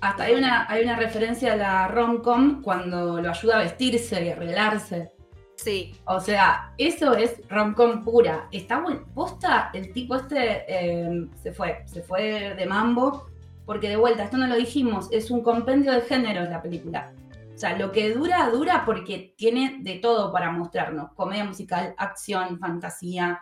Hasta 0.00 0.22
hay 0.22 0.34
una, 0.34 0.66
hay 0.70 0.84
una 0.84 0.96
referencia 0.96 1.52
a 1.52 1.56
la 1.56 1.88
rom-com 1.88 2.62
cuando 2.62 3.20
lo 3.20 3.28
ayuda 3.28 3.58
a 3.58 3.62
vestirse 3.64 4.24
y 4.24 4.30
arreglarse. 4.30 5.12
Sí. 5.56 5.94
O 6.06 6.20
sea, 6.20 6.72
eso 6.78 7.14
es 7.14 7.42
rom-com 7.50 8.02
pura. 8.02 8.48
Está 8.50 8.80
bueno. 8.80 9.04
Posta, 9.14 9.70
el 9.74 9.92
tipo 9.92 10.16
este 10.16 10.64
eh, 10.66 11.26
se 11.42 11.52
fue, 11.52 11.82
se 11.84 12.00
fue 12.00 12.54
de 12.54 12.64
mambo 12.64 13.29
porque 13.70 13.88
de 13.88 13.94
vuelta, 13.94 14.24
esto 14.24 14.36
no 14.36 14.48
lo 14.48 14.56
dijimos, 14.56 15.06
es 15.12 15.30
un 15.30 15.44
compendio 15.44 15.92
de 15.92 16.00
géneros 16.00 16.48
la 16.48 16.60
película. 16.60 17.12
O 17.54 17.56
sea, 17.56 17.78
lo 17.78 17.92
que 17.92 18.12
dura, 18.12 18.50
dura 18.50 18.82
porque 18.84 19.32
tiene 19.36 19.76
de 19.82 20.00
todo 20.00 20.32
para 20.32 20.50
mostrarnos. 20.50 21.12
Comedia 21.12 21.44
musical, 21.44 21.94
acción, 21.96 22.58
fantasía, 22.58 23.40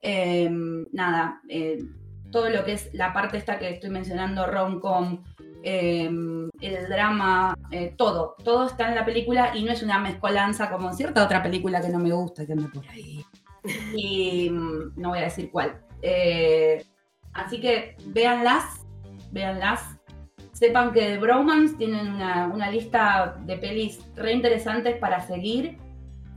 em, 0.00 0.86
nada, 0.92 1.42
eh, 1.50 1.84
todo 2.30 2.48
lo 2.48 2.64
que 2.64 2.72
es 2.72 2.88
la 2.94 3.12
parte 3.12 3.36
esta 3.36 3.58
que 3.58 3.68
estoy 3.68 3.90
mencionando, 3.90 4.46
rom-com, 4.46 5.22
em, 5.62 6.48
el 6.58 6.88
drama, 6.88 7.54
eh, 7.70 7.92
todo, 7.98 8.34
todo 8.42 8.68
está 8.68 8.88
en 8.88 8.94
la 8.94 9.04
película 9.04 9.54
y 9.54 9.62
no 9.62 9.72
es 9.72 9.82
una 9.82 9.98
mezcolanza 9.98 10.70
como 10.70 10.94
cierta 10.94 11.22
otra 11.22 11.42
película 11.42 11.82
que 11.82 11.90
no 11.90 11.98
me 11.98 12.12
gusta, 12.12 12.46
que 12.46 12.54
anda 12.54 12.70
por 12.72 12.88
ahí. 12.88 13.22
Y 13.94 14.48
mm, 14.48 14.94
no 14.96 15.10
voy 15.10 15.18
a 15.18 15.24
decir 15.24 15.50
cuál. 15.50 15.82
Eh, 16.00 16.82
así 17.34 17.60
que 17.60 17.94
véanlas, 18.06 18.85
véanlas. 19.30 19.82
Sepan 20.52 20.92
que 20.92 21.10
de 21.10 21.18
Bromance 21.18 21.76
tienen 21.76 22.14
una, 22.14 22.70
lista 22.70 23.36
de 23.44 23.58
pelis 23.58 24.00
re 24.16 24.32
interesantes 24.32 24.96
para 24.96 25.20
seguir. 25.20 25.78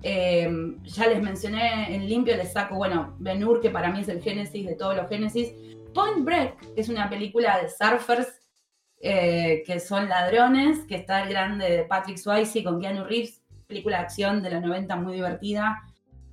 Eh, 0.04 0.50
ya 0.84 1.08
les 1.08 1.22
mencioné 1.22 1.96
en 1.96 2.08
limpio, 2.08 2.36
les 2.36 2.52
saco, 2.52 2.76
bueno, 2.76 3.16
Ben 3.20 3.44
Hur, 3.44 3.62
que 3.62 3.70
para 3.70 3.92
mí 3.92 4.02
es 4.02 4.10
el 4.10 4.22
génesis 4.22 4.66
de 4.66 4.76
todos 4.76 4.96
los 4.96 5.08
génesis. 5.08 5.54
Point 5.94 6.26
Break, 6.26 6.74
que 6.76 6.82
es 6.82 6.90
una 6.90 7.10
película 7.10 7.62
de 7.62 7.70
surfers 7.70 8.40
eh, 9.02 9.64
que 9.66 9.80
son 9.80 10.10
ladrones, 10.10 10.80
que 10.86 10.96
está 10.96 11.24
el 11.24 11.30
grande 11.30 11.70
de 11.70 11.84
Patrick 11.84 12.18
Swayze 12.18 12.64
con 12.64 12.82
Keanu 12.82 13.06
Reeves, 13.06 13.42
película 13.68 13.98
de 13.98 14.04
acción 14.04 14.44
de 14.44 14.52
los 14.52 14.62
90 14.62 14.96
muy 14.98 15.14
divertida. 15.14 15.82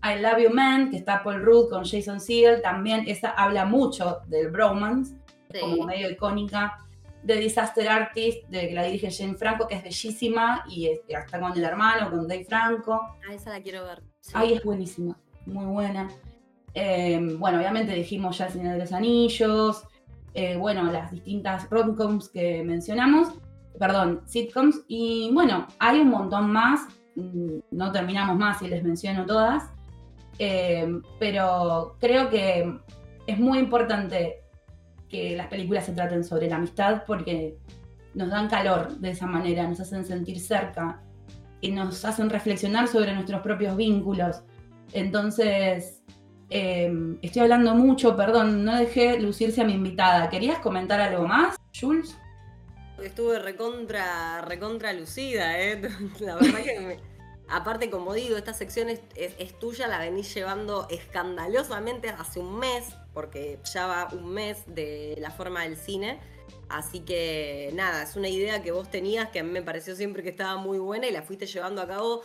I 0.03 0.21
Love 0.21 0.43
You 0.43 0.51
Man, 0.51 0.91
que 0.91 0.97
está 0.97 1.23
Paul 1.23 1.45
Rudd 1.45 1.71
con 1.71 1.85
Jason 1.85 2.21
Segel, 2.21 2.63
también 2.63 3.05
esa 3.07 3.31
habla 3.31 3.65
mucho 3.65 4.21
del 4.27 4.51
bromance 4.51 5.15
como 5.61 5.85
medio 5.85 6.11
icónica. 6.11 6.79
de 7.23 7.37
Disaster 7.39 7.89
Artist, 7.89 8.47
de 8.49 8.69
que 8.69 8.75
la 8.75 8.85
dirige 8.85 9.11
Jane 9.11 9.35
Franco, 9.35 9.67
que 9.67 9.75
es 9.75 9.83
bellísima, 9.83 10.65
y 10.69 10.87
está 11.09 11.41
con 11.41 11.53
el 11.57 11.65
hermano, 11.65 12.09
con 12.09 12.29
Dave 12.29 12.45
Franco. 12.45 13.01
Ah, 13.29 13.35
esa 13.35 13.51
la 13.51 13.61
quiero 13.61 13.85
ver. 13.85 14.01
Ay, 14.33 14.53
es 14.53 14.63
buenísima, 14.63 15.19
muy 15.45 15.67
buena. 15.67 16.09
Em, 16.79 17.39
bueno, 17.41 17.59
obviamente 17.59 17.95
dijimos 17.95 18.37
ya 18.37 18.47
El 18.47 18.53
Señor 18.53 18.73
de 18.75 18.79
los 18.81 18.93
Anillos, 18.93 19.83
eh, 20.35 20.57
bueno, 20.59 20.93
las 20.93 21.11
distintas 21.11 21.71
romcoms 21.71 22.29
que 22.29 22.63
mencionamos, 22.63 23.29
perdón, 23.79 24.21
sitcoms, 24.27 24.83
y 24.87 25.31
bueno, 25.33 25.67
hay 25.79 26.01
un 26.01 26.11
montón 26.11 26.53
más, 26.53 26.81
mm, 27.15 27.61
no 27.71 27.91
terminamos 27.93 28.37
más 28.37 28.59
si 28.59 28.69
les 28.69 28.85
menciono 28.85 29.25
todas, 29.25 29.65
em, 30.39 31.03
pero 31.19 31.97
creo 31.99 32.29
que 32.29 32.71
es 33.27 33.39
muy 33.39 33.59
importante 33.59 34.43
que 35.09 35.37
las 35.37 35.47
películas 35.49 35.87
se 35.87 35.93
traten 35.93 36.25
sobre 36.25 36.49
la 36.49 36.57
amistad 36.57 37.05
porque 37.07 37.57
nos 38.15 38.31
dan 38.31 38.49
calor 38.49 38.97
de 38.99 39.11
esa 39.11 39.27
manera, 39.27 39.69
nos 39.69 39.81
hacen 39.81 40.05
sentir 40.05 40.41
cerca 40.41 41.01
y 41.61 41.71
nos 41.71 42.05
hacen 42.05 42.31
reflexionar 42.31 42.89
sobre 42.89 43.15
nuestros 43.15 43.41
propios 43.43 43.77
vínculos. 43.77 44.43
Entonces, 44.93 46.03
em, 46.49 47.19
estoy 47.23 47.43
hablando 47.43 47.75
mucho, 47.75 48.17
perdón, 48.17 48.65
no 48.65 48.77
dejé 48.77 49.21
lucirse 49.21 49.63
a 49.63 49.65
mi 49.65 49.75
invitada. 49.75 50.29
¿Querías 50.31 50.59
comentar 50.61 51.01
algo 51.01 51.27
más, 51.27 51.57
Jules? 51.79 52.17
Estuve 53.03 53.39
recontra, 53.39 54.41
recontra 54.43 54.93
lucida, 54.93 55.61
¿eh? 55.61 55.81
La 56.21 56.37
verdad 56.37 56.61
que 56.63 56.81
me 56.81 57.16
Aparte, 57.49 57.91
como 57.91 58.13
digo, 58.13 58.37
esta 58.37 58.53
sección 58.55 58.89
es, 58.89 59.59
tuya, 59.59 59.87
la 59.87 59.99
venís 59.99 60.35
llevando 60.35 60.89
escandalosamente 60.91 62.09
hace 62.09 62.41
un 62.41 62.59
mes, 62.59 62.85
porque 63.15 63.61
ya 63.73 63.87
va 63.87 64.09
un 64.13 64.33
mes 64.33 64.65
de 64.67 65.17
la 65.21 65.31
forma 65.31 65.63
del 65.63 65.77
cine. 65.77 66.19
Así 66.69 67.01
que 67.01 67.71
nada, 67.75 68.03
es 68.03 68.17
una 68.17 68.29
idea 68.29 68.63
que 68.63 68.73
vos 68.73 68.91
tenías 68.91 69.31
que 69.31 69.39
a 69.39 69.45
mí 69.45 69.51
me 69.51 69.63
pareció 69.63 69.95
siempre 69.95 70.25
que 70.25 70.31
estaba 70.31 70.57
muy 70.57 70.79
buena 70.79 71.07
y 71.07 71.13
la 71.13 71.23
fuiste 71.23 71.47
llevando 71.47 71.81
a 71.83 71.87
cabo, 71.87 72.23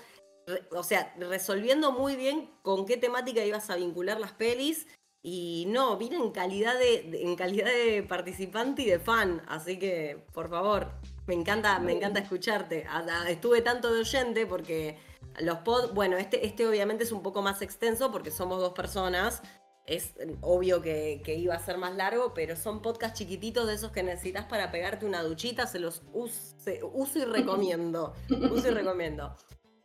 o 0.72 0.84
sea, 0.84 1.14
resolviendo 1.20 1.92
muy 1.92 2.16
bien 2.16 2.50
con 2.64 2.88
qué 2.88 2.98
temática 2.98 3.46
ibas 3.46 3.70
a 3.70 3.76
vincular 3.76 4.20
las 4.20 4.32
pelis. 4.32 4.88
Y 5.24 5.66
no, 5.68 5.98
vine 5.98 6.16
en 6.16 6.32
calidad 6.32 6.80
de, 6.80 7.22
en 7.22 7.36
calidad 7.36 7.68
de 7.68 8.02
participante 8.02 8.82
y 8.82 8.86
de 8.86 8.98
fan, 9.00 9.44
así 9.48 9.78
que 9.78 10.26
por 10.34 10.50
favor, 10.50 10.94
me 11.28 11.36
encanta, 11.36 11.78
me 11.78 11.92
encanta 11.92 12.20
escucharte. 12.20 12.88
Estuve 13.30 13.62
tanto 13.62 13.94
de 13.94 14.00
oyente 14.00 14.48
porque 14.48 14.98
los 15.40 15.60
pod, 15.60 15.94
bueno, 15.94 16.18
este, 16.18 16.46
este 16.46 16.68
obviamente 16.68 17.04
es 17.04 17.12
un 17.12 17.22
poco 17.22 17.42
más 17.42 17.62
extenso 17.62 18.12
porque 18.12 18.32
somos 18.32 18.60
dos 18.60 18.74
personas. 18.74 19.42
Es 19.86 20.14
obvio 20.42 20.82
que, 20.82 21.22
iba 21.26 21.56
a 21.56 21.60
ser 21.60 21.78
más 21.78 21.96
largo, 21.96 22.34
pero 22.34 22.56
son 22.56 22.82
podcasts 22.82 23.18
chiquititos 23.18 23.68
de 23.68 23.74
esos 23.74 23.92
que 23.92 24.04
necesitas 24.04 24.46
para 24.46 24.72
pegarte 24.72 25.06
una 25.06 25.24
duchita. 25.24 25.66
Se 25.68 25.80
los 25.80 26.04
uso 26.14 27.20
y 27.20 27.26
recomiendo. 27.26 28.14
uso 28.52 28.68
y 28.68 28.72
recomiendo. 28.72 29.36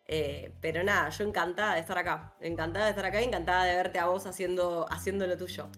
Eh, 0.08 0.54
pero 0.60 0.84
nada, 0.84 1.08
yo 1.08 1.24
encantada 1.24 1.74
de 1.74 1.80
estar 1.80 1.98
acá. 1.98 2.34
Encantada 2.40 2.84
de 2.84 2.90
estar 2.90 3.06
acá 3.06 3.20
y 3.20 3.24
encantada 3.24 3.64
de 3.64 3.74
verte 3.74 3.98
a 3.98 4.06
vos 4.06 4.26
haciendo, 4.26 4.86
haciendo 4.90 5.26
lo 5.26 5.36
tuyo. 5.36 5.68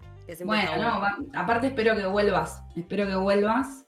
bueno, 0.45 0.77
no, 0.77 1.31
aparte 1.35 1.69
espero 1.69 1.97
que 1.97 2.07
vuelvas. 2.07 2.63
Espero 2.77 3.07
que 3.07 3.15
vuelvas 3.15 3.87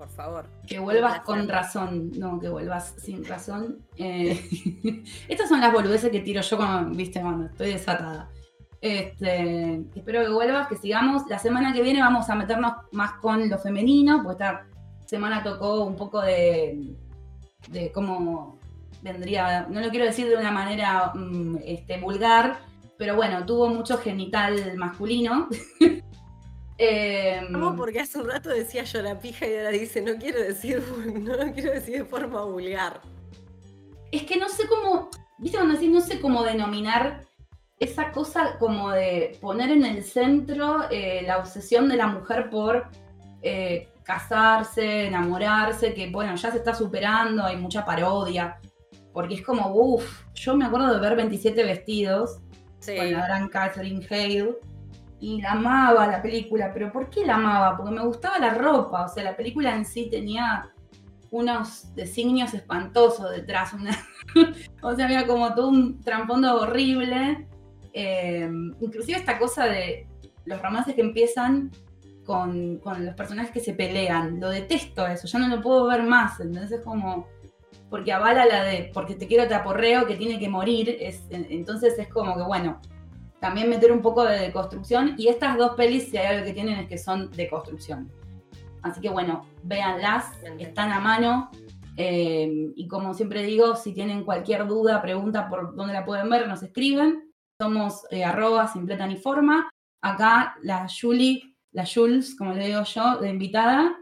por 0.00 0.08
favor. 0.08 0.46
Que 0.66 0.78
vuelvas 0.78 1.20
con 1.20 1.46
razón, 1.46 2.10
no 2.16 2.40
que 2.40 2.48
vuelvas 2.48 2.94
sin 2.96 3.22
razón. 3.22 3.84
Eh, 3.98 4.40
estas 5.28 5.46
son 5.46 5.60
las 5.60 5.70
boludeces 5.74 6.10
que 6.10 6.20
tiro 6.20 6.40
yo 6.40 6.56
cuando, 6.56 6.96
viste, 6.96 7.20
cuando 7.20 7.44
estoy 7.44 7.72
desatada. 7.72 8.30
Este, 8.80 9.84
espero 9.94 10.22
que 10.22 10.30
vuelvas, 10.30 10.68
que 10.68 10.76
sigamos. 10.76 11.24
La 11.28 11.38
semana 11.38 11.74
que 11.74 11.82
viene 11.82 12.00
vamos 12.00 12.30
a 12.30 12.34
meternos 12.34 12.72
más 12.92 13.12
con 13.20 13.46
lo 13.46 13.58
femenino, 13.58 14.22
porque 14.24 14.42
esta 14.42 14.66
semana 15.04 15.42
tocó 15.42 15.84
un 15.84 15.96
poco 15.96 16.22
de, 16.22 16.94
de 17.68 17.92
cómo 17.92 18.58
vendría, 19.02 19.66
no 19.68 19.82
lo 19.82 19.90
quiero 19.90 20.06
decir 20.06 20.28
de 20.28 20.36
una 20.36 20.50
manera 20.50 21.12
mm, 21.14 21.58
este, 21.62 22.00
vulgar, 22.00 22.60
pero 22.96 23.16
bueno, 23.16 23.44
tuvo 23.44 23.68
mucho 23.68 23.98
genital 23.98 24.78
masculino. 24.78 25.48
eh, 26.82 27.42
porque 27.76 28.00
hace 28.00 28.18
un 28.18 28.26
rato 28.26 28.48
decía 28.48 28.84
yo 28.84 29.02
la 29.02 29.18
pija 29.18 29.46
y 29.46 29.54
ahora 29.54 29.68
dice 29.68 30.00
no 30.00 30.16
quiero 30.16 30.40
decir, 30.40 30.82
no 31.14 31.36
lo 31.36 31.52
quiero 31.52 31.72
decir 31.72 31.98
de 31.98 32.04
forma 32.06 32.42
vulgar. 32.44 33.02
Es 34.10 34.22
que 34.22 34.38
no 34.38 34.48
sé 34.48 34.66
cómo, 34.66 35.10
viste 35.38 35.58
cuando 35.58 35.74
decís 35.74 35.90
no 35.90 36.00
sé 36.00 36.20
cómo 36.20 36.42
denominar 36.42 37.20
esa 37.78 38.12
cosa 38.12 38.56
como 38.58 38.90
de 38.90 39.38
poner 39.42 39.70
en 39.70 39.84
el 39.84 40.02
centro 40.02 40.90
eh, 40.90 41.22
la 41.26 41.38
obsesión 41.38 41.86
de 41.86 41.96
la 41.96 42.06
mujer 42.06 42.48
por 42.48 42.86
eh, 43.42 43.88
casarse, 44.02 45.06
enamorarse, 45.06 45.92
que 45.92 46.10
bueno, 46.10 46.34
ya 46.34 46.50
se 46.50 46.58
está 46.58 46.74
superando, 46.74 47.44
hay 47.44 47.56
mucha 47.56 47.84
parodia, 47.84 48.58
porque 49.12 49.34
es 49.34 49.42
como, 49.42 49.74
uff, 49.74 50.24
yo 50.34 50.56
me 50.56 50.64
acuerdo 50.64 50.94
de 50.94 51.00
ver 51.00 51.14
27 51.14 51.62
vestidos 51.62 52.40
con 52.86 53.12
la 53.12 53.26
gran 53.26 53.48
Catherine 53.48 54.06
Hale 54.08 54.56
y 55.20 55.40
la 55.40 55.52
amaba 55.52 56.06
la 56.06 56.22
película, 56.22 56.72
pero 56.72 56.90
¿por 56.90 57.10
qué 57.10 57.26
la 57.26 57.34
amaba? 57.34 57.76
Porque 57.76 57.92
me 57.92 58.04
gustaba 58.04 58.38
la 58.38 58.54
ropa, 58.54 59.04
o 59.04 59.08
sea, 59.08 59.22
la 59.22 59.36
película 59.36 59.74
en 59.74 59.84
sí 59.84 60.08
tenía 60.10 60.70
unos 61.30 61.94
designios 61.94 62.54
espantosos 62.54 63.30
detrás, 63.30 63.72
o 64.82 64.94
sea, 64.94 65.04
había 65.04 65.26
como 65.26 65.54
todo 65.54 65.68
un 65.68 66.00
trasfondo 66.00 66.60
horrible 66.60 67.46
Em, 67.92 68.74
inclusive 68.80 69.18
esta 69.18 69.38
cosa 69.38 69.66
de 69.66 70.06
los 70.44 70.62
romances 70.62 70.94
que 70.94 71.00
empiezan 71.00 71.70
con, 72.24 72.80
los 72.84 73.14
personajes 73.14 73.50
que 73.50 73.60
se 73.60 73.74
pelean. 73.74 74.40
Lo 74.40 74.50
detesto 74.50 75.06
eso, 75.06 75.26
ya 75.26 75.38
no 75.38 75.48
lo 75.48 75.62
puedo 75.62 75.86
ver 75.86 76.02
más. 76.02 76.40
Entonces 76.40 76.78
es 76.78 76.84
como. 76.84 77.26
Porque 77.88 78.12
avala 78.12 78.46
la 78.46 78.62
de 78.62 78.88
porque 78.94 79.16
te 79.16 79.26
quiero 79.26 79.48
te 79.48 79.54
aporreo 79.54 80.06
que 80.06 80.14
tiene 80.14 80.38
que 80.38 80.48
morir. 80.48 80.96
Es, 81.00 81.24
entonces 81.30 81.98
es 81.98 82.06
como 82.06 82.36
que, 82.36 82.42
bueno, 82.44 82.80
también 83.40 83.68
meter 83.68 83.90
un 83.90 84.02
poco 84.02 84.24
de 84.24 84.38
deconstrucción. 84.38 85.14
Y 85.16 85.28
estas 85.28 85.56
dos 85.56 85.72
pelis, 85.72 86.10
si 86.10 86.16
hay 86.16 86.26
algo 86.26 86.46
que 86.46 86.52
tienen, 86.52 86.78
es 86.78 86.88
que 86.88 86.98
son 86.98 87.30
de 87.32 87.48
construcción. 87.48 88.10
Así 88.82 89.00
que 89.00 89.08
bueno, 89.08 89.46
véanlas, 89.62 90.26
están 90.58 90.92
a 90.92 91.00
mano. 91.00 91.50
Em, 91.96 92.72
y 92.76 92.86
como 92.86 93.14
siempre 93.14 93.42
digo, 93.42 93.76
si 93.76 93.92
tienen 93.92 94.24
cualquier 94.24 94.66
duda, 94.66 95.02
pregunta 95.02 95.48
por 95.48 95.74
dónde 95.74 95.92
la 95.92 96.04
pueden 96.04 96.30
ver, 96.30 96.46
nos 96.48 96.62
escriben. 96.62 97.32
Somos 97.60 98.06
eh, 98.10 98.24
arroba 98.24 98.68
simpletan 98.68 99.10
y 99.10 99.16
forma. 99.16 99.68
Acá 100.02 100.56
la 100.62 100.86
Julie, 100.88 101.56
la 101.72 101.84
Jules, 101.86 102.34
como 102.36 102.54
le 102.54 102.66
digo 102.66 102.82
yo, 102.84 103.18
de 103.18 103.28
invitada. 103.28 103.98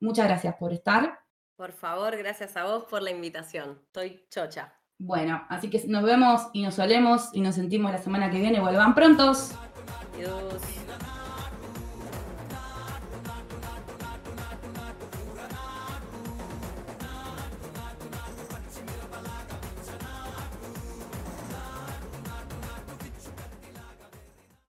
Muchas 0.00 0.26
gracias 0.26 0.56
por 0.56 0.72
estar. 0.72 1.20
Por 1.56 1.72
favor, 1.72 2.16
gracias 2.16 2.56
a 2.56 2.64
vos 2.64 2.84
por 2.84 3.02
la 3.02 3.10
invitación. 3.10 3.80
Estoy 3.86 4.24
chocha. 4.30 4.77
Bueno, 4.98 5.44
así 5.48 5.70
que 5.70 5.80
nos 5.86 6.02
vemos 6.02 6.48
y 6.52 6.62
nos 6.62 6.74
solemos 6.74 7.30
y 7.32 7.40
nos 7.40 7.54
sentimos 7.54 7.92
la 7.92 7.98
semana 7.98 8.30
que 8.30 8.40
viene. 8.40 8.60
Vuelvan 8.60 8.94
prontos. 8.94 9.52
Adiós. 10.14 10.60